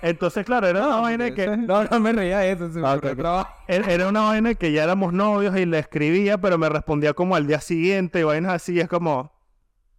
Entonces, 0.00 0.44
claro, 0.46 0.68
era 0.68 0.86
una 0.86 0.96
vaina 0.98 1.34
que 1.34 1.48
No, 1.56 1.82
no 1.84 1.98
me 2.00 2.12
reía 2.12 2.38
de 2.38 2.52
eso. 2.52 2.72
se 2.72 2.78
me 2.78 2.86
Ah, 2.86 2.92
ocurrió 2.94 3.12
ok. 3.12 3.18
trabajo. 3.18 3.54
era 3.66 4.08
una 4.08 4.20
vaina 4.22 4.54
que 4.54 4.70
ya 4.72 4.84
éramos 4.84 5.12
novios 5.12 5.56
y 5.56 5.66
le 5.66 5.78
escribía, 5.80 6.38
pero 6.40 6.58
me 6.58 6.68
respondía 6.68 7.12
como 7.12 7.34
al 7.34 7.46
día 7.48 7.60
siguiente 7.60 8.20
y 8.20 8.22
vainas 8.22 8.52
así, 8.54 8.74
y 8.74 8.80
es 8.80 8.88
como, 8.88 9.32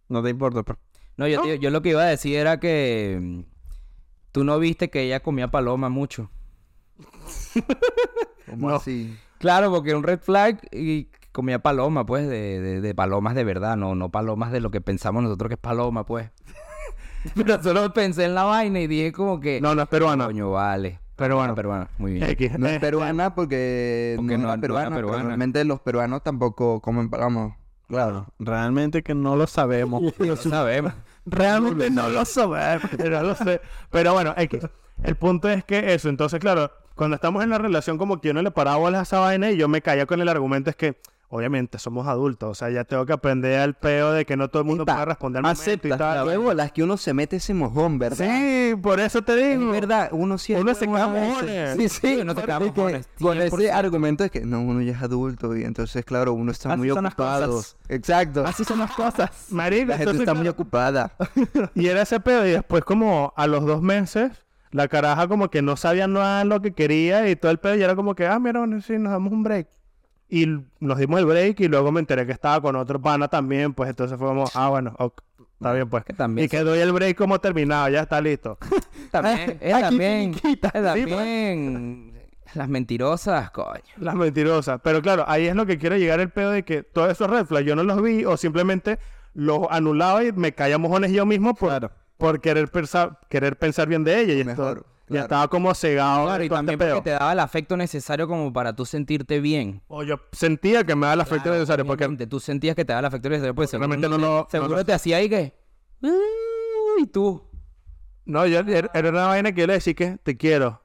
No 0.08 0.22
te 0.22 0.30
importa, 0.30 0.62
pero... 0.62 0.78
No, 1.18 1.28
yo, 1.28 1.42
te- 1.42 1.58
yo 1.58 1.68
lo 1.70 1.82
que 1.82 1.90
iba 1.90 2.02
a 2.02 2.06
decir 2.06 2.36
era 2.36 2.58
que 2.58 3.18
mm, 3.20 3.40
tú 4.32 4.44
no 4.44 4.58
viste 4.58 4.88
que 4.88 5.02
ella 5.02 5.20
comía 5.20 5.50
paloma 5.50 5.90
mucho. 5.90 6.30
¿Cómo 8.48 8.70
No. 8.70 8.76
así? 8.76 9.14
Claro, 9.38 9.70
porque 9.70 9.90
era 9.90 9.98
un 9.98 10.04
red 10.04 10.20
flag 10.20 10.60
y 10.72 11.08
comía 11.32 11.58
paloma, 11.60 12.06
pues, 12.06 12.28
de, 12.28 12.60
de- 12.60 12.80
de 12.80 12.94
palomas 12.94 13.34
de 13.34 13.44
verdad, 13.44 13.76
no, 13.76 13.94
no 13.94 14.10
palomas 14.10 14.52
de 14.52 14.60
lo 14.60 14.70
que 14.70 14.80
pensamos 14.80 15.22
nosotros 15.22 15.48
que 15.48 15.54
es 15.54 15.60
paloma, 15.60 16.04
pues. 16.06 16.30
Pero 17.34 17.62
solo 17.62 17.92
pensé 17.92 18.24
en 18.24 18.34
la 18.34 18.44
vaina 18.44 18.80
y 18.80 18.86
dije 18.86 19.12
como 19.12 19.40
que... 19.40 19.60
no, 19.60 19.74
no 19.74 19.82
es 19.82 19.88
peruana, 19.88 20.26
Coño, 20.26 20.50
vale. 20.50 20.98
pero 21.16 21.36
bueno. 21.36 21.54
Peruana, 21.54 21.88
muy 21.98 22.14
bien. 22.14 22.28
X, 22.30 22.58
No 22.58 22.66
es 22.66 22.80
peruana 22.80 23.34
porque, 23.34 24.14
Porque 24.16 24.36
no, 24.38 24.48
era 24.52 24.60
peruana, 24.60 24.96
pero 24.96 25.06
peruana. 25.08 25.28
realmente 25.28 25.64
los 25.64 25.80
peruanos 25.80 26.22
tampoco 26.24 26.80
comen 26.80 27.08
paloma. 27.10 27.56
Claro. 27.86 28.26
Realmente 28.40 29.02
que 29.02 29.14
no 29.14 29.36
lo 29.36 29.46
sabemos. 29.46 30.02
No 30.18 30.34
sabemos. 30.36 30.92
Realmente 31.24 31.90
no 31.90 32.08
lo 32.08 32.24
sabemos, 32.24 32.90
pero 32.96 33.22
lo 33.22 33.34
sé. 33.36 33.60
Pero 33.90 34.14
bueno, 34.14 34.34
X. 34.36 34.66
El 35.04 35.14
punto 35.16 35.48
es 35.48 35.62
que 35.64 35.94
eso, 35.94 36.08
entonces, 36.08 36.40
claro, 36.40 36.72
cuando 36.96 37.14
estamos 37.14 37.44
en 37.44 37.50
la 37.50 37.58
relación, 37.58 37.98
como 37.98 38.20
que 38.20 38.28
yo 38.28 38.34
no 38.34 38.42
le 38.42 38.50
paraba 38.50 38.88
a 38.88 39.02
esa 39.02 39.20
vaina 39.20 39.50
y 39.52 39.56
yo 39.56 39.68
me 39.68 39.80
caía 39.82 40.06
con 40.06 40.20
el 40.20 40.28
argumento 40.28 40.70
es 40.70 40.76
que, 40.76 40.98
obviamente, 41.34 41.78
somos 41.78 42.06
adultos. 42.06 42.50
O 42.50 42.54
sea, 42.54 42.68
ya 42.68 42.84
tengo 42.84 43.06
que 43.06 43.14
aprender 43.14 43.58
al 43.58 43.72
peo 43.74 44.12
de 44.12 44.26
que 44.26 44.36
no 44.36 44.48
todo 44.48 44.60
el 44.62 44.68
mundo 44.68 44.84
puede 44.84 45.04
responder 45.06 45.38
al 45.44 45.56
momento 45.56 45.88
y 45.88 45.90
tal. 45.90 46.26
la 46.26 46.36
bola 46.38 46.64
es 46.66 46.72
que 46.72 46.82
uno 46.82 46.96
se 46.98 47.14
mete 47.14 47.36
ese 47.36 47.54
mojón, 47.54 47.98
¿verdad? 47.98 48.26
Sí, 48.28 48.74
por 48.82 49.00
eso 49.00 49.22
te 49.22 49.52
Es 49.52 49.58
digo. 49.58 49.72
verdad, 49.72 50.10
uno 50.12 50.36
sí 50.36 50.54
Uno 50.54 50.74
se 50.74 50.86
caga 50.86 51.08
mojones. 51.08 51.76
Sí, 51.78 51.88
sí, 51.88 52.18
Uno 52.20 52.34
se 52.34 52.42
caga 52.42 52.60
mojones, 52.60 53.08
Con 53.18 53.38
ese 53.40 53.50
100%. 53.56 53.72
argumento 53.72 54.24
es 54.24 54.30
que 54.30 54.42
no, 54.42 54.60
uno 54.60 54.82
ya 54.82 54.92
es 54.92 55.02
adulto 55.02 55.56
y 55.56 55.64
entonces, 55.64 56.04
claro, 56.04 56.34
uno 56.34 56.52
está 56.52 56.70
Así 56.70 56.78
muy 56.78 56.90
ocupado. 56.90 57.62
Exacto. 57.88 58.44
Así 58.46 58.64
son 58.64 58.78
las 58.80 58.92
cosas. 58.92 59.30
Marico, 59.50 59.86
La 59.88 59.96
gente 59.96 60.10
entonces, 60.10 60.20
está 60.20 60.34
muy 60.34 60.48
ocupada. 60.48 61.12
Y 61.74 61.86
era 61.88 62.02
ese 62.02 62.20
pedo. 62.20 62.46
Y 62.46 62.50
después, 62.50 62.84
como 62.84 63.32
a 63.36 63.46
los 63.46 63.64
dos 63.64 63.80
meses, 63.82 64.30
la 64.70 64.88
caraja 64.88 65.28
como 65.28 65.48
que 65.50 65.62
no 65.62 65.76
sabía 65.76 66.06
nada 66.06 66.40
de 66.40 66.44
lo 66.44 66.60
que 66.60 66.72
quería 66.72 67.28
y 67.30 67.36
todo 67.36 67.50
el 67.50 67.58
pedo. 67.58 67.76
Y 67.76 67.82
era 67.82 67.94
como 67.96 68.14
que, 68.14 68.26
ah, 68.26 68.38
mira, 68.38 68.60
bueno, 68.60 68.80
sí, 68.82 68.98
nos 68.98 69.12
damos 69.12 69.32
un 69.32 69.42
break. 69.42 69.68
Y 70.34 70.46
nos 70.80 70.96
dimos 70.96 71.20
el 71.20 71.26
break 71.26 71.60
y 71.60 71.68
luego 71.68 71.92
me 71.92 72.00
enteré 72.00 72.24
que 72.24 72.32
estaba 72.32 72.62
con 72.62 72.74
otro 72.76 72.98
pana 73.02 73.28
también. 73.28 73.74
Pues 73.74 73.90
entonces 73.90 74.16
fue 74.18 74.28
como, 74.28 74.44
ah, 74.54 74.70
bueno, 74.70 74.94
ok, 74.98 75.20
está 75.52 75.72
bien 75.74 75.90
pues. 75.90 76.04
Que 76.06 76.14
también 76.14 76.46
Y 76.46 76.48
que 76.48 76.60
doy 76.60 76.78
el 76.78 76.90
break 76.92 77.18
como 77.18 77.38
terminado, 77.38 77.90
ya 77.90 78.00
está 78.00 78.18
listo. 78.22 78.56
También, 79.10 79.58
es 79.60 79.78
también, 79.78 80.32
finiquita. 80.34 80.68
es 80.68 80.82
también 80.82 82.14
las 82.54 82.66
mentirosas, 82.68 83.50
coño. 83.50 83.82
Las 83.98 84.14
mentirosas. 84.14 84.80
Pero 84.82 85.02
claro, 85.02 85.24
ahí 85.28 85.46
es 85.46 85.54
lo 85.54 85.66
que 85.66 85.76
quiero 85.76 85.96
llegar 85.98 86.18
el 86.20 86.30
pedo 86.30 86.50
de 86.50 86.62
que 86.64 86.82
todos 86.82 87.10
esos 87.10 87.28
red 87.28 87.44
flags 87.44 87.66
yo 87.66 87.76
no 87.76 87.82
los 87.84 88.00
vi 88.02 88.24
o 88.24 88.36
simplemente 88.38 88.98
los 89.34 89.66
anulaba 89.70 90.24
y 90.24 90.32
me 90.32 90.52
caía 90.52 90.78
mojones 90.78 91.12
yo 91.12 91.26
mismo 91.26 91.54
por, 91.54 91.68
Claro. 91.68 91.90
por 92.16 92.40
querer, 92.40 92.68
pensar, 92.70 93.18
querer 93.28 93.58
pensar 93.58 93.86
bien 93.88 94.02
de 94.04 94.18
ella. 94.20 94.32
Y 94.34 94.44
Mejor, 94.44 94.78
esto- 94.78 94.91
ya 95.12 95.22
estaba 95.22 95.48
como 95.48 95.74
cegado. 95.74 96.24
Claro, 96.26 96.42
y 96.42 96.46
este 96.46 96.54
también 96.56 96.78
porque 96.78 97.00
te 97.02 97.10
daba 97.10 97.32
el 97.32 97.40
afecto 97.40 97.76
necesario 97.76 98.26
como 98.28 98.52
para 98.52 98.74
tú 98.74 98.84
sentirte 98.86 99.40
bien. 99.40 99.82
O 99.88 100.02
yo 100.02 100.20
sentía 100.32 100.84
que 100.84 100.94
me 100.94 101.02
daba 101.02 101.14
el 101.14 101.20
afecto 101.20 101.42
Claro, 101.44 101.58
necesario 101.58 101.84
porque 101.86 102.04
obviamente, 102.04 102.26
tú 102.26 102.40
sentías 102.40 102.74
que 102.76 102.84
te 102.84 102.92
daba 102.92 103.00
el 103.00 103.06
afecto 103.06 103.28
necesario, 103.28 103.54
pues 103.54 103.70
seguro, 103.70 103.88
realmente 103.88 104.08
no 104.08 104.18
lo- 104.18 104.46
seguro 104.50 104.70
no 104.70 104.76
lo- 104.76 104.84
te 104.84 104.92
hacía 104.92 105.18
ahí 105.18 105.28
que... 105.28 105.54
Y 107.00 107.06
tú, 107.06 107.42
no, 108.24 108.46
yo 108.46 108.60
era 108.60 108.90
era 108.94 109.08
una 109.10 109.26
vaina 109.28 109.52
que 109.52 109.62
yo 109.62 109.66
le 109.66 109.74
decía 109.74 109.94
que 109.94 110.18
te 110.22 110.36
quiero. 110.36 110.80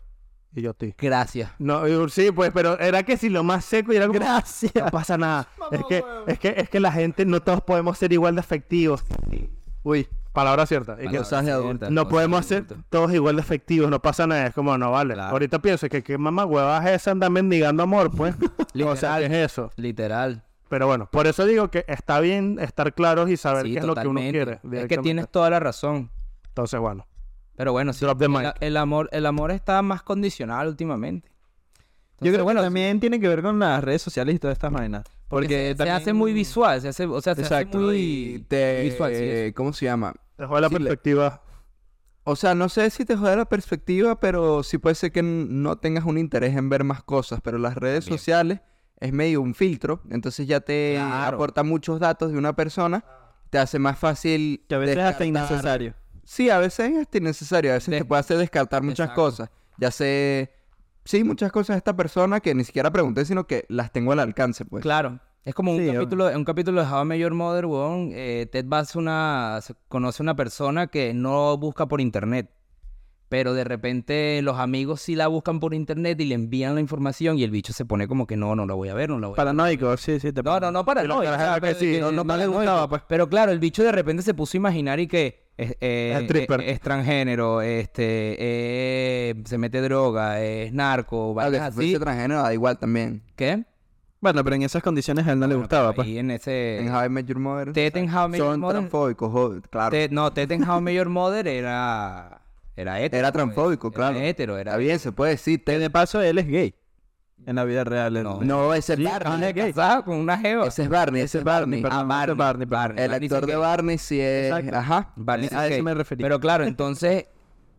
Y 0.56 0.62
yo 0.62 0.74
ti. 0.74 0.96
gracias. 0.98 1.52
No, 1.60 1.88
yo, 1.88 2.08
sí, 2.10 2.32
pues, 2.32 2.52
pero 2.52 2.80
era 2.80 3.04
que 3.04 3.18
si 3.18 3.30
lo 3.30 3.44
más 3.44 3.64
seco 3.66 3.94
y 3.94 3.98
era 3.98 4.08
como, 4.08 4.18
Gracias. 4.20 4.74
no 4.74 4.90
pasa 4.90 5.18
nada. 5.18 5.48
es 5.72 5.84
que, 5.88 6.04
es 6.28 6.40
que, 6.40 6.54
es 6.58 6.70
que 6.70 6.80
la 6.80 6.92
gente 6.92 7.26
no 7.26 7.42
todos 7.42 7.62
podemos 7.62 7.98
ser 7.98 8.12
igual 8.14 8.36
de 8.36 8.42
efectivos. 8.42 9.04
Uy, 9.84 10.08
palabra 10.34 10.66
cierta. 10.66 10.98
Y 11.02 11.08
que- 11.08 11.18
Cosas 11.18 11.46
de 11.46 11.52
adulto. 11.52 11.90
no 11.90 12.08
podemos 12.08 12.46
ser 12.46 12.66
todos 12.90 13.14
igual 13.14 13.36
de 13.36 13.42
efectivos, 13.42 13.90
no 13.90 14.02
pasa 14.02 14.28
nada. 14.28 14.48
Es 14.48 14.54
como, 14.54 14.78
no 14.78 14.92
vale. 14.92 15.14
Claro. 15.16 15.32
Ahorita 15.32 15.60
pienso 15.60 15.88
que 15.90 16.04
qué 16.04 16.18
mamá 16.18 16.46
huevas 16.46 16.86
es 16.86 16.92
esa 17.02 17.12
andar 17.12 17.30
mendigando 17.32 17.84
amor, 17.84 18.12
pues. 18.16 18.36
o 18.86 18.96
sea, 18.96 19.18
¿qué 19.20 19.26
es 19.26 19.32
eso? 19.52 19.72
Literal. 19.76 20.44
Pero 20.70 20.86
bueno, 20.88 21.08
por 21.12 21.28
eso 21.28 21.46
digo 21.46 21.70
que 21.70 21.86
está 21.88 22.20
bien 22.20 22.58
estar 22.60 22.94
claros 22.94 23.30
y 23.30 23.38
saber 23.38 23.66
Sí, 23.66 23.74
qué 23.74 23.80
es 23.80 23.86
lo 23.86 23.96
que 23.96 24.08
uno 24.08 24.20
quiere. 24.20 24.60
Es 24.74 24.88
que 24.88 24.98
tienes 24.98 25.30
toda 25.30 25.50
la 25.50 25.60
razón. 25.60 26.12
Entonces, 26.50 26.80
bueno. 26.80 27.08
Pero 27.56 27.72
bueno, 27.72 27.94
sí, 27.94 28.06
Drop 28.06 28.20
the 28.20 28.26
el, 28.26 28.32
mic. 28.32 28.54
el 28.60 28.78
amor, 28.78 29.10
el 29.12 29.26
amor 29.26 29.52
está 29.52 29.82
más 29.82 30.04
condicional 30.04 30.68
últimamente. 30.68 31.30
Yo 32.20 32.32
creo 32.32 32.44
bueno, 32.44 32.62
que 32.62 32.66
también 32.66 33.00
tiene 33.00 33.20
que 33.20 33.28
ver 33.28 33.42
con 33.42 33.60
las 33.60 33.84
redes 33.84 34.02
sociales 34.02 34.36
y 34.36 34.40
todas 34.40 34.54
estas 34.56 34.72
vainas. 34.72 35.04
Porque 35.30 35.74
Porque 35.78 35.84
se, 35.84 35.90
hace 35.92 36.14
muy 36.14 36.34
visual, 36.34 36.82
se 36.82 36.88
hace, 36.90 37.06
o 37.06 37.22
sea, 37.22 37.36
se 37.36 37.42
Exacto. 37.42 37.78
hace 37.78 37.86
muy 37.88 38.46
te, 38.48 38.84
visual. 38.84 39.12
sí, 39.14 39.20
eh. 39.22 39.54
¿Cómo 39.56 39.74
se 39.74 39.86
llama? 39.86 40.14
Dejó 40.38 40.60
la 40.60 40.68
Sí, 40.70 40.74
le- 40.76 40.80
perspectiva. 40.80 41.44
O 42.24 42.36
sea, 42.36 42.56
no 42.56 42.68
sé 42.70 42.90
si 42.90 43.06
te 43.06 43.16
jode 43.16 43.36
la 43.38 43.46
perspectiva, 43.46 44.20
pero 44.20 44.62
sí 44.64 44.78
puede 44.78 44.96
ser 44.96 45.12
que 45.14 45.24
no 45.24 45.78
tengas 45.78 46.04
un 46.04 46.18
interés 46.18 46.56
en 46.58 46.68
ver 46.70 46.84
más 46.84 47.02
cosas. 47.04 47.40
Pero 47.42 47.58
las 47.58 47.76
redes 47.76 48.04
sociales 48.04 48.60
es 49.00 49.14
medio 49.14 49.42
un 49.42 49.56
filtro, 49.56 50.02
entonces 50.10 50.46
ya 50.48 50.60
te 50.60 50.96
Claro. 50.96 51.38
aporta 51.38 51.64
muchos 51.64 52.00
datos 52.02 52.32
de 52.34 52.38
una 52.38 52.54
persona, 52.54 53.06
te 53.50 53.58
hace 53.60 53.80
más 53.80 53.98
fácil. 53.98 54.66
Que 54.68 54.76
a 54.76 54.78
veces 54.78 54.98
es 54.98 55.04
hasta 55.04 55.24
descartar- 55.24 55.28
innecesario. 55.52 55.94
Sí, 56.26 56.50
a 56.50 56.58
veces 56.60 56.92
es 56.92 56.98
hasta 56.98 57.18
innecesario, 57.18 57.72
a 57.72 57.76
veces 57.76 57.92
De- 57.92 58.00
te 58.00 58.06
puede 58.06 58.20
hacer 58.20 58.38
descartar 58.38 58.84
muchas 58.84 59.06
Exacto. 59.06 59.22
cosas. 59.22 59.50
Ya 59.78 59.90
sé 59.92 60.52
sí 61.08 61.24
muchas 61.24 61.52
cosas 61.52 61.76
de 61.76 61.78
esta 61.80 61.96
persona 61.96 62.40
que 62.40 62.54
ni 62.54 62.64
siquiera 62.64 62.92
pregunté, 62.92 63.26
sino 63.26 63.48
que 63.48 63.66
las 63.70 63.92
tengo 63.92 64.12
al 64.12 64.20
alcance, 64.20 64.66
pues. 64.66 64.84
Claro. 64.84 65.20
Es 65.44 65.56
como 65.56 65.72
un 65.72 65.80
Sí, 65.80 65.92
capítulo, 65.94 66.28
un 66.36 66.44
capítulo 66.44 66.82
de 66.84 66.92
How 66.92 67.04
I 67.04 67.06
Met 67.06 67.20
Your 67.20 67.34
Mother, 67.34 67.66
weón. 67.68 68.10
eh, 68.14 68.48
Ted 68.52 68.66
Bass 68.68 68.96
una, 68.98 69.60
se- 69.62 69.76
conoce 69.88 70.22
a 70.22 70.24
una 70.26 70.36
persona 70.36 70.88
que 70.88 71.14
no 71.14 71.58
busca 71.58 71.86
por 71.88 72.02
internet. 72.02 72.52
Pero 73.30 73.54
de 73.54 73.64
repente 73.66 74.42
los 74.42 74.58
amigos 74.58 75.02
sí 75.02 75.16
la 75.16 75.28
buscan 75.28 75.60
por 75.60 75.74
internet 75.74 76.20
y 76.22 76.26
le 76.26 76.36
envían 76.36 76.76
la 76.76 76.82
información 76.82 77.38
y 77.38 77.44
el 77.44 77.52
bicho 77.52 77.74
se 77.74 77.84
pone 77.84 78.08
como 78.08 78.26
que 78.26 78.38
no, 78.38 78.56
no 78.56 78.66
la 78.66 78.74
voy 78.74 78.88
a 78.88 78.94
ver, 78.94 79.10
no 79.10 79.20
la 79.20 79.28
voy 79.28 79.34
a 79.36 79.44
ver. 79.44 79.46
Paranoico, 79.54 79.98
sí, 79.98 80.20
sí. 80.20 80.32
Te 80.32 80.42
No, 80.44 80.60
no, 80.62 80.72
no 80.72 80.86
para 80.86 81.04
Y 81.04 81.08
los 81.08 81.18
no, 81.18 81.24
sí, 81.24 81.98
no- 82.00 82.12
no 82.12 82.24
le 82.24 82.28
paranoico. 82.28 82.54
gustaba, 82.54 82.88
pues. 82.90 83.02
Pero 83.08 83.28
claro, 83.28 83.52
el 83.52 83.60
bicho 83.60 83.84
de 83.84 83.92
repente 83.92 84.24
se 84.24 84.34
puso 84.34 84.56
a 84.56 84.60
imaginar 84.60 85.00
y 85.02 85.08
que 85.08 85.47
es, 85.58 85.72
eh, 85.82 86.28
Es 86.30 86.36
es- 86.36 86.48
es 86.68 86.80
transgénero, 86.80 87.62
este, 87.62 88.36
eh, 88.40 89.36
se 89.46 89.58
mete 89.58 89.82
droga, 89.82 90.42
es 90.42 90.72
narco, 90.74 91.36
si 91.38 91.50
fuese 91.50 91.60
así. 91.60 92.00
transgénero 92.00 92.42
da 92.44 92.54
igual 92.54 92.78
también. 92.78 93.24
¿Qué? 93.36 93.64
Bueno, 94.20 94.44
pero 94.44 94.56
en 94.56 94.64
esas 94.64 94.82
condiciones 94.82 95.28
a 95.28 95.34
él 95.34 95.40
no 95.40 95.46
le 95.48 95.56
gustaba, 95.56 95.94
pues. 95.94 96.08
Ahí 96.08 96.18
en 96.18 96.32
ese... 96.32 96.80
En 96.80 96.94
How 96.94 97.06
I 97.06 97.10
Met 97.10 97.28
Your 97.28 97.38
Mother. 97.40 97.72
Ted 97.74 97.96
en 97.98 98.10
How 98.14 98.26
I 98.26 98.30
Met 98.30 98.40
Your 98.40 98.48
Son 98.52 98.60
Mother- 98.60 98.78
transfóbicos, 98.80 99.32
jo- 99.32 99.62
claro. 99.70 99.92
Ted- 99.92 100.10
no, 100.12 100.34
Ted 100.34 100.52
en 100.52 100.68
How 100.68 100.80
I 100.80 100.82
Met 100.82 100.96
Your 100.96 101.10
Mother 101.10 101.48
era... 101.48 102.42
Era 102.76 103.00
hetero. 103.00 103.20
Era 103.20 103.32
pues. 103.32 103.44
transfóbico, 103.44 103.88
Era 103.90 103.96
claro. 103.96 104.20
hetero, 104.20 104.58
era... 104.58 104.72
Está 104.72 104.78
bien, 104.80 105.00
se 105.00 105.12
puede 105.12 105.32
decir. 105.34 105.64
Ted- 105.64 105.80
de 105.80 105.90
paso 105.92 106.20
él 106.22 106.40
es 106.40 106.48
gay. 106.48 106.74
En 107.46 107.56
la 107.56 107.64
vida 107.64 107.84
real. 107.84 108.22
No. 108.24 108.42
No, 108.42 108.74
ese 108.74 108.94
es 108.94 109.00
Sí, 109.00 109.06
Barney. 109.06 109.50
es. 109.56 109.74
Casado 109.76 110.04
con 110.04 110.16
una 110.18 110.38
jeva. 110.38 110.68
Ese 110.68 110.84
es 110.84 110.90
Barney, 110.90 111.22
ese 111.22 111.38
es 111.38 111.44
Barney. 111.44 111.82
Ah, 111.86 112.00
ese 112.00 112.06
Barney. 112.06 112.32
es 112.34 112.38
Barney, 112.38 112.66
Barney. 112.68 113.04
El 113.04 113.12
Barney 113.12 113.28
actor 113.30 113.46
de 113.46 113.56
Barney 113.56 113.98
sí 113.98 114.20
es... 114.20 114.46
Exacto. 114.52 114.76
Ajá. 114.78 115.14
Barney 115.16 115.50
a 115.54 115.68
eso 115.68 115.84
me 115.84 115.94
referí. 115.94 116.22
Pero 116.24 116.40
claro, 116.40 116.66
entonces 116.66 117.26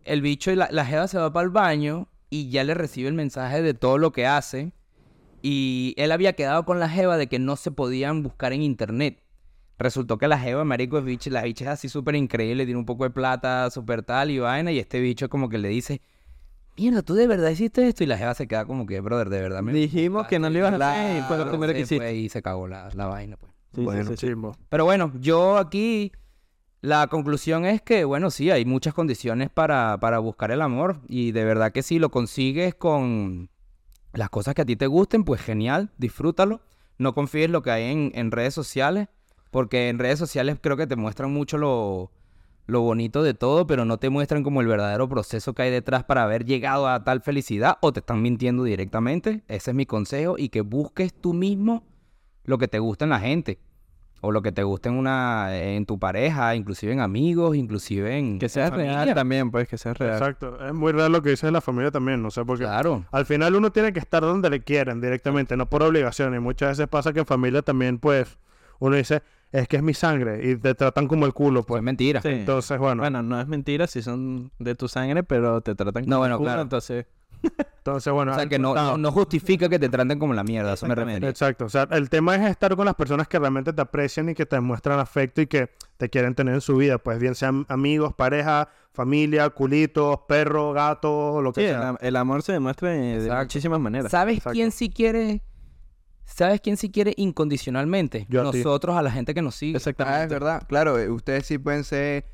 el 0.05 0.23
bicho 0.23 0.51
y 0.51 0.57
la, 0.57 0.69
la 0.71 0.87
jeva 0.87 1.07
se 1.09 1.19
va 1.19 1.33
para 1.33 1.45
el 1.45 1.51
baño 1.51 2.09
y 2.31 2.49
ya 2.51 2.65
le 2.65 2.73
recibe 2.75 3.09
el 3.09 3.15
mensaje 3.15 3.61
de 3.61 3.75
todo 3.75 3.99
lo 3.99 4.13
que 4.13 4.27
hace. 4.27 4.73
Y 5.43 5.95
él 5.99 6.13
había 6.13 6.33
quedado 6.33 6.65
con 6.65 6.81
la 6.81 6.89
jeva 6.89 7.17
de 7.17 7.27
que 7.27 7.39
no 7.39 7.57
se 7.57 7.71
podían 7.71 8.23
buscar 8.23 8.53
en 8.53 8.63
internet. 8.63 9.23
Resultó 9.79 10.19
que 10.19 10.27
la 10.27 10.39
jeva, 10.39 10.65
marico, 10.65 10.99
es 10.99 11.05
bicho, 11.05 11.31
la 11.31 11.43
bicha 11.43 11.65
es 11.65 11.71
así 11.71 11.89
súper 11.89 12.17
increíble, 12.17 12.65
tiene 12.65 12.81
un 12.81 12.87
poco 12.87 13.05
de 13.05 13.11
plata, 13.11 13.71
súper 13.71 14.03
tal 14.03 14.31
y 14.31 14.39
vaina. 14.41 14.73
Y 14.73 14.79
este 14.79 14.99
bicho 15.01 15.29
como 15.29 15.49
que 15.49 15.59
le 15.59 15.69
dice, 15.69 16.01
mierda, 16.79 17.03
¿tú 17.03 17.15
de 17.15 17.27
verdad 17.27 17.51
hiciste 17.51 17.87
esto? 17.89 18.05
Y 18.05 18.07
la 18.07 18.17
jeva 18.17 18.35
se 18.35 18.47
queda 18.47 18.65
como 18.65 18.87
que, 18.87 19.01
brother, 19.01 19.29
de 19.29 19.41
verdad 19.43 19.63
me... 19.63 19.73
Dijimos 19.73 20.27
que 20.29 20.39
no 20.39 20.49
lo 20.49 20.59
ibas 20.59 20.81
a 20.81 20.91
hacer 20.91 21.19
y 21.19 21.23
fue 21.23 21.39
lo 21.39 21.49
primero 21.49 21.73
que 21.73 21.79
sí, 21.81 21.97
hiciste. 21.97 22.05
pues, 22.05 22.15
y 22.15 22.29
se 22.29 22.43
cagó 22.43 22.69
la, 22.69 22.91
la 22.95 23.07
vaina, 23.07 23.37
pues. 23.37 23.53
Sí, 23.75 23.83
Bueno, 23.85 24.17
sí. 24.17 24.29
Pero 24.69 24.85
bueno, 24.85 25.13
yo 25.21 25.59
aquí 25.59 26.13
la 26.81 27.07
conclusión 27.09 27.65
es 27.67 27.83
que, 27.83 28.05
bueno, 28.05 28.31
sí, 28.31 28.51
hay 28.51 28.65
muchas 28.65 28.95
condiciones 28.95 29.51
para, 29.51 29.99
para 30.01 30.21
buscar 30.21 30.51
el 30.51 30.63
amor 30.63 31.01
y 31.09 31.33
de 31.33 31.45
verdad 31.45 31.73
que 31.73 31.83
si 31.83 31.99
lo 31.99 32.11
consigues 32.11 32.75
con 32.75 33.51
las 34.13 34.31
cosas 34.31 34.55
que 34.55 34.63
a 34.63 34.65
ti 34.65 34.77
te 34.77 34.87
gusten, 34.87 35.25
pues 35.25 35.41
genial, 35.41 35.91
disfrútalo. 35.99 36.61
No 36.97 37.15
confíes 37.15 37.51
lo 37.51 37.63
que 37.63 37.71
hay 37.71 37.85
en, 37.93 38.13
en 38.15 38.31
redes 38.31 38.55
sociales, 38.55 39.09
porque 39.51 39.89
en 39.89 39.99
redes 39.99 40.19
sociales 40.19 40.59
creo 40.61 40.77
que 40.77 40.87
te 40.87 40.97
muestran 40.97 41.33
mucho 41.33 41.59
lo, 41.59 42.11
lo 42.69 42.83
bonito 42.83 43.23
de 43.23 43.33
todo, 43.33 43.67
pero 43.67 43.87
no 43.87 43.97
te 43.97 44.11
muestran 44.11 44.45
como 44.45 44.61
el 44.61 44.67
verdadero 44.67 45.09
proceso 45.09 45.55
que 45.55 45.63
hay 45.63 45.71
detrás 45.71 46.05
para 46.05 46.23
haber 46.23 46.45
llegado 46.45 46.87
a 46.87 47.03
tal 47.03 47.23
felicidad 47.23 47.79
o 47.81 47.93
te 47.93 48.01
están 48.01 48.21
mintiendo 48.21 48.63
directamente. 48.63 49.43
Ese 49.49 49.71
es 49.71 49.75
mi 49.75 49.87
consejo 49.87 50.37
y 50.39 50.51
que 50.51 50.61
busques 50.61 51.15
tú 51.15 51.33
mismo 51.33 51.83
lo 52.45 52.59
que 52.59 52.69
te 52.69 52.79
gusta 52.79 53.07
en 53.07 53.11
la 53.11 53.21
gente. 53.21 53.59
O 54.21 54.33
lo 54.33 54.43
que 54.43 54.53
te 54.53 54.65
gusta 54.65 54.91
en 54.91 54.97
una, 54.97 55.57
en 55.57 55.87
tu 55.87 55.99
pareja, 55.99 56.57
inclusive 56.57 56.93
en 56.93 57.01
amigos, 57.01 57.57
inclusive 57.57 58.19
en 58.19 58.39
Que 58.39 58.49
sea 58.49 58.69
real 58.69 59.15
también, 59.15 59.51
pues, 59.51 59.67
que 59.67 59.79
sea 59.79 59.95
real. 59.95 60.15
Exacto. 60.15 60.63
Es 60.63 60.75
muy 60.75 60.93
real 60.93 61.11
lo 61.11 61.23
que 61.23 61.31
dice 61.31 61.47
de 61.47 61.53
la 61.53 61.61
familia 61.63 61.91
también, 61.91 62.21
no 62.21 62.31
sé 62.31 62.45
por 62.45 62.59
qué. 62.59 62.65
Claro. 62.65 63.07
Al 63.13 63.25
final 63.25 63.55
uno 63.55 63.71
tiene 63.73 63.95
que 63.95 64.01
estar 64.01 64.21
donde 64.21 64.51
le 64.51 64.61
quieren 64.61 65.01
directamente, 65.01 65.57
no 65.57 65.71
por 65.71 65.83
obligación. 65.85 66.35
Y 66.35 66.41
muchas 66.41 66.71
veces 66.71 66.89
pasa 66.89 67.15
que 67.15 67.21
en 67.21 67.27
familia 67.27 67.63
también, 67.63 67.99
pues, 67.99 68.39
uno 68.81 68.97
dice, 68.97 69.23
es 69.53 69.67
que 69.69 69.77
es 69.77 69.83
mi 69.83 69.95
sangre 69.95 70.41
y 70.51 70.57
te 70.57 70.75
tratan 70.75 71.07
como 71.09 71.25
el 71.27 71.33
culo, 71.33 71.61
Pues 71.63 71.67
pues. 71.79 71.83
mentira. 71.83 72.21
Sí. 72.23 72.29
Entonces, 72.29 72.79
bueno, 72.79 73.03
Bueno, 73.03 73.23
no 73.23 73.41
es 73.41 73.47
mentira 73.49 73.87
si 73.87 74.03
son 74.03 74.51
de 74.59 74.75
tu 74.75 74.89
sangre, 74.89 75.23
pero 75.23 75.61
te 75.61 75.75
tratan 75.75 76.05
No, 76.05 76.17
como 76.17 76.19
bueno, 76.21 76.35
el 76.35 76.39
culo, 76.39 76.49
claro. 76.49 76.63
entonces... 76.63 77.07
entonces, 77.79 78.13
bueno. 78.13 78.33
O 78.33 78.35
sea, 78.35 78.47
que 78.49 78.59
no, 78.59 78.75
no, 78.75 78.99
no 78.99 79.13
justifica 79.13 79.69
que 79.69 79.79
te 79.79 79.89
traten 79.89 80.19
como 80.19 80.35
la 80.35 80.43
mierda, 80.45 80.75
eso 80.75 80.87
me 80.87 80.95
refería. 80.95 81.29
Exacto. 81.29 81.67
O 81.67 81.69
sea, 81.69 81.87
el 81.93 82.11
tema 82.11 82.35
es 82.35 82.51
estar 82.51 82.75
con 82.77 82.85
las 82.85 82.95
personas 82.97 83.29
que 83.29 83.39
realmente 83.39 83.73
te 83.73 83.81
aprecian 83.81 84.29
y 84.29 84.35
que 84.35 84.45
te 84.45 84.57
demuestran 84.57 84.99
afecto 84.99 85.41
y 85.41 85.47
que 85.47 85.71
te 85.97 86.09
quieren 86.11 86.35
tener 86.35 86.55
en 86.55 86.61
su 86.61 86.77
vida. 86.77 86.99
Pues 86.99 87.19
bien 87.21 87.35
sean 87.37 87.65
amigos, 87.69 88.13
pareja, 88.15 88.69
familia, 88.93 89.49
culitos, 89.51 90.19
perro, 90.27 90.73
gato, 90.73 91.41
lo 91.41 91.53
que 91.53 91.61
Sí, 91.63 91.69
sea. 91.69 91.97
el 92.01 92.17
amor 92.17 92.43
se 92.43 92.53
demuestra 92.53 92.91
de, 92.91 93.31
muchísimas 93.41 93.79
maneras. 93.81 94.11
¿Sabes 94.11 94.39
Exacto. 94.39 94.55
quién 94.55 94.73
sí 94.73 94.91
quiere? 94.91 95.41
¿Sabes 96.35 96.61
quién 96.61 96.77
sí 96.77 96.91
quiere 96.91 97.15
incondicionalmente? 97.17 98.27
Yo 98.29 98.47
a 98.47 98.51
ti. 98.53 98.59
Nosotros 98.59 98.97
a 98.97 99.03
la 99.03 99.11
gente 99.11 99.35
que 99.35 99.43
nos 99.43 99.55
sigue. 99.55 99.75
Ah, 99.75 99.79
es 99.79 99.87
Exactamente. 99.87 100.35
verdad. 100.35 100.63
Claro, 100.69 100.99
eh, 100.99 101.09
ustedes 101.11 101.47
sí 101.47 101.59
pueden 101.59 101.85
ser 101.85 102.27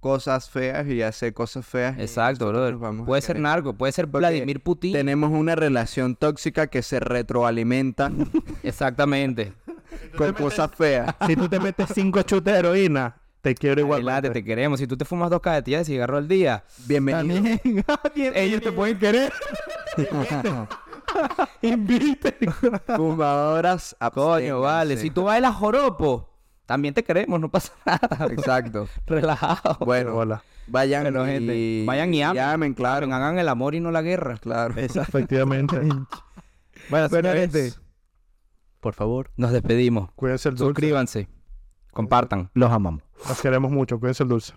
cosas 0.00 0.50
feas 0.50 0.86
y 0.88 1.00
hacer 1.02 1.32
cosas 1.32 1.64
feas. 1.64 1.98
Exacto, 1.98 2.48
brother. 2.48 2.76
Puede 3.04 3.22
ser 3.22 3.38
narco, 3.38 3.74
puede 3.74 3.92
ser 3.92 4.06
Porque 4.06 4.26
Vladimir 4.26 4.60
Putin. 4.62 4.92
Tenemos 4.92 5.30
una 5.30 5.54
relación 5.54 6.16
tóxica 6.16 6.66
que 6.66 6.82
se 6.82 7.00
retroalimenta 7.00 8.10
Exactamente. 8.62 9.52
con 10.16 10.32
cosas 10.32 10.70
feas. 10.74 11.14
Si 11.26 11.36
tú 11.36 11.48
te 11.48 11.60
metes 11.60 11.88
cinco 11.94 12.22
chutes 12.22 12.52
de 12.52 12.58
heroína, 12.58 13.16
te 13.42 13.54
quiero 13.54 13.80
igual. 13.80 14.00
Adelante, 14.00 14.30
te 14.30 14.44
queremos. 14.44 14.80
Si 14.80 14.86
tú 14.86 14.96
te 14.96 15.04
fumas 15.04 15.30
dos 15.30 15.40
cajetillas 15.40 15.86
de 15.86 15.92
cigarro 15.94 16.16
al 16.18 16.28
día, 16.28 16.64
Bienvenido. 16.86 17.44
ellos 18.34 18.60
te 18.60 18.72
pueden 18.72 18.98
querer. 18.98 19.32
Invite. 21.62 22.36
Fumadoras 22.96 23.96
Coño, 24.14 24.60
vale. 24.60 24.96
Si 24.96 25.10
tú 25.10 25.24
bailas 25.24 25.54
joropo, 25.54 26.28
también 26.66 26.94
te 26.94 27.02
queremos, 27.04 27.40
no 27.40 27.50
pasa 27.50 27.72
nada. 27.86 28.26
Exacto. 28.32 28.88
Relajado. 29.06 29.76
Bueno, 29.84 30.16
Hola. 30.16 30.42
vayan 30.66 31.02
Bueno, 31.04 31.26
y... 31.26 31.30
gente, 31.32 31.82
vayan 31.86 32.14
y 32.14 32.22
amen. 32.22 32.36
Llamen, 32.42 32.74
claro. 32.74 33.06
Hagan 33.12 33.38
el 33.38 33.48
amor 33.48 33.74
y 33.74 33.80
no 33.80 33.90
la 33.90 34.02
guerra. 34.02 34.36
Claro. 34.38 34.74
Efectivamente. 34.76 35.80
Bueno, 36.88 37.08
Bueno, 37.10 37.32
gente. 37.32 37.74
por 38.80 38.94
favor, 38.94 39.30
Nos 39.36 39.52
despedimos. 39.52 40.10
Cuídense 40.12 40.48
el 40.48 40.54
dulce. 40.56 40.68
Suscríbanse. 40.70 41.28
Compartan. 41.92 42.50
los 42.54 42.72
amamos. 42.72 43.02
Los 43.28 43.40
queremos 43.40 43.70
mucho. 43.70 44.00
Cuídense 44.00 44.22
el 44.22 44.28
dulce. 44.30 44.54